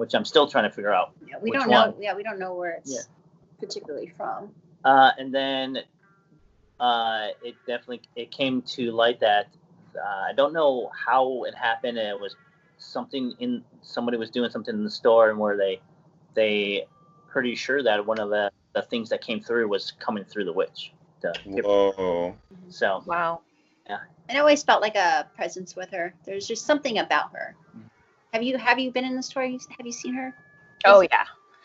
which 0.00 0.14
I'm 0.14 0.24
still 0.24 0.48
trying 0.48 0.64
to 0.64 0.70
figure 0.74 0.94
out. 0.94 1.12
Yeah, 1.28 1.36
we 1.42 1.50
don't 1.50 1.68
know. 1.68 1.90
one? 1.90 1.94
Yeah, 2.00 2.14
we 2.14 2.22
don't 2.22 2.38
know 2.38 2.54
where 2.54 2.70
it's 2.70 2.90
Yeah. 2.90 3.00
particularly 3.58 4.10
from. 4.16 4.50
Uh, 4.82 5.10
and 5.18 5.32
then 5.32 5.80
uh, 6.80 7.28
it 7.42 7.54
definitely 7.66 8.00
it 8.16 8.30
came 8.30 8.62
to 8.62 8.92
light 8.92 9.20
that 9.20 9.48
uh, 9.94 10.24
I 10.30 10.32
don't 10.34 10.54
know 10.54 10.90
how 11.06 11.44
it 11.44 11.54
happened. 11.54 11.98
It 11.98 12.18
was 12.18 12.34
something 12.78 13.34
in 13.40 13.62
somebody 13.82 14.16
was 14.16 14.30
doing 14.30 14.48
something 14.48 14.74
in 14.74 14.84
the 14.84 14.90
store, 14.90 15.28
and 15.28 15.38
where 15.38 15.58
they 15.58 15.82
they 16.32 16.86
pretty 17.28 17.54
sure 17.54 17.82
that 17.82 18.06
one 18.06 18.18
of 18.18 18.30
the, 18.30 18.50
the 18.72 18.80
things 18.80 19.10
that 19.10 19.20
came 19.20 19.42
through 19.42 19.68
was 19.68 19.92
coming 20.00 20.24
through 20.24 20.46
the 20.46 20.52
witch. 20.52 20.92
The, 21.20 21.34
Whoa. 21.44 22.34
so 22.70 23.02
Wow. 23.04 23.42
And 24.30 24.38
I 24.38 24.40
always 24.40 24.62
felt 24.62 24.80
like 24.80 24.94
a 24.94 25.28
presence 25.34 25.74
with 25.74 25.90
her. 25.90 26.14
There's 26.24 26.46
just 26.46 26.64
something 26.64 26.98
about 26.98 27.32
her. 27.32 27.56
Have 28.32 28.42
you 28.42 28.58
have 28.58 28.78
you 28.78 28.90
been 28.90 29.04
in 29.04 29.16
the 29.16 29.22
store? 29.22 29.42
Have 29.42 29.86
you 29.86 29.92
seen 29.92 30.14
her? 30.14 30.34
Oh 30.84 31.00
yeah. 31.00 31.24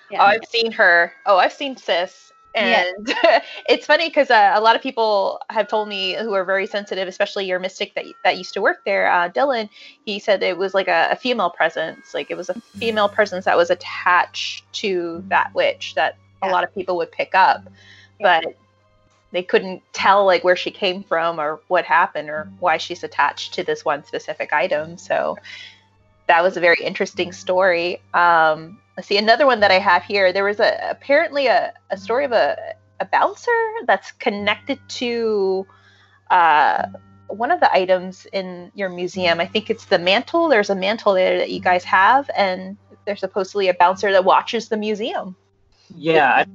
Yeah. 0.09 0.21
Oh, 0.21 0.25
I've 0.25 0.45
seen 0.45 0.71
her. 0.71 1.13
Oh, 1.25 1.37
I've 1.37 1.53
seen 1.53 1.77
Sis. 1.77 2.31
Yeah. 2.55 2.85
And 2.97 3.13
it's 3.69 3.85
funny 3.85 4.07
because 4.07 4.31
uh, 4.31 4.53
a 4.55 4.61
lot 4.61 4.75
of 4.75 4.81
people 4.81 5.41
have 5.49 5.67
told 5.67 5.89
me 5.89 6.15
who 6.15 6.33
are 6.33 6.45
very 6.45 6.67
sensitive, 6.67 7.07
especially 7.07 7.45
your 7.45 7.59
mystic 7.59 7.93
that 7.95 8.05
that 8.23 8.37
used 8.37 8.53
to 8.53 8.61
work 8.61 8.83
there, 8.85 9.11
uh, 9.11 9.29
Dylan. 9.29 9.69
He 10.05 10.19
said 10.19 10.41
it 10.41 10.57
was 10.57 10.73
like 10.73 10.87
a, 10.87 11.09
a 11.11 11.15
female 11.15 11.49
presence, 11.49 12.13
like 12.13 12.31
it 12.31 12.37
was 12.37 12.49
a 12.49 12.53
female 12.77 13.09
presence 13.09 13.45
that 13.45 13.57
was 13.57 13.69
attached 13.69 14.71
to 14.73 15.23
that 15.27 15.53
witch 15.53 15.95
that 15.95 16.17
a 16.41 16.49
lot 16.49 16.63
of 16.63 16.73
people 16.73 16.95
would 16.97 17.11
pick 17.11 17.33
up, 17.33 17.63
Yeah. 18.19 18.41
but 18.41 18.55
they 19.31 19.43
couldn't 19.43 19.81
tell 19.91 20.25
like 20.25 20.43
where 20.43 20.55
she 20.55 20.71
came 20.71 21.03
from 21.03 21.39
or 21.39 21.59
what 21.67 21.83
happened 21.83 22.29
or 22.29 22.49
why 22.59 22.77
she's 22.77 23.03
attached 23.03 23.53
to 23.55 23.63
this 23.63 23.83
one 23.83 24.05
specific 24.05 24.53
item. 24.53 24.97
So 24.97 25.37
that 26.27 26.43
was 26.43 26.57
a 26.57 26.59
very 26.59 26.81
interesting 26.81 27.31
story. 27.31 28.01
Um, 28.13 28.79
let's 28.97 29.07
see 29.07 29.17
another 29.17 29.45
one 29.45 29.59
that 29.59 29.71
I 29.71 29.79
have 29.79 30.03
here. 30.03 30.33
There 30.33 30.43
was 30.43 30.59
a 30.59 30.89
apparently 30.89 31.47
a, 31.47 31.73
a 31.89 31.97
story 31.97 32.25
of 32.25 32.31
a, 32.31 32.57
a 32.99 33.05
bouncer 33.05 33.51
that's 33.85 34.11
connected 34.13 34.79
to 34.87 35.67
uh, 36.31 36.87
one 37.27 37.51
of 37.51 37.59
the 37.59 37.71
items 37.73 38.25
in 38.33 38.71
your 38.75 38.89
museum. 38.89 39.39
I 39.39 39.45
think 39.45 39.69
it's 39.69 39.85
the 39.85 39.99
mantle. 39.99 40.47
There's 40.47 40.69
a 40.69 40.75
mantle 40.75 41.13
there 41.13 41.37
that 41.37 41.51
you 41.51 41.59
guys 41.59 41.83
have, 41.83 42.29
and 42.35 42.77
there's 43.05 43.19
supposedly 43.19 43.69
a 43.69 43.73
bouncer 43.73 44.11
that 44.11 44.25
watches 44.25 44.69
the 44.69 44.77
museum. 44.77 45.35
Yeah, 45.95 46.29
I 46.29 46.45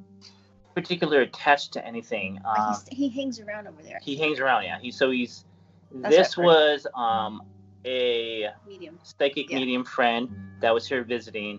particularly 0.74 1.24
attached 1.24 1.72
to 1.74 1.86
anything. 1.86 2.40
Um, 2.44 2.76
he 2.90 3.08
hangs 3.08 3.38
around 3.40 3.68
over 3.68 3.82
there. 3.82 4.00
he 4.02 4.16
hangs 4.16 4.40
around. 4.40 4.64
Yeah, 4.64 4.78
he 4.80 4.90
so 4.90 5.10
he's. 5.10 5.44
That's 5.92 6.16
this 6.16 6.36
was 6.36 6.86
um 6.94 7.42
a 7.84 8.48
Medium. 8.66 8.98
psychic 9.02 9.50
Yeah. 9.50 9.58
medium 9.58 9.84
friend 9.84 10.28
that 10.60 10.72
was 10.72 10.86
here 10.86 11.02
visiting 11.02 11.58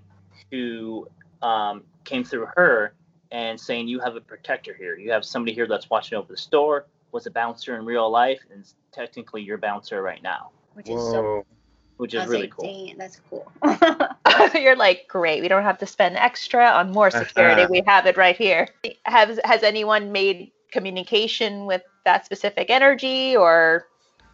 who 0.51 1.07
um, 1.41 1.83
came 2.03 2.23
through 2.23 2.47
her 2.55 2.93
and 3.31 3.59
saying 3.59 3.87
you 3.87 3.99
have 3.99 4.15
a 4.15 4.21
protector 4.21 4.73
here 4.73 4.97
you 4.97 5.11
have 5.11 5.25
somebody 5.25 5.53
here 5.53 5.67
that's 5.67 5.89
watching 5.89 6.17
over 6.17 6.27
the 6.31 6.37
store 6.37 6.85
was 7.11 7.25
a 7.25 7.31
bouncer 7.31 7.77
in 7.77 7.85
real 7.85 8.09
life 8.09 8.39
and 8.51 8.61
is 8.61 8.75
technically 8.91 9.41
your 9.41 9.57
bouncer 9.57 10.01
right 10.01 10.21
now 10.21 10.49
Which 10.73 10.89
is 10.89 11.01
so 11.11 11.45
which 11.97 12.13
is 12.13 12.27
really 12.27 12.43
like, 12.43 12.55
cool 12.55 12.95
that's 12.97 13.21
cool. 13.29 13.51
You're 14.59 14.75
like, 14.75 15.07
great. 15.07 15.41
We 15.41 15.47
don't 15.47 15.63
have 15.63 15.77
to 15.79 15.85
spend 15.85 16.17
extra 16.17 16.65
on 16.65 16.91
more 16.91 17.11
security. 17.11 17.65
we 17.69 17.83
have 17.85 18.05
it 18.05 18.17
right 18.17 18.35
here. 18.35 18.69
Has 19.05 19.39
has 19.43 19.63
anyone 19.63 20.11
made 20.11 20.51
communication 20.71 21.65
with 21.65 21.83
that 22.05 22.25
specific 22.25 22.69
energy, 22.69 23.35
or 23.35 23.87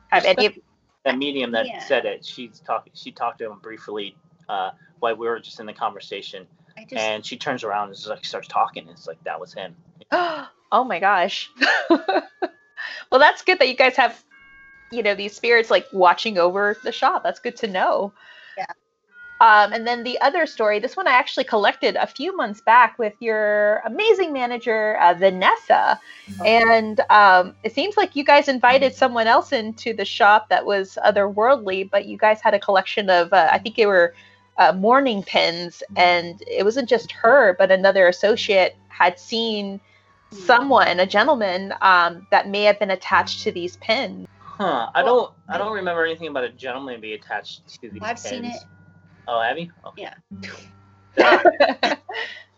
have 0.09 0.25
any? 0.25 0.61
Of 1.07 1.13
that 1.13 1.17
medium 1.17 1.51
that 1.51 1.67
Yeah. 1.67 1.79
said 1.79 2.05
it 2.05 2.25
she's 2.25 2.59
talking 2.59 2.91
she 2.95 3.11
talked 3.11 3.39
to 3.39 3.51
him 3.51 3.59
briefly 3.59 4.15
uh, 4.49 4.71
while 4.99 5.15
we 5.15 5.27
were 5.27 5.39
just 5.39 5.59
in 5.59 5.65
the 5.65 5.73
conversation 5.73 6.47
I 6.77 6.83
just 6.83 6.93
and 7.01 7.25
she 7.25 7.37
turns 7.37 7.63
around 7.63 7.87
and 7.87 7.95
just 7.95 8.07
like 8.07 8.25
starts 8.25 8.47
talking 8.47 8.87
it's 8.89 9.07
like 9.07 9.23
that 9.23 9.39
was 9.39 9.53
him 9.53 9.75
oh 10.71 10.83
my 10.83 10.99
gosh. 10.99 11.49
well, 11.89 13.19
that's 13.19 13.43
good 13.43 13.59
that 13.59 13.67
you 13.67 13.75
guys 13.75 13.95
have, 13.95 14.23
you 14.91 15.03
know, 15.03 15.15
these 15.15 15.35
spirits 15.35 15.71
like 15.71 15.87
watching 15.91 16.37
over 16.37 16.77
the 16.83 16.91
shop. 16.91 17.23
That's 17.23 17.39
good 17.39 17.57
to 17.57 17.67
know. 17.67 18.13
Yeah. 18.57 18.65
Um, 19.39 19.71
and 19.71 19.85
then 19.85 20.03
the 20.03 20.19
other 20.21 20.47
story, 20.47 20.79
this 20.79 20.97
one 20.97 21.07
I 21.07 21.11
actually 21.11 21.43
collected 21.43 21.95
a 21.95 22.07
few 22.07 22.35
months 22.35 22.59
back 22.59 22.97
with 22.97 23.13
your 23.19 23.81
amazing 23.85 24.33
manager, 24.33 24.97
uh, 24.99 25.13
Vanessa. 25.13 25.99
And 26.43 26.99
um, 27.09 27.55
it 27.63 27.73
seems 27.73 27.97
like 27.97 28.15
you 28.15 28.23
guys 28.23 28.47
invited 28.47 28.95
someone 28.95 29.27
else 29.27 29.51
into 29.51 29.93
the 29.93 30.05
shop 30.05 30.49
that 30.49 30.65
was 30.65 30.97
otherworldly, 31.05 31.89
but 31.89 32.05
you 32.05 32.17
guys 32.17 32.41
had 32.41 32.55
a 32.55 32.59
collection 32.59 33.09
of, 33.09 33.31
uh, 33.31 33.49
I 33.51 33.59
think 33.59 33.75
they 33.75 33.85
were 33.85 34.15
uh, 34.57 34.73
mourning 34.73 35.21
pins. 35.21 35.83
And 35.95 36.41
it 36.47 36.63
wasn't 36.63 36.89
just 36.89 37.11
her, 37.11 37.55
but 37.59 37.69
another 37.71 38.07
associate 38.07 38.75
had 38.87 39.19
seen 39.19 39.79
someone, 40.31 40.99
a 40.99 41.05
gentleman, 41.05 41.73
um, 41.81 42.25
that 42.31 42.49
may 42.49 42.63
have 42.63 42.79
been 42.79 42.91
attached 42.91 43.43
to 43.43 43.51
these 43.51 43.77
pins. 43.77 44.27
huh 44.41 44.89
i 44.95 45.03
don't 45.03 45.31
i 45.49 45.57
don't 45.57 45.71
remember 45.71 46.03
anything 46.03 46.27
about 46.27 46.43
a 46.43 46.49
gentleman 46.49 46.99
being 46.99 47.13
attached 47.13 47.61
to 47.67 47.89
these 47.91 48.01
I've 48.01 48.17
seen 48.17 48.43
it. 48.43 48.57
Oh 49.27 49.41
have 49.41 49.57
you 49.59 49.71
oh. 49.83 49.93
Yeah. 49.97 50.13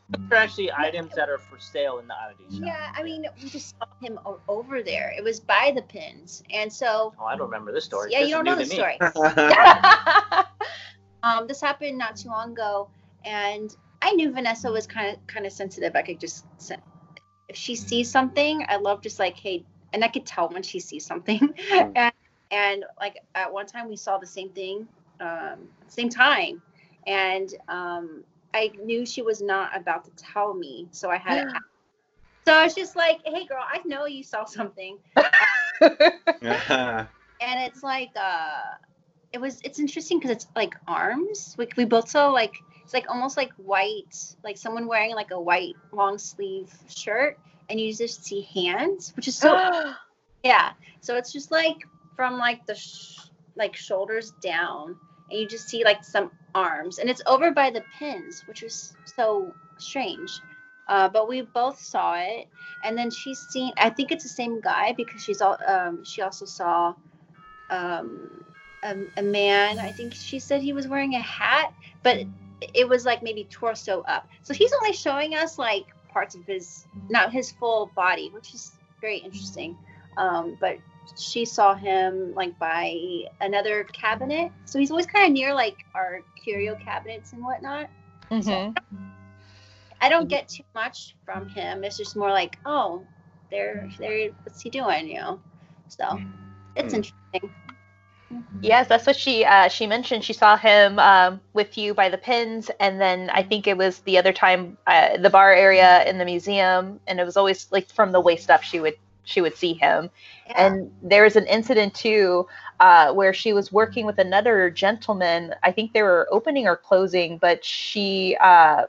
There 0.09 0.37
are 0.39 0.41
actually 0.43 0.71
items 0.71 1.13
that 1.15 1.29
are 1.29 1.37
for 1.37 1.59
sale 1.59 1.99
in 1.99 2.07
the 2.07 2.13
oddity 2.15 2.45
shop. 2.49 2.61
Yeah, 2.65 2.91
I 2.95 3.03
mean, 3.03 3.25
we 3.43 3.49
just 3.49 3.75
saw 3.77 3.85
him 4.01 4.19
o- 4.25 4.39
over 4.47 4.81
there. 4.81 5.13
It 5.15 5.23
was 5.23 5.39
by 5.39 5.71
the 5.75 5.83
pins, 5.83 6.43
and 6.51 6.71
so 6.71 7.13
Oh, 7.19 7.25
I 7.25 7.35
don't 7.35 7.45
remember 7.45 7.71
this 7.71 7.85
story. 7.85 8.11
yeah, 8.11 8.21
This 8.21 8.29
you 8.29 8.35
don't 8.35 8.45
know 8.45 8.55
the 8.55 8.65
story. 8.65 8.97
Um, 11.21 11.47
this 11.47 11.59
happened 11.59 11.97
not 11.97 12.15
too 12.15 12.29
long 12.29 12.53
ago, 12.53 12.89
and 13.25 13.75
I 14.01 14.13
knew 14.13 14.31
Vanessa 14.31 14.71
was 14.71 14.87
kind 14.87 15.13
of 15.15 15.27
kind 15.27 15.45
of 15.45 15.51
sensitive. 15.51 15.93
I 15.95 16.01
could 16.01 16.17
just 16.19 16.45
if 17.49 17.57
she 17.57 17.75
sees 17.75 18.09
something, 18.09 18.63
I 18.69 18.77
love 18.77 19.01
just 19.01 19.19
like 19.19 19.35
hey, 19.35 19.65
and 19.91 20.01
I 20.03 20.07
could 20.07 20.25
tell 20.25 20.47
when 20.47 20.63
she 20.63 20.79
sees 20.79 21.05
something. 21.05 21.53
and 21.71 22.13
and 22.51 22.85
like 22.99 23.17
at 23.35 23.51
one 23.51 23.65
time 23.65 23.89
we 23.89 23.97
saw 23.97 24.17
the 24.17 24.25
same 24.25 24.49
thing, 24.49 24.87
um, 25.19 25.67
same 25.87 26.09
time, 26.09 26.61
and 27.07 27.53
um, 27.67 28.23
I 28.53 28.71
knew 28.81 29.05
she 29.05 29.21
was 29.21 29.41
not 29.41 29.75
about 29.75 30.05
to 30.05 30.11
tell 30.11 30.53
me, 30.53 30.87
so 30.91 31.09
I 31.09 31.17
had 31.17 31.43
to. 31.43 31.59
So 32.47 32.55
I 32.55 32.63
was 32.63 32.73
just 32.73 32.95
like, 32.95 33.19
hey 33.25 33.45
girl, 33.45 33.61
I 33.61 33.79
know 33.85 34.07
you 34.07 34.23
saw 34.23 34.43
something. 34.43 34.97
And 37.41 37.59
it's 37.63 37.83
like 37.83 38.09
uh 38.15 38.61
it 39.31 39.39
was 39.39 39.61
it's 39.63 39.79
interesting 39.79 40.19
because 40.19 40.31
it's 40.31 40.47
like 40.55 40.73
arms. 40.87 41.55
We, 41.57 41.67
we 41.77 41.85
both 41.85 42.09
saw 42.09 42.29
like 42.29 42.55
it's 42.83 42.93
like 42.93 43.07
almost 43.07 43.37
like 43.37 43.51
white 43.57 44.35
like 44.43 44.57
someone 44.57 44.87
wearing 44.87 45.13
like 45.13 45.31
a 45.31 45.39
white 45.39 45.75
long 45.91 46.17
sleeve 46.17 46.73
shirt 46.87 47.37
and 47.69 47.79
you 47.79 47.93
just 47.93 48.25
see 48.25 48.41
hands 48.53 49.13
which 49.15 49.27
is 49.27 49.37
so 49.37 49.93
yeah. 50.43 50.71
So 51.01 51.17
it's 51.17 51.31
just 51.31 51.51
like 51.51 51.77
from 52.15 52.37
like 52.37 52.65
the 52.65 52.75
sh- 52.75 53.29
like 53.55 53.75
shoulders 53.75 54.31
down 54.41 54.97
and 55.29 55.39
you 55.39 55.47
just 55.47 55.67
see 55.67 55.83
like 55.83 56.03
some 56.03 56.31
arms 56.55 56.99
and 56.99 57.09
it's 57.09 57.21
over 57.25 57.51
by 57.51 57.69
the 57.69 57.81
pins 57.97 58.43
which 58.47 58.61
was 58.61 58.95
so 59.05 59.53
strange. 59.77 60.41
Uh, 60.87 61.07
but 61.07 61.29
we 61.29 61.41
both 61.41 61.79
saw 61.79 62.15
it 62.15 62.47
and 62.83 62.97
then 62.97 63.11
she's 63.11 63.37
seen 63.37 63.71
i 63.77 63.91
think 63.91 64.11
it's 64.11 64.23
the 64.23 64.29
same 64.29 64.59
guy 64.59 64.91
because 64.97 65.23
she's 65.23 65.39
all 65.39 65.55
um, 65.67 66.03
she 66.03 66.23
also 66.23 66.45
saw 66.45 66.93
um, 67.69 68.43
a, 68.81 68.97
a 69.17 69.21
man. 69.21 69.77
I 69.77 69.91
think 69.91 70.15
she 70.15 70.39
said 70.39 70.61
he 70.61 70.73
was 70.73 70.87
wearing 70.87 71.13
a 71.13 71.21
hat 71.21 71.73
but 72.01 72.17
it 72.73 72.87
was 72.87 73.05
like 73.05 73.23
maybe 73.23 73.45
torso 73.49 74.01
up. 74.01 74.27
So 74.41 74.53
he's 74.53 74.73
only 74.73 74.93
showing 74.93 75.35
us 75.35 75.57
like 75.57 75.85
parts 76.11 76.35
of 76.35 76.45
his 76.45 76.87
not 77.09 77.31
his 77.31 77.51
full 77.51 77.91
body 77.95 78.31
which 78.33 78.53
is 78.53 78.71
very 78.99 79.17
interesting. 79.17 79.77
Um, 80.17 80.57
but 80.59 80.79
she 81.17 81.45
saw 81.45 81.73
him 81.75 82.33
like 82.35 82.57
by 82.59 82.95
another 83.41 83.83
cabinet 83.85 84.51
so 84.65 84.79
he's 84.79 84.91
always 84.91 85.05
kind 85.05 85.25
of 85.27 85.31
near 85.33 85.53
like 85.53 85.77
our 85.95 86.21
curio 86.43 86.75
cabinets 86.75 87.33
and 87.33 87.43
whatnot 87.43 87.89
Mhm. 88.31 88.75
I 90.01 90.09
don't 90.09 90.27
get 90.29 90.47
too 90.49 90.63
much 90.73 91.15
from 91.25 91.47
him. 91.47 91.83
It's 91.83 91.97
just 91.97 92.15
more 92.15 92.31
like, 92.31 92.57
oh, 92.65 93.05
there, 93.51 93.89
there. 93.99 94.29
What's 94.43 94.61
he 94.61 94.69
doing? 94.69 95.07
You 95.07 95.19
know. 95.19 95.39
So 95.87 96.19
it's 96.75 96.93
Hmm. 96.93 97.01
interesting. 97.01 97.51
Yes, 98.61 98.87
that's 98.87 99.05
what 99.07 99.15
she 99.15 99.43
uh, 99.45 99.67
she 99.69 99.87
mentioned. 99.87 100.23
She 100.23 100.33
saw 100.33 100.55
him 100.57 100.99
um, 100.99 101.41
with 101.53 101.77
you 101.77 101.93
by 101.93 102.09
the 102.09 102.17
pins, 102.17 102.69
and 102.79 102.99
then 102.99 103.29
I 103.31 103.43
think 103.43 103.67
it 103.67 103.77
was 103.77 103.99
the 103.99 104.17
other 104.17 104.31
time 104.33 104.77
uh, 104.87 105.17
the 105.17 105.29
bar 105.29 105.53
area 105.53 106.03
in 106.05 106.17
the 106.17 106.25
museum, 106.25 106.99
and 107.07 107.19
it 107.19 107.25
was 107.25 107.37
always 107.37 107.67
like 107.71 107.87
from 107.89 108.11
the 108.11 108.19
waist 108.21 108.49
up. 108.49 108.63
She 108.63 108.79
would 108.79 108.95
she 109.29 109.41
would 109.41 109.55
see 109.55 109.73
him, 109.73 110.09
Yeah. 110.47 110.65
and 110.65 110.91
there 111.03 111.23
was 111.23 111.35
an 111.35 111.45
incident 111.45 111.93
too 111.93 112.47
uh, 112.79 113.13
where 113.13 113.33
she 113.33 113.53
was 113.53 113.71
working 113.71 114.05
with 114.05 114.17
another 114.17 114.69
gentleman. 114.69 115.53
I 115.63 115.71
think 115.71 115.93
they 115.93 116.01
were 116.03 116.27
opening 116.31 116.67
or 116.67 116.75
closing, 116.75 117.37
but 117.37 117.63
she 117.63 118.35
uh, 118.41 118.83
I 118.83 118.87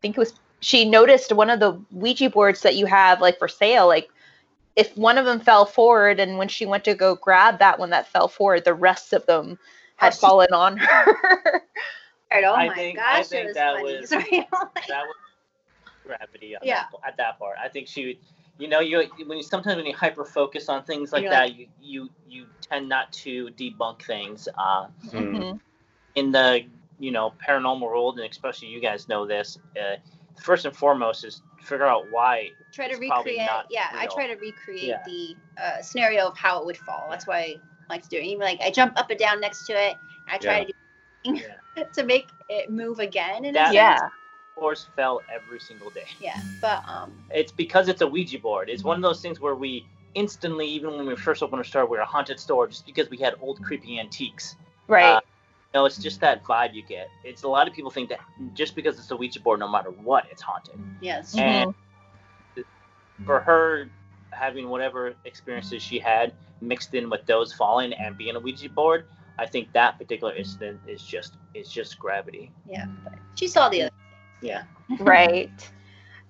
think 0.00 0.16
it 0.16 0.20
was 0.20 0.34
she 0.60 0.84
noticed 0.88 1.32
one 1.32 1.50
of 1.50 1.60
the 1.60 1.72
Ouija 1.90 2.30
boards 2.30 2.62
that 2.62 2.76
you 2.76 2.86
have 2.86 3.20
like 3.20 3.38
for 3.38 3.48
sale, 3.48 3.86
like 3.86 4.08
if 4.76 4.96
one 4.96 5.18
of 5.18 5.26
them 5.26 5.38
fell 5.40 5.66
forward 5.66 6.18
and 6.20 6.38
when 6.38 6.48
she 6.48 6.64
went 6.64 6.84
to 6.84 6.94
go 6.94 7.14
grab 7.16 7.58
that 7.58 7.78
one 7.78 7.90
that 7.90 8.08
fell 8.08 8.28
forward, 8.28 8.64
the 8.64 8.72
rest 8.72 9.12
of 9.12 9.26
them 9.26 9.58
had 9.96 10.12
Oh, 10.14 10.16
fallen 10.16 10.52
on 10.52 10.76
her. 10.78 11.62
Right, 12.32 12.44
oh 12.44 12.54
I 12.54 12.68
my 12.68 12.74
think- 12.74 12.98
I 12.98 13.18
gosh, 13.18 13.26
think 13.28 13.42
it 13.44 13.46
was 13.48 13.54
that 13.56 13.74
funny. 13.74 13.98
was- 14.00 14.08
Sorry. 14.08 14.48
that 14.88 15.04
was 15.04 15.16
gravity 16.06 16.56
on 16.56 16.62
Yeah. 16.64 16.84
that, 16.90 17.08
at 17.08 17.16
that 17.18 17.38
part. 17.38 17.56
I 17.62 17.68
think 17.68 17.86
she 17.88 18.06
would, 18.06 18.16
you 18.58 18.68
know, 18.68 18.80
you 18.80 19.08
when 19.26 19.38
you 19.38 19.42
sometimes 19.42 19.76
when 19.76 19.86
you 19.86 19.94
hyper 19.94 20.24
focus 20.24 20.68
on 20.68 20.84
things 20.84 21.12
like 21.12 21.22
You're 21.22 21.30
that, 21.32 21.54
you, 21.54 21.66
you 21.80 22.10
you 22.28 22.46
tend 22.60 22.88
not 22.88 23.12
to 23.24 23.48
debunk 23.58 24.02
things. 24.02 24.48
Uh, 24.56 24.86
Hmm. 25.10 25.16
Mhm. 25.18 25.60
in 26.14 26.30
the 26.30 26.64
you 26.98 27.10
know 27.10 27.32
paranormal 27.46 27.80
world, 27.80 28.18
and 28.20 28.30
especially 28.30 28.68
you 28.68 28.80
guys 28.80 29.08
know 29.08 29.26
this. 29.26 29.58
Uh, 29.80 29.96
first 30.40 30.64
and 30.64 30.76
foremost 30.76 31.24
is 31.24 31.42
figure 31.62 31.86
out 31.86 32.10
why. 32.10 32.50
try 32.72 32.88
to 32.88 32.96
recreate. 32.96 33.38
not 33.38 33.66
Yeah, 33.70 33.88
I 33.92 34.06
try 34.06 34.26
to 34.26 34.34
recreate 34.34 34.84
Yeah. 34.84 35.02
the 35.06 35.36
uh, 35.62 35.82
scenario 35.82 36.26
of 36.28 36.36
how 36.36 36.58
it 36.60 36.66
would 36.66 36.76
fall. 36.76 37.08
That's 37.10 37.26
why 37.26 37.38
I 37.38 37.56
like 37.88 38.02
to 38.02 38.08
do. 38.08 38.16
Even 38.18 38.40
like 38.40 38.60
I 38.60 38.70
jump 38.70 38.98
up 38.98 39.10
and 39.10 39.18
down 39.18 39.40
next 39.40 39.66
to 39.66 39.72
it. 39.72 39.96
I 40.28 40.38
try 40.38 40.66
Yeah. 41.24 41.34
to 41.34 41.42
do 41.84 41.84
to 41.94 42.02
make 42.04 42.28
it 42.48 42.70
move 42.70 42.98
again. 42.98 43.44
In 43.44 43.50
a 43.56 43.58
That- 43.58 43.64
sense. 43.66 43.74
Yeah. 43.74 43.98
Doors 44.58 44.86
fell 44.96 45.20
every 45.34 45.58
single 45.60 45.90
day. 45.90 46.04
Yeah, 46.20 46.40
but 46.60 46.82
um, 46.88 47.12
It's 47.30 47.52
because 47.52 47.88
it's 47.88 48.00
a 48.02 48.06
Ouija 48.06 48.38
board. 48.38 48.68
It's 48.68 48.84
one 48.84 48.96
of 48.96 49.02
those 49.02 49.20
things 49.20 49.40
where 49.40 49.54
we 49.54 49.86
instantly, 50.14 50.66
even 50.66 50.96
when 50.96 51.06
we 51.06 51.16
first 51.16 51.42
opened 51.42 51.58
our 51.58 51.64
store, 51.64 51.86
we're 51.86 52.00
a 52.00 52.04
haunted 52.06 52.38
store 52.38 52.68
just 52.68 52.84
because 52.86 53.08
we 53.10 53.16
had 53.16 53.34
old 53.40 53.62
creepy 53.62 53.98
antiques. 53.98 54.56
Right. 54.88 55.14
Uh, 55.16 55.20
No, 55.74 55.86
it's 55.86 55.96
just 55.98 56.20
that 56.20 56.44
vibe 56.44 56.74
you 56.74 56.82
get. 56.86 57.08
It's 57.24 57.44
a 57.44 57.48
lot 57.48 57.66
of 57.66 57.72
people 57.72 57.90
think 57.90 58.10
that 58.10 58.20
just 58.54 58.74
because 58.74 58.98
it's 58.98 59.10
a 59.10 59.16
Ouija 59.16 59.40
board, 59.40 59.60
no 59.60 59.68
matter 59.68 59.90
what, 59.90 60.26
it's 60.30 60.42
haunted. 60.42 60.78
yes, 61.00 61.34
And 61.36 61.74
for 63.24 63.40
her 63.40 63.88
having 64.30 64.68
whatever 64.68 65.14
experiences 65.24 65.82
she 65.82 65.98
had 65.98 66.34
mixed 66.60 66.94
in 66.94 67.08
with 67.10 67.24
those 67.26 67.52
falling 67.52 67.92
and 67.94 68.16
being 68.18 68.36
a 68.36 68.40
Ouija 68.40 68.68
board, 68.68 69.06
I 69.38 69.46
think 69.46 69.72
that 69.72 69.98
particular 69.98 70.34
incident 70.34 70.80
is 70.86 71.02
just 71.02 71.36
is 71.54 71.70
just 71.70 71.98
gravity. 71.98 72.52
yeah. 72.68 72.86
But 73.02 73.14
she 73.34 73.48
saw 73.48 73.68
the 73.70 73.82
other. 73.82 73.90
Yeah. 74.42 74.64
right. 75.00 75.50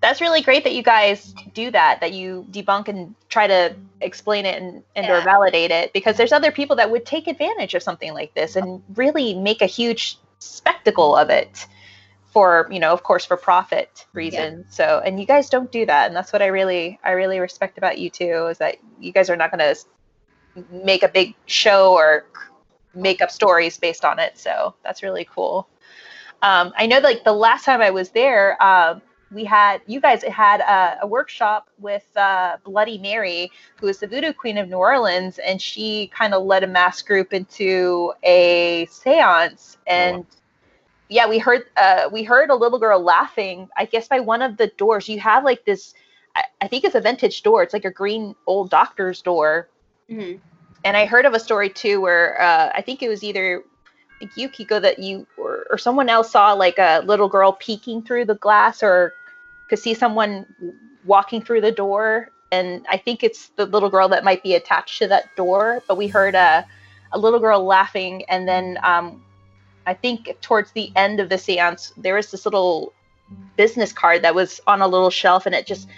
That's 0.00 0.20
really 0.20 0.42
great 0.42 0.64
that 0.64 0.74
you 0.74 0.82
guys 0.82 1.32
do 1.54 1.70
that, 1.70 2.00
that 2.00 2.12
you 2.12 2.46
debunk 2.50 2.88
and 2.88 3.14
try 3.28 3.46
to 3.46 3.74
explain 4.00 4.46
it 4.46 4.60
and, 4.60 4.82
and 4.96 5.08
or 5.08 5.20
validate 5.22 5.70
it 5.70 5.92
because 5.92 6.16
there's 6.16 6.32
other 6.32 6.50
people 6.50 6.74
that 6.76 6.90
would 6.90 7.06
take 7.06 7.28
advantage 7.28 7.74
of 7.74 7.82
something 7.82 8.12
like 8.12 8.34
this 8.34 8.56
and 8.56 8.82
really 8.96 9.34
make 9.34 9.62
a 9.62 9.66
huge 9.66 10.18
spectacle 10.40 11.16
of 11.16 11.30
it 11.30 11.66
for, 12.32 12.66
you 12.70 12.80
know, 12.80 12.92
of 12.92 13.04
course 13.04 13.24
for 13.24 13.36
profit 13.36 14.06
reasons. 14.12 14.66
So, 14.70 15.02
and 15.04 15.20
you 15.20 15.26
guys 15.26 15.48
don't 15.48 15.70
do 15.70 15.86
that. 15.86 16.06
And 16.08 16.16
that's 16.16 16.32
what 16.32 16.42
I 16.42 16.46
really, 16.46 16.98
I 17.04 17.12
really 17.12 17.38
respect 17.38 17.78
about 17.78 17.98
you 17.98 18.10
too, 18.10 18.48
is 18.50 18.58
that 18.58 18.76
you 18.98 19.12
guys 19.12 19.30
are 19.30 19.36
not 19.36 19.52
going 19.52 19.74
to 19.74 19.80
make 20.84 21.02
a 21.02 21.08
big 21.08 21.34
show 21.46 21.92
or 21.92 22.26
make 22.94 23.22
up 23.22 23.30
stories 23.30 23.78
based 23.78 24.04
on 24.04 24.18
it. 24.18 24.38
So 24.38 24.74
that's 24.82 25.02
really 25.02 25.26
cool. 25.30 25.68
Um, 26.42 26.72
I 26.76 26.86
know 26.86 26.98
like 26.98 27.24
the 27.24 27.32
last 27.32 27.64
time 27.64 27.80
I 27.80 27.90
was 27.90 28.10
there, 28.10 28.62
um, 28.62 29.02
we 29.32 29.44
had 29.44 29.80
you 29.86 30.00
guys 30.00 30.22
had 30.24 30.60
a, 30.60 30.98
a 31.02 31.06
workshop 31.06 31.68
with 31.78 32.04
uh, 32.16 32.58
Bloody 32.64 32.98
Mary, 32.98 33.50
who 33.76 33.88
is 33.88 33.98
the 34.00 34.06
voodoo 34.06 34.32
queen 34.32 34.58
of 34.58 34.68
New 34.68 34.76
Orleans, 34.76 35.38
and 35.38 35.60
she 35.60 36.08
kind 36.16 36.34
of 36.34 36.44
led 36.44 36.64
a 36.64 36.66
mass 36.66 37.02
group 37.02 37.32
into 37.32 38.12
a 38.24 38.86
séance. 38.86 39.76
And 39.86 40.26
yeah, 41.08 41.28
we 41.28 41.38
heard 41.38 41.64
uh, 41.76 42.08
we 42.12 42.22
heard 42.24 42.50
a 42.50 42.54
little 42.54 42.78
girl 42.78 43.00
laughing. 43.02 43.68
I 43.76 43.86
guess 43.86 44.08
by 44.08 44.20
one 44.20 44.42
of 44.42 44.56
the 44.56 44.68
doors. 44.78 45.08
You 45.08 45.20
have 45.20 45.44
like 45.44 45.64
this. 45.64 45.94
I, 46.34 46.44
I 46.62 46.68
think 46.68 46.84
it's 46.84 46.94
a 46.94 47.00
vintage 47.00 47.42
door. 47.42 47.62
It's 47.62 47.72
like 47.74 47.84
a 47.84 47.90
green 47.90 48.34
old 48.46 48.70
doctor's 48.70 49.22
door. 49.22 49.68
Mhm. 50.10 50.40
And 50.84 50.96
I 50.96 51.06
heard 51.06 51.26
of 51.26 51.34
a 51.34 51.40
story 51.40 51.68
too 51.70 52.00
where 52.00 52.40
uh, 52.40 52.70
I 52.74 52.82
think 52.82 53.02
it 53.02 53.08
was 53.08 53.22
either 53.22 53.62
think 54.22 54.36
you 54.36 54.48
Kiko 54.48 54.80
that 54.80 54.98
you 54.98 55.26
or, 55.36 55.66
or 55.70 55.78
someone 55.78 56.08
else 56.08 56.30
saw 56.30 56.52
like 56.52 56.78
a 56.78 57.02
little 57.04 57.28
girl 57.28 57.52
peeking 57.52 58.02
through 58.02 58.26
the 58.26 58.36
glass 58.36 58.82
or 58.82 59.14
could 59.68 59.78
see 59.78 59.94
someone 59.94 60.46
walking 61.04 61.42
through 61.42 61.60
the 61.60 61.72
door. 61.72 62.30
And 62.52 62.86
I 62.88 62.98
think 62.98 63.24
it's 63.24 63.48
the 63.56 63.66
little 63.66 63.90
girl 63.90 64.08
that 64.10 64.24
might 64.24 64.42
be 64.42 64.54
attached 64.54 64.98
to 64.98 65.08
that 65.08 65.34
door 65.36 65.82
but 65.88 65.96
we 65.96 66.06
heard 66.06 66.34
a, 66.34 66.64
a 67.12 67.18
little 67.18 67.40
girl 67.40 67.64
laughing. 67.64 68.24
And 68.28 68.46
then 68.46 68.78
um, 68.82 69.24
I 69.86 69.94
think 69.94 70.36
towards 70.40 70.70
the 70.72 70.92
end 70.94 71.18
of 71.18 71.28
the 71.28 71.38
seance 71.38 71.92
there 71.96 72.14
was 72.14 72.30
this 72.30 72.44
little 72.44 72.92
business 73.56 73.92
card 73.92 74.22
that 74.22 74.34
was 74.34 74.60
on 74.66 74.82
a 74.82 74.86
little 74.86 75.10
shelf 75.10 75.46
and 75.46 75.54
it 75.54 75.66
just 75.66 75.88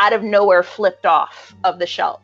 out 0.00 0.12
of 0.12 0.22
nowhere 0.22 0.62
flipped 0.62 1.06
off 1.06 1.54
of 1.64 1.78
the 1.78 1.86
shelf. 1.86 2.20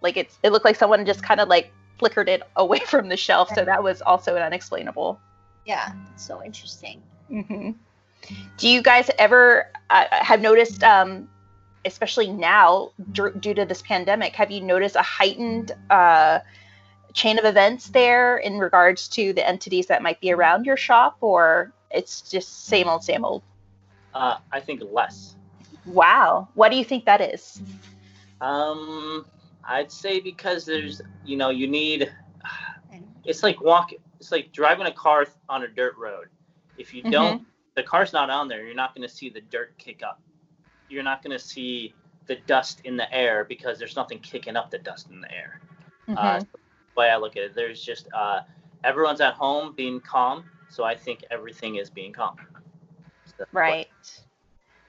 Like 0.00 0.16
it's 0.16 0.38
it 0.42 0.50
looked 0.50 0.64
like 0.64 0.76
someone 0.76 1.06
just 1.06 1.22
kind 1.22 1.40
of 1.40 1.48
like 1.48 1.72
flickered 2.02 2.28
it 2.28 2.42
away 2.56 2.78
from 2.92 3.08
the 3.08 3.16
shelf 3.16 3.48
so 3.54 3.64
that 3.64 3.82
was 3.82 4.02
also 4.02 4.34
an 4.36 4.42
unexplainable. 4.42 5.20
Yeah, 5.64 5.92
so 6.16 6.42
interesting. 6.42 7.02
hmm 7.28 7.70
do 8.56 8.68
you 8.68 8.82
guys 8.82 9.10
ever 9.18 9.66
uh, 9.90 10.04
have 10.10 10.40
noticed 10.40 10.84
um, 10.84 11.28
especially 11.84 12.28
now 12.28 12.90
due 13.10 13.32
due 13.32 13.54
to 13.54 13.64
this 13.64 13.82
pandemic 13.82 14.32
have 14.34 14.50
you 14.50 14.60
noticed 14.60 14.96
a 14.96 15.02
heightened 15.02 15.72
uh, 15.90 16.38
chain 17.14 17.38
of 17.38 17.44
events 17.44 17.90
there 17.90 18.36
in 18.38 18.58
regards 18.58 19.08
to 19.08 19.32
the 19.32 19.46
entities 19.46 19.86
that 19.86 20.02
might 20.02 20.20
be 20.20 20.32
around 20.32 20.64
your 20.64 20.76
shop 20.76 21.16
or 21.20 21.72
it's 21.90 22.22
just 22.22 22.66
same 22.66 22.88
old 22.88 23.02
same 23.04 23.24
old? 23.24 23.42
Uh, 24.14 24.36
I 24.52 24.60
think 24.60 24.82
less. 24.90 25.36
wow. 25.86 26.48
What 26.54 26.70
do 26.70 26.76
you 26.76 26.84
think 26.84 27.06
that 27.06 27.20
is? 27.20 27.60
Um, 28.40 29.24
I'd 29.64 29.92
say 29.92 30.20
because 30.20 30.64
there's, 30.64 31.00
you 31.24 31.36
know, 31.36 31.50
you 31.50 31.66
need. 31.68 32.12
It's 33.24 33.44
like 33.44 33.60
walking. 33.60 33.98
It's 34.18 34.32
like 34.32 34.52
driving 34.52 34.86
a 34.86 34.92
car 34.92 35.26
on 35.48 35.62
a 35.62 35.68
dirt 35.68 35.96
road. 35.96 36.26
If 36.76 36.92
you 36.92 37.02
don't, 37.02 37.46
the 37.76 37.82
car's 37.82 38.12
not 38.12 38.30
on 38.30 38.48
there. 38.48 38.64
You're 38.64 38.74
not 38.74 38.94
going 38.94 39.06
to 39.06 39.14
see 39.14 39.30
the 39.30 39.40
dirt 39.42 39.78
kick 39.78 40.02
up. 40.02 40.20
You're 40.88 41.04
not 41.04 41.22
going 41.22 41.36
to 41.36 41.44
see 41.44 41.94
the 42.26 42.36
dust 42.46 42.80
in 42.84 42.96
the 42.96 43.12
air 43.14 43.44
because 43.44 43.78
there's 43.78 43.94
nothing 43.94 44.18
kicking 44.18 44.56
up 44.56 44.70
the 44.70 44.78
dust 44.78 45.10
in 45.10 45.20
the 45.20 45.32
air. 45.32 45.60
Uh, 46.16 46.38
Mhm. 46.38 46.40
the 46.40 46.58
way 46.96 47.10
I 47.10 47.16
look 47.16 47.36
at 47.36 47.44
it, 47.44 47.54
there's 47.54 47.82
just 47.82 48.08
uh, 48.12 48.40
everyone's 48.82 49.20
at 49.20 49.34
home 49.34 49.72
being 49.76 50.00
calm, 50.00 50.44
so 50.68 50.82
I 50.82 50.96
think 50.96 51.24
everything 51.30 51.76
is 51.76 51.88
being 51.90 52.12
calm. 52.12 52.36
So, 53.38 53.44
right 53.52 53.88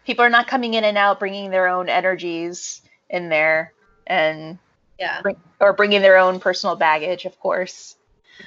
people 0.05 0.26
are 0.26 0.30
not 0.30 0.47
coming 0.47 0.74
in 0.74 0.84
and 0.84 0.97
out 0.97 1.19
bringing 1.19 1.49
their 1.49 1.67
own 1.67 1.89
energies 1.89 2.82
in 3.09 3.30
there 3.30 3.74
and 4.07 4.57
Yeah. 4.99 5.21
bring, 5.21 5.37
or 5.59 5.73
bringing 5.73 6.01
their 6.01 6.17
own 6.17 6.39
personal 6.39 6.75
baggage, 6.75 7.25
of 7.25 7.39
course. 7.39 7.95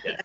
Yeah. 0.04 0.20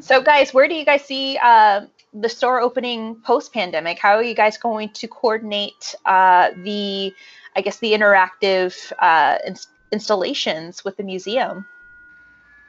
So, 0.00 0.20
guys, 0.20 0.52
where 0.52 0.68
do 0.68 0.74
you 0.74 0.84
guys 0.84 1.04
see 1.04 1.38
uh, 1.42 1.82
the 2.12 2.28
store 2.28 2.60
opening 2.60 3.16
post 3.24 3.52
pandemic? 3.52 3.98
How 3.98 4.16
are 4.16 4.22
you 4.22 4.34
guys 4.34 4.58
going 4.58 4.90
to 4.90 5.08
coordinate 5.08 5.94
uh, 6.04 6.50
the, 6.64 7.14
I 7.56 7.60
guess, 7.60 7.78
the 7.78 7.92
interactive 7.92 8.92
uh, 8.98 9.38
ins- 9.46 9.68
installations 9.92 10.84
with 10.84 10.96
the 10.96 11.04
museum? 11.04 11.64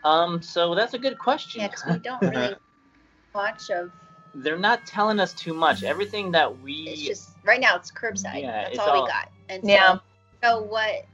Um, 0.03 0.41
so 0.41 0.75
that's 0.75 0.93
a 0.93 0.99
good 0.99 1.17
question. 1.17 1.61
Yeah, 1.61 1.67
because 1.69 1.85
we 1.93 1.99
don't 1.99 2.21
really 2.21 2.55
watch 3.33 3.71
of. 3.71 3.91
They're 4.35 4.59
not 4.59 4.85
telling 4.85 5.19
us 5.19 5.33
too 5.33 5.53
much. 5.53 5.81
Everything 5.83 6.31
that 6.33 6.59
we 6.61 6.73
It's 6.89 7.01
just 7.01 7.29
right 7.43 7.59
now 7.59 7.75
it's 7.77 7.89
curbside. 7.89 8.41
Yeah, 8.41 8.63
That's 8.63 8.69
it's 8.75 8.79
all, 8.79 8.89
all- 8.89 9.03
we 9.03 9.09
got. 9.09 9.31
And 9.49 9.63
so, 9.63 9.71
Yeah. 9.71 9.93
so, 9.95 10.01
so 10.43 10.61
what 10.63 11.05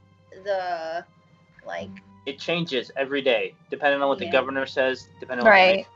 the 0.43 1.05
like 1.65 1.89
it 2.25 2.39
changes 2.39 2.91
every 2.95 3.21
day 3.21 3.55
depending 3.69 4.01
on 4.01 4.07
what 4.09 4.19
the 4.19 4.29
governor 4.29 4.65
says, 4.65 5.09
depending 5.19 5.45
on 5.45 5.51
Right. 5.51 5.77
what 5.77 5.87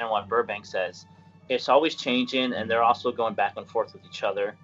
and 0.00 0.10
what 0.10 0.28
Burbank 0.28 0.64
says. 0.66 1.06
It's 1.48 1.68
always 1.68 1.94
changing, 1.94 2.52
and 2.52 2.70
they're 2.70 2.82
also 2.82 3.10
going 3.12 3.34
back 3.34 3.54
and 3.56 3.68
forth 3.68 3.92
with 3.92 4.04
each 4.06 4.22
other. 4.22 4.56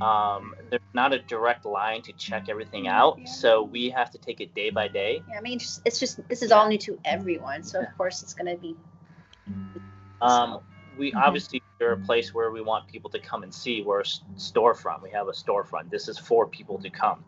Um, 0.00 0.54
there's 0.70 0.80
not 0.94 1.12
a 1.12 1.18
direct 1.20 1.64
line 1.64 2.02
to 2.02 2.12
check 2.14 2.48
everything 2.48 2.88
out, 2.88 3.18
Yeah. 3.18 3.26
so 3.26 3.62
we 3.62 3.90
have 3.90 4.10
to 4.10 4.18
take 4.18 4.40
it 4.40 4.54
day 4.54 4.70
by 4.70 4.88
day. 4.88 5.22
yeah, 5.28 5.38
I 5.38 5.40
mean 5.40 5.58
just, 5.58 5.82
it's 5.84 6.00
just 6.00 6.26
this 6.28 6.42
is 6.42 6.50
all 6.50 6.68
new 6.68 6.78
to 6.78 6.98
everyone. 7.04 7.62
So 7.62 7.80
of 7.80 7.86
course 7.96 8.22
it's 8.22 8.34
gonna 8.34 8.56
be 8.56 8.76
Um, 10.20 10.60
we 10.96 11.10
Mhm. 11.12 11.20
obviously 11.20 11.62
are 11.80 11.92
a 11.92 11.96
place 11.98 12.32
where 12.32 12.52
we 12.52 12.60
want 12.60 12.86
people 12.86 13.10
to 13.10 13.18
come 13.18 13.42
and 13.42 13.52
see. 13.52 13.82
We're 13.82 14.00
a 14.00 14.04
storefront. 14.04 15.02
We 15.02 15.10
have 15.10 15.26
a 15.26 15.32
storefront. 15.32 15.90
This 15.90 16.06
is 16.08 16.16
for 16.16 16.46
people 16.46 16.78
to 16.78 16.90
come. 16.90 17.24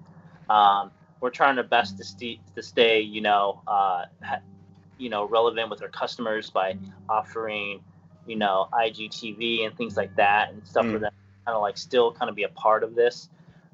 Um, 0.49 0.93
we're 1.25 1.31
trying 1.31 1.57
our 1.57 1.65
best 1.65 1.97
to, 1.97 2.05
st- 2.05 2.39
to 2.55 2.63
stay, 2.63 3.01
you 3.01 3.23
know, 3.23 3.63
uh, 3.67 4.05
ha- 4.23 4.43
you 4.99 5.09
know, 5.09 5.27
relevant 5.27 5.71
with 5.71 5.81
our 5.81 5.89
customers 5.89 6.51
by 6.51 6.77
offering, 7.09 7.81
you 8.27 8.37
know, 8.37 8.69
IGTV 8.75 9.65
and 9.65 9.75
things 9.75 9.97
like 9.97 10.15
that 10.17 10.53
and 10.53 10.65
stuff 10.67 10.85
for 10.85 10.99
Mm. 10.99 11.01
them, 11.01 11.13
kind 11.47 11.57
of 11.57 11.63
like 11.63 11.79
still 11.79 12.13
kind 12.13 12.29
of 12.29 12.37
be 12.37 12.43
a 12.43 12.51
part 12.51 12.85
of 12.85 12.95
this. 12.95 13.31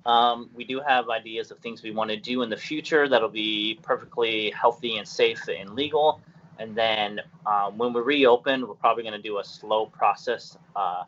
Um, 0.07 0.49
we 0.55 0.63
do 0.63 0.81
have 0.81 1.11
ideas 1.11 1.51
of 1.51 1.59
things 1.59 1.83
we 1.83 1.91
want 1.91 2.09
to 2.11 2.17
do 2.17 2.43
in 2.43 2.51
the 2.51 2.57
future 2.57 3.09
that'll 3.09 3.29
be 3.29 3.81
perfectly 3.83 4.51
healthy 4.53 4.99
and 4.99 5.07
safe 5.09 5.49
and 5.49 5.75
legal. 5.75 6.21
And 6.61 6.77
then 6.77 7.21
um, 7.47 7.77
when 7.77 7.93
we 7.93 8.01
reopen, 8.01 8.69
we're 8.69 8.75
probably 8.75 9.03
going 9.03 9.21
to 9.21 9.29
do 9.29 9.41
a 9.41 9.45
slow 9.45 9.87
process 9.87 10.57
uh, 10.77 11.03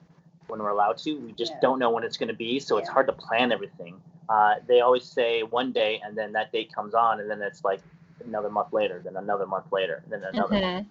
when 0.48 0.58
we're 0.60 0.70
allowed 0.70 0.98
to. 0.98 1.14
We 1.20 1.34
just 1.34 1.52
Yeah. 1.52 1.60
don't 1.60 1.78
know 1.78 1.90
when 1.90 2.02
it's 2.02 2.16
going 2.16 2.30
to 2.30 2.34
be, 2.34 2.58
so 2.58 2.78
it's 2.78 2.88
hard 2.88 3.06
to 3.06 3.12
plan 3.12 3.52
everything. 3.52 4.00
Uh, 4.28 4.54
they 4.66 4.80
always 4.80 5.04
say 5.04 5.42
one 5.42 5.72
day, 5.72 6.00
and 6.04 6.16
then 6.16 6.32
that 6.32 6.52
date 6.52 6.72
comes 6.72 6.94
on, 6.94 7.20
and 7.20 7.30
then 7.30 7.42
it's 7.42 7.64
like 7.64 7.80
another 8.24 8.48
month 8.50 8.72
later, 8.72 9.00
then 9.04 9.16
another 9.16 9.46
month 9.46 9.70
later, 9.72 10.02
then 10.08 10.22
another. 10.22 10.52
Month. 10.52 10.64
Mhm. 10.64 10.86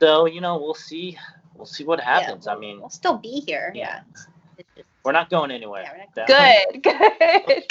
So 0.00 0.26
you 0.26 0.40
know, 0.40 0.56
we'll 0.58 0.74
see. 0.74 1.18
We'll 1.54 1.66
see 1.66 1.84
what 1.84 2.00
happens. 2.00 2.46
I 2.46 2.52
we'll- 2.52 2.60
mean, 2.60 2.80
we'll 2.80 2.90
still 2.90 3.16
be 3.16 3.42
here. 3.46 3.72
Yeah. 3.74 3.82
Yeah. 3.82 4.00
It's, 4.10 4.26
it's 4.58 4.68
just, 4.76 4.88
we're 5.04 5.12
not 5.12 5.30
going 5.30 5.50
anywhere. 5.50 5.82
Yeah, 5.82 6.04
not 6.16 6.28
going 6.28 6.80
Good, 6.82 7.46
good. 7.46 7.62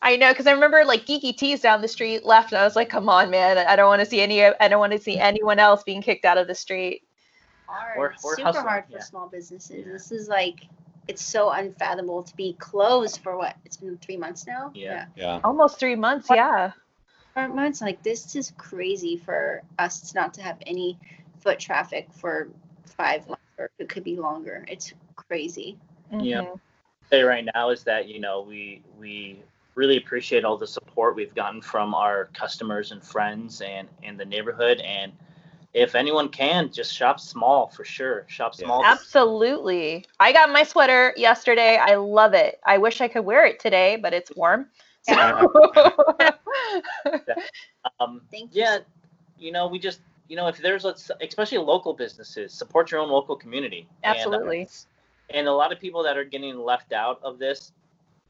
I 0.00 0.16
know, 0.16 0.32
because 0.32 0.46
I 0.46 0.52
remember 0.52 0.84
like 0.84 1.06
Geeky 1.06 1.36
Tees 1.36 1.60
down 1.60 1.80
the 1.80 1.88
street 1.88 2.24
left, 2.24 2.52
and 2.52 2.60
I 2.60 2.64
was 2.64 2.74
like, 2.74 2.88
"Come 2.88 3.08
on, 3.08 3.30
man! 3.30 3.58
I 3.58 3.76
don't 3.76 3.88
want 3.88 4.00
to 4.00 4.06
see 4.06 4.20
any. 4.20 4.44
I 4.44 4.66
don't 4.68 4.80
want 4.80 4.92
to 4.92 4.98
see 4.98 5.18
anyone 5.18 5.58
else 5.58 5.82
being 5.84 6.02
kicked 6.02 6.24
out 6.24 6.38
of 6.38 6.46
the 6.46 6.54
street." 6.54 7.04
hard. 7.66 7.98
We're- 7.98 8.14
we're 8.22 8.36
super 8.36 8.46
hustling, 8.46 8.66
hard 8.66 8.84
for 8.86 8.92
yeah. 8.92 9.00
small 9.00 9.28
businesses. 9.28 9.86
Yeah. 9.86 9.92
This 9.92 10.12
is 10.12 10.28
like 10.28 10.66
it's 11.08 11.22
so 11.22 11.50
unfathomable 11.50 12.22
to 12.22 12.36
be 12.36 12.54
closed 12.54 13.20
for 13.22 13.36
what? 13.36 13.56
It's 13.64 13.76
been 13.76 13.98
three 13.98 14.16
months 14.16 14.46
now. 14.46 14.70
Yeah. 14.74 15.06
Yeah. 15.16 15.40
Almost 15.44 15.78
three 15.78 15.96
months, 15.96 16.28
yeah. 16.30 16.72
Our 17.34 17.48
mind's 17.48 17.80
like 17.80 18.02
this 18.02 18.36
is 18.36 18.52
crazy 18.58 19.16
for 19.16 19.62
us 19.78 20.10
to 20.10 20.14
not 20.14 20.34
to 20.34 20.42
have 20.42 20.58
any 20.66 20.98
foot 21.40 21.58
traffic 21.58 22.08
for 22.12 22.48
five 22.84 23.26
months 23.26 23.42
or 23.58 23.70
it 23.78 23.88
could 23.88 24.04
be 24.04 24.16
longer. 24.16 24.64
It's 24.68 24.92
crazy. 25.16 25.78
Yeah. 26.10 26.42
Mhm. 26.42 26.60
say 27.10 27.22
right 27.22 27.46
now 27.54 27.70
is 27.70 27.84
that 27.84 28.08
you 28.08 28.20
know 28.20 28.42
we 28.42 28.82
we 28.98 29.42
really 29.74 29.96
appreciate 29.96 30.44
all 30.44 30.56
the 30.58 30.66
support 30.66 31.16
we've 31.16 31.34
gotten 31.34 31.60
from 31.62 31.94
our 31.94 32.26
customers 32.34 32.92
and 32.92 33.02
friends 33.02 33.62
and 33.62 33.88
in 34.02 34.16
the 34.16 34.24
neighborhood 34.24 34.80
and 34.80 35.12
if 35.74 35.94
anyone 35.94 36.28
can 36.28 36.70
just 36.70 36.94
shop 36.94 37.18
small 37.20 37.68
for 37.68 37.84
sure 37.84 38.24
shop 38.28 38.52
Yeah. 38.58 38.66
small 38.66 38.84
Absolutely. 38.84 40.04
I 40.20 40.32
got 40.32 40.50
my 40.50 40.64
sweater 40.64 41.14
yesterday. 41.16 41.76
I 41.76 41.94
love 41.94 42.34
it. 42.34 42.60
I 42.64 42.78
wish 42.78 43.00
I 43.00 43.08
could 43.08 43.24
wear 43.24 43.46
it 43.46 43.58
today, 43.58 43.96
but 43.96 44.12
it's 44.12 44.34
warm. 44.36 44.66
So 45.06 45.14
um, 48.00 48.20
Thank 48.30 48.54
you. 48.54 48.62
yeah 48.62 48.78
you 49.38 49.52
know 49.52 49.66
we 49.66 49.78
just 49.78 50.00
you 50.28 50.36
know 50.36 50.48
if 50.48 50.58
there's 50.58 50.84
let's 50.84 51.10
especially 51.20 51.58
local 51.58 51.92
businesses 51.92 52.52
support 52.52 52.90
your 52.90 53.00
own 53.00 53.10
local 53.10 53.36
community 53.36 53.86
And, 54.04 54.16
uh, 54.16 54.18
Absolutely. 54.18 54.68
and 55.30 55.48
a 55.48 55.52
lot 55.52 55.72
of 55.72 55.80
people 55.80 56.02
that 56.04 56.16
are 56.16 56.24
getting 56.24 56.58
left 56.58 56.92
out 56.92 57.20
of 57.22 57.38
this 57.38 57.72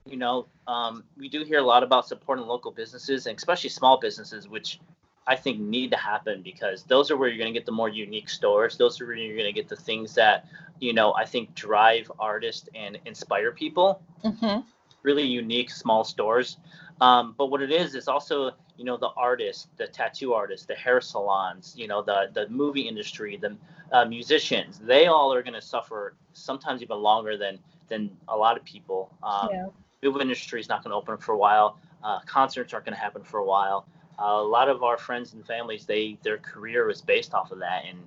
you 0.07 0.17
know 0.17 0.47
um, 0.67 1.05
we 1.19 1.29
do 1.29 1.45
hear 1.45 1.59
a 1.59 1.63
lot 1.63 1.83
about 1.83 2.07
supporting 2.07 2.47
local 2.47 2.71
businesses 2.71 3.27
and 3.27 3.37
especially 3.37 3.71
small 3.71 3.99
businesses 3.99 4.49
which 4.49 4.81
i 5.27 5.35
think 5.37 5.59
need 5.61 5.91
to 5.91 5.97
happen 5.97 6.43
because 6.43 6.85
those 6.85 7.11
are 7.11 7.17
where 7.17 7.29
you're 7.29 7.39
going 7.39 7.53
to 7.53 7.59
get 7.59 7.67
the 7.67 7.73
more 7.73 7.89
unique 7.89 8.29
stores 8.29 8.77
those 8.77 9.01
are 9.01 9.07
where 9.07 9.15
you're 9.17 9.37
going 9.37 9.47
to 9.47 9.53
get 9.53 9.69
the 9.69 9.77
things 9.77 10.15
that 10.15 10.47
you 10.81 10.93
know 10.93 11.13
i 11.15 11.25
think 11.25 11.55
drive 11.55 12.11
artists 12.19 12.69
and 12.75 12.99
inspire 13.07 13.53
people 13.53 14.01
hmm 14.23 14.61
really 15.03 15.25
unique 15.25 15.71
small 15.71 16.05
stores. 16.05 16.59
Um, 17.01 17.35
but 17.37 17.47
what 17.47 17.63
it 17.63 17.71
is 17.71 17.95
is 17.95 18.09
also 18.09 18.53
you 18.77 18.85
know 18.85 18.97
the 18.97 19.11
artists, 19.17 19.69
the 19.77 19.87
tattoo 19.87 20.33
artists, 20.35 20.67
the 20.67 20.75
hair 20.75 21.01
salons, 21.01 21.75
you 21.77 21.87
know 21.87 22.03
the 22.03 22.31
the 22.33 22.49
movie 22.49 22.83
industry, 22.89 23.37
the 23.37 23.57
uh, 23.93 24.05
musicians. 24.05 24.79
They 24.79 25.07
all 25.07 25.33
are 25.33 25.43
going 25.43 25.55
to 25.55 25.61
suffer 25.63 26.15
sometimes 26.33 26.83
even 26.83 26.99
longer 26.99 27.37
than 27.37 27.59
than 27.89 28.11
a 28.29 28.37
lot 28.37 28.57
of 28.57 28.65
people. 28.65 29.11
Um, 29.23 29.49
Yeah. 29.51 29.67
Movie 30.03 30.21
industry 30.21 30.61
is 30.61 30.69
not 30.69 30.83
going 30.83 30.91
to 30.91 30.97
open 30.97 31.17
for 31.19 31.33
a 31.33 31.39
while. 31.39 31.79
Uh, 32.03 32.21
concerts 32.27 32.73
aren't 32.73 32.85
going 32.87 32.95
to 32.95 33.01
happen 33.01 33.23
for 33.23 33.39
a 33.39 33.45
while. 33.45 33.87
A 34.19 34.43
lot 34.43 34.69
of 34.69 34.83
our 34.83 34.99
friends 34.99 35.33
and 35.33 35.47
families, 35.47 35.87
they 35.87 36.19
their 36.23 36.39
career 36.39 36.87
was 36.87 37.01
based 37.01 37.35
off 37.35 37.51
of 37.51 37.59
that, 37.61 37.85
and 37.89 37.99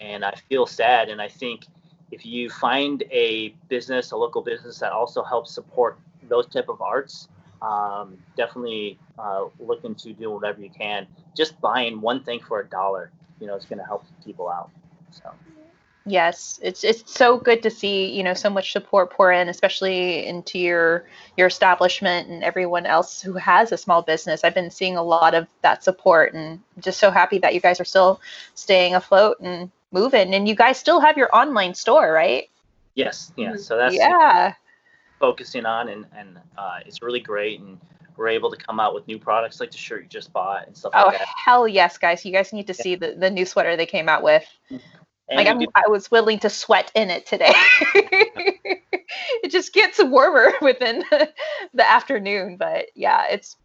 and 0.00 0.24
I 0.24 0.34
feel 0.48 0.66
sad. 0.66 1.08
And 1.08 1.20
I 1.20 1.28
think 1.28 1.66
if 2.10 2.26
you 2.26 2.50
find 2.50 3.02
a 3.10 3.54
business, 3.68 4.12
a 4.12 4.16
local 4.16 4.42
business 4.42 4.78
that 4.80 4.92
also 4.92 5.22
helps 5.22 5.52
support 5.52 5.98
those 6.28 6.46
type 6.46 6.68
of 6.68 6.80
arts, 6.82 7.28
um, 7.62 8.18
definitely 8.36 8.98
uh, 9.18 9.44
look 9.58 9.84
into 9.84 10.12
doing 10.12 10.34
whatever 10.34 10.60
you 10.60 10.70
can. 10.70 11.06
Just 11.36 11.60
buying 11.60 12.00
one 12.00 12.22
thing 12.22 12.40
for 12.40 12.60
a 12.60 12.66
dollar, 12.66 13.10
you 13.40 13.46
know, 13.46 13.54
it's 13.54 13.66
going 13.66 13.78
to 13.78 13.84
help 13.84 14.04
people 14.24 14.48
out. 14.48 14.70
So 15.10 15.30
Yes, 16.04 16.58
it's 16.62 16.82
it's 16.82 17.12
so 17.12 17.38
good 17.38 17.62
to 17.62 17.70
see, 17.70 18.10
you 18.10 18.24
know, 18.24 18.34
so 18.34 18.50
much 18.50 18.72
support 18.72 19.10
pour 19.10 19.30
in, 19.30 19.48
especially 19.48 20.26
into 20.26 20.58
your 20.58 21.04
your 21.36 21.46
establishment 21.46 22.28
and 22.28 22.42
everyone 22.42 22.86
else 22.86 23.22
who 23.22 23.34
has 23.34 23.70
a 23.70 23.76
small 23.76 24.02
business. 24.02 24.42
I've 24.42 24.54
been 24.54 24.70
seeing 24.70 24.96
a 24.96 25.02
lot 25.02 25.34
of 25.34 25.46
that 25.62 25.84
support 25.84 26.34
and 26.34 26.60
just 26.80 26.98
so 26.98 27.12
happy 27.12 27.38
that 27.38 27.54
you 27.54 27.60
guys 27.60 27.80
are 27.80 27.84
still 27.84 28.20
staying 28.54 28.96
afloat 28.96 29.38
and 29.40 29.70
moving. 29.92 30.34
And 30.34 30.48
you 30.48 30.56
guys 30.56 30.76
still 30.76 30.98
have 30.98 31.16
your 31.16 31.34
online 31.34 31.74
store, 31.74 32.12
right? 32.12 32.48
yes, 32.94 33.32
yeah. 33.36 33.56
So 33.56 33.76
that's 33.76 33.94
yeah. 33.94 34.54
focusing 35.18 35.66
on, 35.66 35.88
and 35.88 36.06
and 36.16 36.38
uh, 36.58 36.80
it's 36.84 37.02
really 37.02 37.20
great, 37.20 37.60
and 37.60 37.78
we're 38.16 38.28
able 38.28 38.50
to 38.50 38.56
come 38.56 38.80
out 38.80 38.94
with 38.94 39.06
new 39.06 39.18
products 39.18 39.60
like 39.60 39.70
the 39.70 39.78
shirt 39.78 40.02
you 40.02 40.08
just 40.08 40.32
bought 40.32 40.66
and 40.66 40.76
stuff 40.76 40.92
Oh 40.94 41.06
like 41.06 41.18
that. 41.18 41.28
hell 41.44 41.66
yes, 41.66 41.98
guys! 41.98 42.24
You 42.24 42.32
guys 42.32 42.52
need 42.52 42.66
to 42.66 42.74
see 42.74 42.94
the, 42.94 43.14
the 43.16 43.30
new 43.30 43.46
sweater 43.46 43.76
they 43.76 43.86
came 43.86 44.08
out 44.08 44.22
with. 44.22 44.44
And 45.32 45.38
Like 45.38 45.48
I'm, 45.48 45.58
do- 45.58 45.66
I 45.74 45.88
was 45.88 46.10
willing 46.10 46.38
to 46.40 46.50
sweat 46.50 46.92
in 46.94 47.10
it 47.10 47.24
today. 47.26 47.52
it 49.42 49.50
just 49.50 49.72
gets 49.72 50.02
warmer 50.02 50.52
within 50.62 51.04
the 51.74 51.90
afternoon, 51.90 52.56
but 52.58 52.86
yeah, 52.94 53.26
it's 53.30 53.56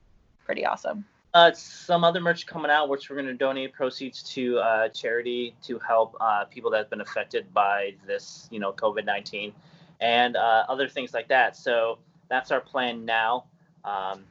pretty 0.46 0.66
awesome. 0.66 1.06
uh, 1.34 1.52
some 1.54 2.04
other 2.06 2.22
merch 2.22 2.48
coming 2.48 2.72
out, 2.72 2.90
which 2.90 3.10
we're 3.10 3.18
going 3.18 3.28
to 3.28 3.34
donate 3.34 3.74
proceeds 3.74 4.24
to 4.24 4.58
uh, 4.60 4.88
charity 4.90 5.56
to 5.64 5.78
help 5.80 6.16
uh, 6.22 6.46
people 6.46 6.72
that 6.72 6.78
have 6.78 6.90
been 6.90 7.02
affected 7.02 7.54
by 7.54 7.94
this, 8.08 8.48
you 8.50 8.60
know, 8.60 8.72
COVID 8.72 9.06
nineteen, 9.06 9.54
and 10.00 10.38
uh, 10.38 10.66
other 10.70 10.88
things 10.88 11.14
like 11.14 11.28
that. 11.28 11.56
So 11.56 12.00
that's 12.30 12.50
our 12.52 12.62
plan 12.62 13.06
now. 13.06 13.46
Um, 13.84 14.24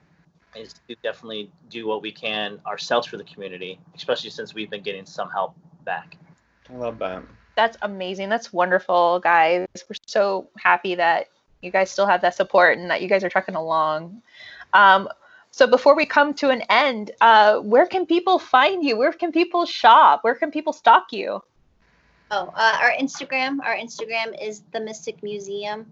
is 0.54 0.72
to 0.88 0.96
definitely 1.02 1.50
do 1.68 1.86
what 1.86 2.00
we 2.00 2.10
can 2.10 2.58
ourselves 2.66 3.06
for 3.06 3.18
the 3.18 3.24
community, 3.24 3.78
especially 3.94 4.30
since 4.30 4.54
we've 4.54 4.70
been 4.70 4.82
getting 4.82 5.04
some 5.04 5.28
help 5.28 5.54
back. 5.84 6.16
I 6.70 6.76
love 6.76 6.98
that. 6.98 7.22
That's 7.54 7.76
amazing. 7.82 8.28
That's 8.28 8.52
wonderful, 8.52 9.20
guys. 9.20 9.66
We're 9.88 9.96
so 10.06 10.48
happy 10.58 10.94
that 10.96 11.28
you 11.62 11.70
guys 11.70 11.90
still 11.90 12.06
have 12.06 12.20
that 12.22 12.34
support 12.34 12.78
and 12.78 12.90
that 12.90 13.02
you 13.02 13.08
guys 13.08 13.22
are 13.24 13.28
trucking 13.28 13.54
along. 13.54 14.22
Um, 14.72 15.08
so 15.50 15.66
before 15.66 15.96
we 15.96 16.04
come 16.04 16.34
to 16.34 16.50
an 16.50 16.62
end, 16.68 17.12
uh, 17.22 17.60
where 17.60 17.86
can 17.86 18.04
people 18.04 18.38
find 18.38 18.84
you? 18.84 18.98
Where 18.98 19.12
can 19.12 19.32
people 19.32 19.64
shop? 19.64 20.22
Where 20.22 20.34
can 20.34 20.50
people 20.50 20.74
stalk 20.74 21.12
you? 21.12 21.42
Oh, 22.30 22.52
uh, 22.54 22.78
our 22.82 22.92
Instagram. 22.92 23.60
Our 23.64 23.74
Instagram 23.74 24.36
is 24.42 24.62
the 24.72 24.80
Mystic 24.80 25.22
Museum, 25.22 25.86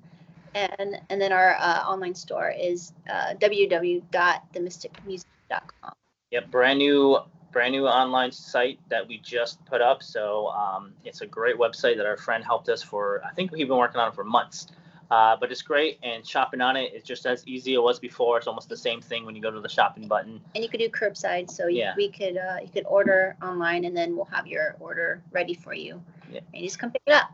and 0.55 1.01
and 1.09 1.21
then 1.21 1.33
our 1.33 1.57
uh, 1.59 1.85
online 1.87 2.15
store 2.15 2.51
is 2.51 2.93
uh, 3.09 3.35
www.themysticmuseum.com. 3.41 5.93
Yep, 6.31 6.51
brand 6.51 6.79
new, 6.81 7.19
brand 7.55 7.73
new 7.73 7.87
online 7.87 8.33
site 8.33 8.79
that 8.91 9.07
we 9.07 9.19
just 9.19 9.65
put 9.65 9.81
up. 9.81 10.03
So 10.03 10.49
um, 10.49 10.93
it's 11.05 11.21
a 11.23 11.27
great 11.27 11.57
website 11.57 11.97
that 11.97 12.05
our 12.05 12.17
friend 12.17 12.45
helped 12.45 12.69
us 12.69 12.83
for. 12.83 13.23
I 13.25 13.33
think 13.33 13.53
we've 13.53 13.69
been 13.69 13.79
working 13.79 14.01
on 14.01 14.09
it 14.09 14.15
for 14.15 14.25
months, 14.25 14.67
uh, 15.11 15.37
but 15.39 15.53
it's 15.53 15.63
great. 15.63 15.99
And 16.03 16.27
shopping 16.27 16.61
on 16.61 16.77
it 16.77 16.93
is 16.93 17.05
just 17.05 17.25
as 17.27 17.47
easy 17.47 17.75
as 17.75 17.77
it 17.77 17.83
was 17.83 17.99
before. 18.01 18.37
It's 18.39 18.49
almost 18.49 18.69
the 18.69 18.77
same 18.77 19.01
thing 19.01 19.25
when 19.25 19.37
you 19.37 19.41
go 19.41 19.53
to 19.53 19.61
the 19.61 19.69
shopping 19.69 20.09
button. 20.09 20.41
And 20.57 20.65
you 20.65 20.69
could 20.69 20.81
do 20.81 20.89
curbside, 20.91 21.49
so 21.49 21.69
you, 21.69 21.79
Yeah. 21.79 21.95
we 21.97 22.11
could 22.11 22.37
uh, 22.37 22.59
you 22.61 22.69
could 22.69 22.85
order 22.87 23.37
online, 23.41 23.85
and 23.85 23.97
then 23.97 24.17
we'll 24.17 24.27
have 24.27 24.49
your 24.49 24.77
order 24.81 25.23
ready 25.31 25.55
for 25.55 25.73
you. 25.75 26.03
Yeah. 26.31 26.41
And 26.53 26.61
you 26.63 26.67
just 26.69 26.81
come 26.81 26.91
pick 26.91 27.03
it 27.07 27.13
up. 27.13 27.31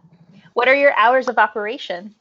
What 0.52 0.68
are 0.68 0.74
your 0.76 0.94
hours 0.98 1.28
of 1.28 1.38
operation? 1.38 2.14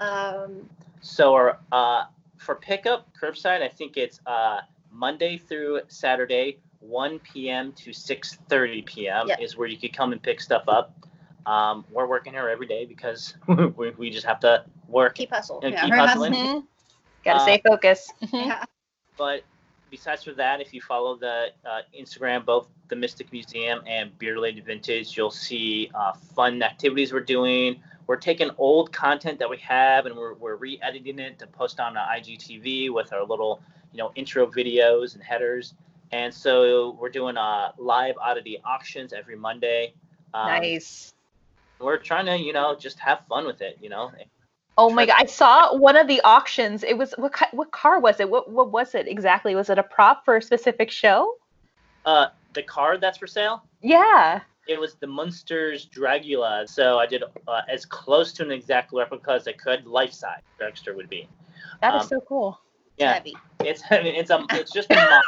Um, 0.00 0.68
So 1.00 1.32
our, 1.34 1.58
uh, 1.70 2.06
for 2.36 2.56
pickup 2.56 3.06
curbside, 3.14 3.62
I 3.62 3.68
think 3.68 3.96
it's 3.96 4.20
uh, 4.26 4.62
Monday 4.90 5.38
through 5.38 5.82
Saturday, 5.86 6.58
1 6.80 7.18
p.m. 7.20 7.72
to 7.72 7.90
6:30 7.90 8.86
p.m. 8.86 9.28
Yep. 9.28 9.40
is 9.40 9.56
where 9.56 9.68
you 9.68 9.76
could 9.78 9.92
come 9.92 10.12
and 10.12 10.22
pick 10.22 10.40
stuff 10.40 10.64
up. 10.68 10.94
Um, 11.46 11.84
we're 11.90 12.06
working 12.06 12.32
here 12.34 12.48
every 12.48 12.66
day 12.66 12.84
because 12.84 13.34
we, 13.76 13.90
we 13.90 14.10
just 14.10 14.26
have 14.26 14.40
to 14.40 14.64
work 14.86 15.14
keep 15.14 15.30
hustle. 15.30 15.60
Yeah, 15.62 15.70
Yeah, 15.70 15.80
keep 15.82 15.90
we're 15.92 15.96
hustling. 15.96 16.32
hustling. 16.34 16.62
Mhm. 16.62 16.66
Gotta 17.24 17.38
Uh, 17.40 17.42
stay 17.42 17.62
focused. 17.66 18.12
Mhm. 18.22 18.46
Yeah. 18.46 18.64
but 19.16 19.42
besides 19.90 20.22
for 20.24 20.32
that, 20.34 20.60
if 20.60 20.72
you 20.74 20.80
follow 20.80 21.16
the 21.16 21.48
uh, 21.64 21.80
Instagram, 21.98 22.44
both 22.44 22.68
the 22.88 22.96
Mystic 22.96 23.32
Museum 23.32 23.80
and 23.86 24.16
Bearded 24.18 24.42
Lady 24.42 24.60
Vintage, 24.60 25.16
you'll 25.16 25.30
see 25.30 25.90
uh, 25.94 26.12
fun 26.12 26.62
activities 26.62 27.12
we're 27.12 27.20
doing. 27.20 27.80
We're 28.06 28.16
taking 28.16 28.50
old 28.58 28.92
content 28.92 29.38
that 29.38 29.48
we 29.50 29.56
have 29.58 30.06
and 30.06 30.14
we're, 30.16 30.34
we're 30.34 30.56
re-editing 30.56 31.18
it 31.18 31.38
to 31.40 31.46
post 31.46 31.80
on 31.80 31.96
uh, 31.96 32.06
IGTV 32.16 32.90
with 32.92 33.12
our 33.12 33.24
little, 33.24 33.62
you 33.92 33.98
know, 33.98 34.12
intro 34.14 34.46
videos 34.46 35.14
and 35.14 35.22
headers. 35.22 35.74
And 36.12 36.32
so 36.32 36.96
we're 37.00 37.10
doing 37.10 37.36
uh, 37.36 37.72
live 37.78 38.14
oddity 38.20 38.60
auctions 38.64 39.12
every 39.12 39.36
Monday. 39.36 39.94
Um, 40.34 40.46
Nice. 40.46 41.14
We're 41.80 41.98
trying 41.98 42.26
to, 42.26 42.36
you 42.36 42.52
know, 42.52 42.74
just 42.74 42.98
have 42.98 43.20
fun 43.28 43.46
with 43.46 43.60
it, 43.60 43.78
you 43.80 43.88
know. 43.88 44.10
Oh 44.76 44.90
my 44.90 45.06
god! 45.06 45.16
I 45.18 45.26
saw 45.26 45.76
one 45.76 45.96
of 45.96 46.06
the 46.06 46.20
auctions. 46.22 46.84
It 46.84 46.96
was 46.96 47.12
what? 47.18 47.32
What 47.52 47.70
car 47.72 48.00
was 48.00 48.20
it? 48.20 48.28
What? 48.30 48.50
What 48.50 48.70
was 48.70 48.94
it 48.94 49.06
exactly? 49.08 49.54
Was 49.54 49.70
it 49.70 49.78
a 49.78 49.82
prop 49.82 50.24
for 50.24 50.36
a 50.36 50.42
specific 50.42 50.90
show? 50.90 51.34
Uh, 52.04 52.28
the 52.54 52.62
card 52.62 53.00
that's 53.00 53.18
for 53.18 53.26
sale, 53.26 53.62
Yeah. 53.82 54.40
It 54.66 54.78
was 54.78 54.94
the 54.94 55.06
Munsters 55.06 55.86
Dragula, 55.86 56.68
so 56.68 56.98
I 56.98 57.06
did 57.06 57.22
uh, 57.46 57.62
as 57.68 57.86
close 57.86 58.32
to 58.34 58.42
an 58.42 58.50
exact 58.50 58.92
replica 58.92 59.32
as 59.32 59.48
I 59.48 59.52
could, 59.52 59.86
life 59.86 60.12
size. 60.12 60.42
Dragster 60.60 60.94
would 60.94 61.08
be. 61.08 61.28
That 61.80 61.94
is 61.94 62.02
Um, 62.02 62.08
so 62.08 62.20
cool. 62.20 62.60
Yeah, 62.98 63.14
Heavy. 63.14 63.34
it's 63.60 63.82
I 63.90 64.02
mean, 64.02 64.14
it's 64.14 64.30
a 64.30 64.44
it's 64.50 64.72
just 64.72 64.90
a 64.92 64.94
model. 64.94 65.20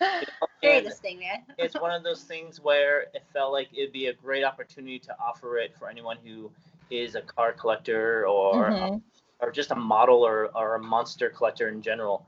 you 0.00 0.06
know, 0.08 0.46
Carry 0.62 0.80
this 0.80 0.98
thing, 0.98 1.18
man. 1.20 1.42
it's 1.58 1.74
one 1.78 1.92
of 1.92 2.02
those 2.02 2.22
things 2.24 2.60
where 2.60 3.02
it 3.14 3.22
felt 3.32 3.52
like 3.52 3.68
it'd 3.76 3.92
be 3.92 4.06
a 4.06 4.12
great 4.14 4.44
opportunity 4.44 4.98
to 5.00 5.14
offer 5.22 5.58
it 5.58 5.74
for 5.78 5.88
anyone 5.88 6.16
who 6.24 6.50
is 6.90 7.14
a 7.14 7.20
car 7.22 7.52
collector 7.52 8.26
or 8.26 8.70
Mhm. 8.70 9.02
or 9.40 9.50
just 9.50 9.70
a 9.70 9.74
model 9.76 10.22
or, 10.26 10.50
or 10.56 10.74
a 10.74 10.78
monster 10.82 11.30
collector 11.30 11.68
in 11.68 11.80
general 11.80 12.26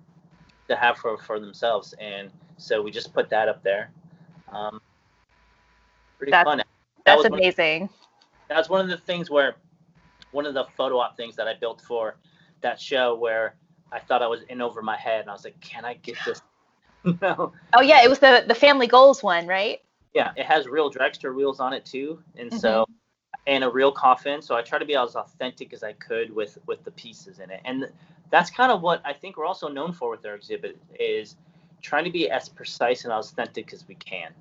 to 0.69 0.77
have 0.77 0.97
for, 0.97 1.19
for 1.19 1.39
themselves. 1.41 1.95
And 2.01 2.31
so 2.57 2.81
we 2.81 2.91
just 2.91 3.13
put 3.13 3.29
that 3.31 3.49
up 3.49 3.63
there. 3.63 3.91
Um, 4.51 4.81
pretty 6.19 6.31
That's- 6.31 6.45
fun. 6.45 6.59
That 6.59 6.67
That's 7.17 7.25
amazing. 7.25 7.91
that's 8.49 8.69
one 8.69 8.81
of 8.81 8.89
the 8.89 8.97
things 8.97 9.29
where 9.29 9.57
one 10.31 10.47
of 10.47 10.55
the 10.55 10.65
photo 10.77 10.99
op 10.99 11.17
things 11.17 11.35
that 11.37 11.49
I 11.49 11.55
built 11.55 11.81
for 11.83 12.17
that 12.61 12.81
show 12.81 13.15
where 13.17 13.57
I 13.93 13.99
thought 13.99 14.23
I 14.23 14.27
was 14.27 14.43
in 14.49 14.61
over 14.61 14.83
my 14.83 14.97
head 14.97 15.21
and 15.21 15.31
I 15.31 15.33
was 15.33 15.45
like, 15.45 15.61
can 15.61 15.85
I 15.85 15.95
get 15.95 16.17
this 16.25 16.43
no. 17.21 17.53
Oh 17.75 17.81
yeah, 17.81 18.03
it 18.05 18.09
was 18.09 18.19
the 18.19 18.45
the 18.47 18.55
Family 18.55 18.87
Goals 18.87 19.23
one, 19.23 19.47
right? 19.47 19.81
Yeah, 20.15 20.33
it 20.37 20.47
has 20.47 20.69
real 20.69 20.91
dragster 20.93 21.35
wheels 21.35 21.59
on 21.59 21.73
it 21.73 21.85
too, 21.85 22.23
and 22.37 22.51
mm-hmm. 22.51 22.59
so 22.59 22.87
and 23.47 23.65
a 23.65 23.69
real 23.69 23.91
coffin. 23.91 24.41
So 24.41 24.55
I 24.55 24.63
try 24.63 24.79
to 24.79 24.85
be 24.85 24.95
as 24.95 25.17
authentic 25.17 25.73
as 25.73 25.83
I 25.83 25.95
could 25.95 26.35
with 26.35 26.59
with 26.67 26.85
the 26.85 26.93
pieces 26.93 27.41
in 27.41 27.51
it, 27.51 27.61
and 27.65 27.91
that's 28.31 28.51
kind 28.51 28.71
of 28.71 28.83
what 28.83 29.03
I 29.05 29.13
think 29.13 29.37
we're 29.37 29.47
also 29.47 29.69
known 29.69 29.93
for 29.93 30.11
with 30.11 30.25
our 30.25 30.35
exhibit 30.35 30.79
is 30.99 31.37
trying 31.81 32.05
to 32.05 32.11
be 32.11 32.31
as 32.31 32.49
precise 32.49 33.05
and 33.05 33.13
authentic 33.13 33.73
as 33.73 33.87
we 33.89 33.97
can. 33.97 34.33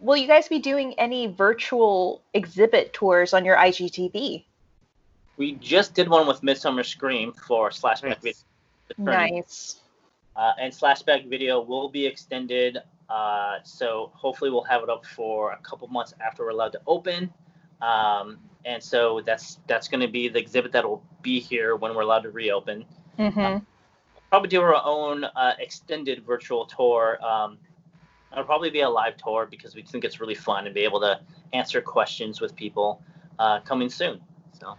Will 0.00 0.16
you 0.16 0.26
guys 0.26 0.48
be 0.48 0.58
doing 0.58 0.94
any 0.94 1.28
virtual 1.28 2.20
exhibit 2.34 2.92
tours 2.92 3.32
on 3.32 3.44
your 3.44 3.56
IGTV? 3.56 4.44
We 5.36 5.52
just 5.52 5.94
did 5.94 6.08
one 6.08 6.26
with 6.26 6.42
Midsummer 6.42 6.84
Scream 6.84 7.32
for 7.32 7.70
Slashback 7.70 8.22
Nice. 8.22 8.44
Video. 8.88 9.04
Nice. 9.12 9.80
Uh, 10.36 10.52
and 10.60 10.72
Slashback 10.72 11.28
Video 11.28 11.60
will 11.60 11.88
be 11.88 12.06
extended. 12.06 12.78
Uh, 13.08 13.58
so 13.64 14.10
hopefully 14.14 14.50
we'll 14.50 14.64
have 14.64 14.82
it 14.82 14.88
up 14.88 15.04
for 15.04 15.52
a 15.52 15.58
couple 15.58 15.88
months 15.88 16.14
after 16.24 16.44
we're 16.44 16.50
allowed 16.50 16.72
to 16.72 16.80
open. 16.86 17.32
Um, 17.82 18.38
and 18.64 18.82
so 18.82 19.20
that's 19.26 19.58
that's 19.66 19.88
going 19.88 20.00
to 20.00 20.08
be 20.08 20.28
the 20.28 20.38
exhibit 20.38 20.72
that 20.72 20.88
will 20.88 21.02
be 21.22 21.40
here 21.40 21.76
when 21.76 21.94
we're 21.94 22.02
allowed 22.02 22.22
to 22.22 22.30
reopen. 22.30 22.84
hmm 23.16 23.58
Probably 24.30 24.48
do 24.48 24.60
our 24.62 24.80
own 24.84 25.24
uh, 25.24 25.52
extended 25.58 26.24
virtual 26.24 26.66
tour. 26.66 27.24
Um, 27.24 27.58
it'll 28.32 28.44
probably 28.44 28.70
be 28.70 28.80
a 28.80 28.88
live 28.88 29.16
tour 29.16 29.46
because 29.48 29.76
we 29.76 29.82
think 29.82 30.02
it's 30.02 30.18
really 30.18 30.34
fun 30.34 30.66
and 30.66 30.74
be 30.74 30.80
able 30.80 31.00
to 31.00 31.20
answer 31.52 31.80
questions 31.80 32.40
with 32.40 32.56
people 32.56 33.00
uh, 33.38 33.60
coming 33.60 33.88
soon. 33.88 34.20
So. 34.58 34.76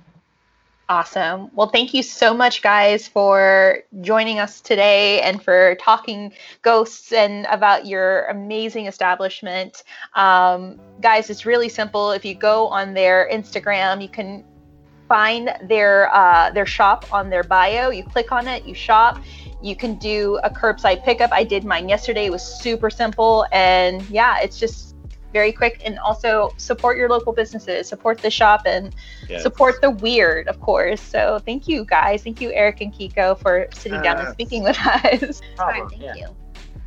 Awesome. 0.87 1.49
Well, 1.55 1.69
thank 1.69 1.95
you 1.95 2.03
so 2.03 2.31
much, 2.31 2.61
guys, 2.61 3.07
for 3.07 3.79
joining 4.01 4.37
us 4.37 4.61
today 4.61 5.19
and 5.21 5.41
for 5.41 5.75
talking 5.81 6.31
ghosts 6.61 7.11
and 7.11 7.47
about 7.49 7.87
your 7.87 8.25
amazing 8.25 8.85
establishment. 8.85 9.81
Um, 10.13 10.79
guys, 11.01 11.31
it's 11.31 11.43
really 11.43 11.69
simple. 11.69 12.11
If 12.11 12.23
you 12.23 12.35
go 12.35 12.67
on 12.67 12.93
their 12.93 13.27
Instagram, 13.33 13.99
you 13.99 14.09
can 14.09 14.43
find 15.09 15.55
their 15.63 16.13
uh, 16.13 16.51
their 16.51 16.67
shop 16.67 17.11
on 17.11 17.31
their 17.31 17.43
bio. 17.43 17.89
You 17.89 18.03
click 18.03 18.31
on 18.31 18.47
it, 18.47 18.63
you 18.65 18.75
shop. 18.75 19.19
You 19.63 19.75
can 19.75 19.95
do 19.95 20.39
a 20.43 20.51
curbside 20.51 21.03
pickup. 21.03 21.31
I 21.31 21.43
did 21.43 21.63
mine 21.63 21.89
yesterday. 21.89 22.25
It 22.25 22.31
was 22.31 22.43
super 22.43 22.91
simple, 22.91 23.47
and 23.51 24.07
yeah, 24.11 24.39
it's 24.39 24.59
just 24.59 24.94
very 25.35 25.51
quick. 25.51 25.81
And 25.85 25.99
also 25.99 26.53
support 26.55 26.95
your 26.97 27.09
local 27.09 27.33
businesses, 27.33 27.89
support 27.89 28.19
the 28.19 28.31
shop, 28.31 28.61
and 28.65 28.95
Yes. 29.29 29.43
support 29.43 29.81
the 29.81 29.91
weird, 29.91 30.47
of 30.47 30.59
course. 30.61 31.01
So 31.01 31.39
thank 31.45 31.67
you 31.67 31.83
guys. 31.83 32.23
Thank 32.23 32.39
you, 32.39 32.51
Eric 32.53 32.79
and 32.81 32.93
Kiko, 32.93 33.37
for 33.37 33.67
sitting 33.73 34.01
down 34.01 34.17
and 34.19 34.27
uh, 34.29 34.31
speaking 34.31 34.63
with 34.63 34.77
us. 34.95 35.41
Problem. 35.57 35.89
Thank 35.89 36.01
yeah. 36.01 36.15
you. 36.15 36.27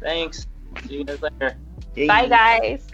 Thanks. 0.00 0.46
See 0.86 0.94
you 0.94 1.04
guys 1.04 1.20
later. 1.20 1.56
Bye, 2.06 2.26
guys. 2.28 2.86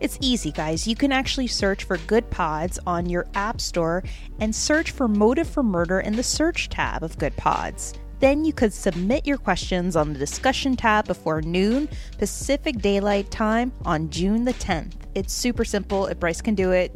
It's 0.00 0.18
easy, 0.20 0.52
guys. 0.52 0.86
You 0.86 0.94
can 0.94 1.12
actually 1.12 1.46
search 1.46 1.84
for 1.84 1.96
Goodpods 1.98 2.78
on 2.86 3.08
your 3.08 3.26
App 3.34 3.60
Store 3.60 4.04
and 4.40 4.54
search 4.54 4.90
for 4.90 5.08
Motive 5.08 5.48
for 5.48 5.62
Murder 5.62 6.00
in 6.00 6.14
the 6.14 6.22
search 6.22 6.68
tab 6.68 7.02
of 7.02 7.18
Goodpods. 7.18 7.96
Then 8.20 8.44
you 8.44 8.52
could 8.52 8.72
submit 8.72 9.26
your 9.26 9.38
questions 9.38 9.96
on 9.96 10.12
the 10.12 10.18
discussion 10.18 10.76
tab 10.76 11.06
before 11.06 11.40
noon 11.40 11.88
Pacific 12.18 12.78
Daylight 12.78 13.30
Time 13.30 13.72
on 13.84 14.10
June 14.10 14.44
the 14.44 14.54
10th. 14.54 14.94
It's 15.14 15.32
super 15.32 15.64
simple. 15.64 16.06
If 16.06 16.18
Bryce 16.18 16.40
can 16.40 16.54
do 16.54 16.72
it, 16.72 16.92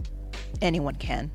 anyone 0.60 0.96
can. 0.96 1.30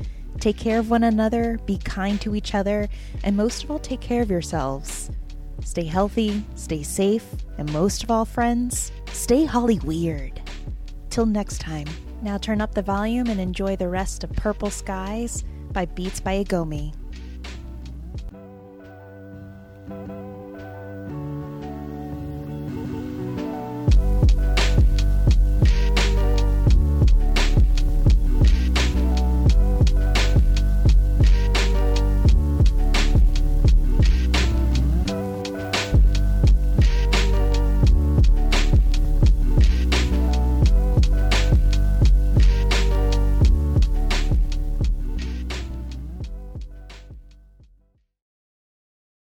Take 0.41 0.57
care 0.57 0.78
of 0.78 0.91
one 0.91 1.05
another, 1.05 1.59
be 1.66 1.78
kind 1.78 2.20
to 2.20 2.35
each 2.35 2.55
other, 2.55 2.89
and 3.22 3.37
most 3.37 3.64
of 3.64 3.70
all, 3.70 3.78
take 3.78 4.01
care 4.01 4.22
of 4.22 4.30
yourselves. 4.30 5.11
Stay 5.64 5.85
healthy, 5.85 6.45
stay 6.57 6.83
safe, 6.83 7.26
and 7.59 7.72
most 7.72 8.03
of 8.03 8.11
all, 8.11 8.24
friends, 8.24 8.91
stay 9.12 9.45
Holly 9.45 9.78
weird. 9.80 10.41
Till 11.11 11.26
next 11.26 11.59
time, 11.59 11.87
now 12.22 12.39
turn 12.39 12.61
up 12.61 12.74
the 12.74 12.83
volume 12.83 13.28
and 13.28 13.41
enjoy 13.41 13.76
the 13.76 13.89
rest 13.89 14.24
of 14.24 14.33
Purple 14.33 14.70
Skies 14.70 15.45
by 15.72 15.87
Beats 15.87 16.20
by 16.20 16.43
Agomi. 16.43 16.93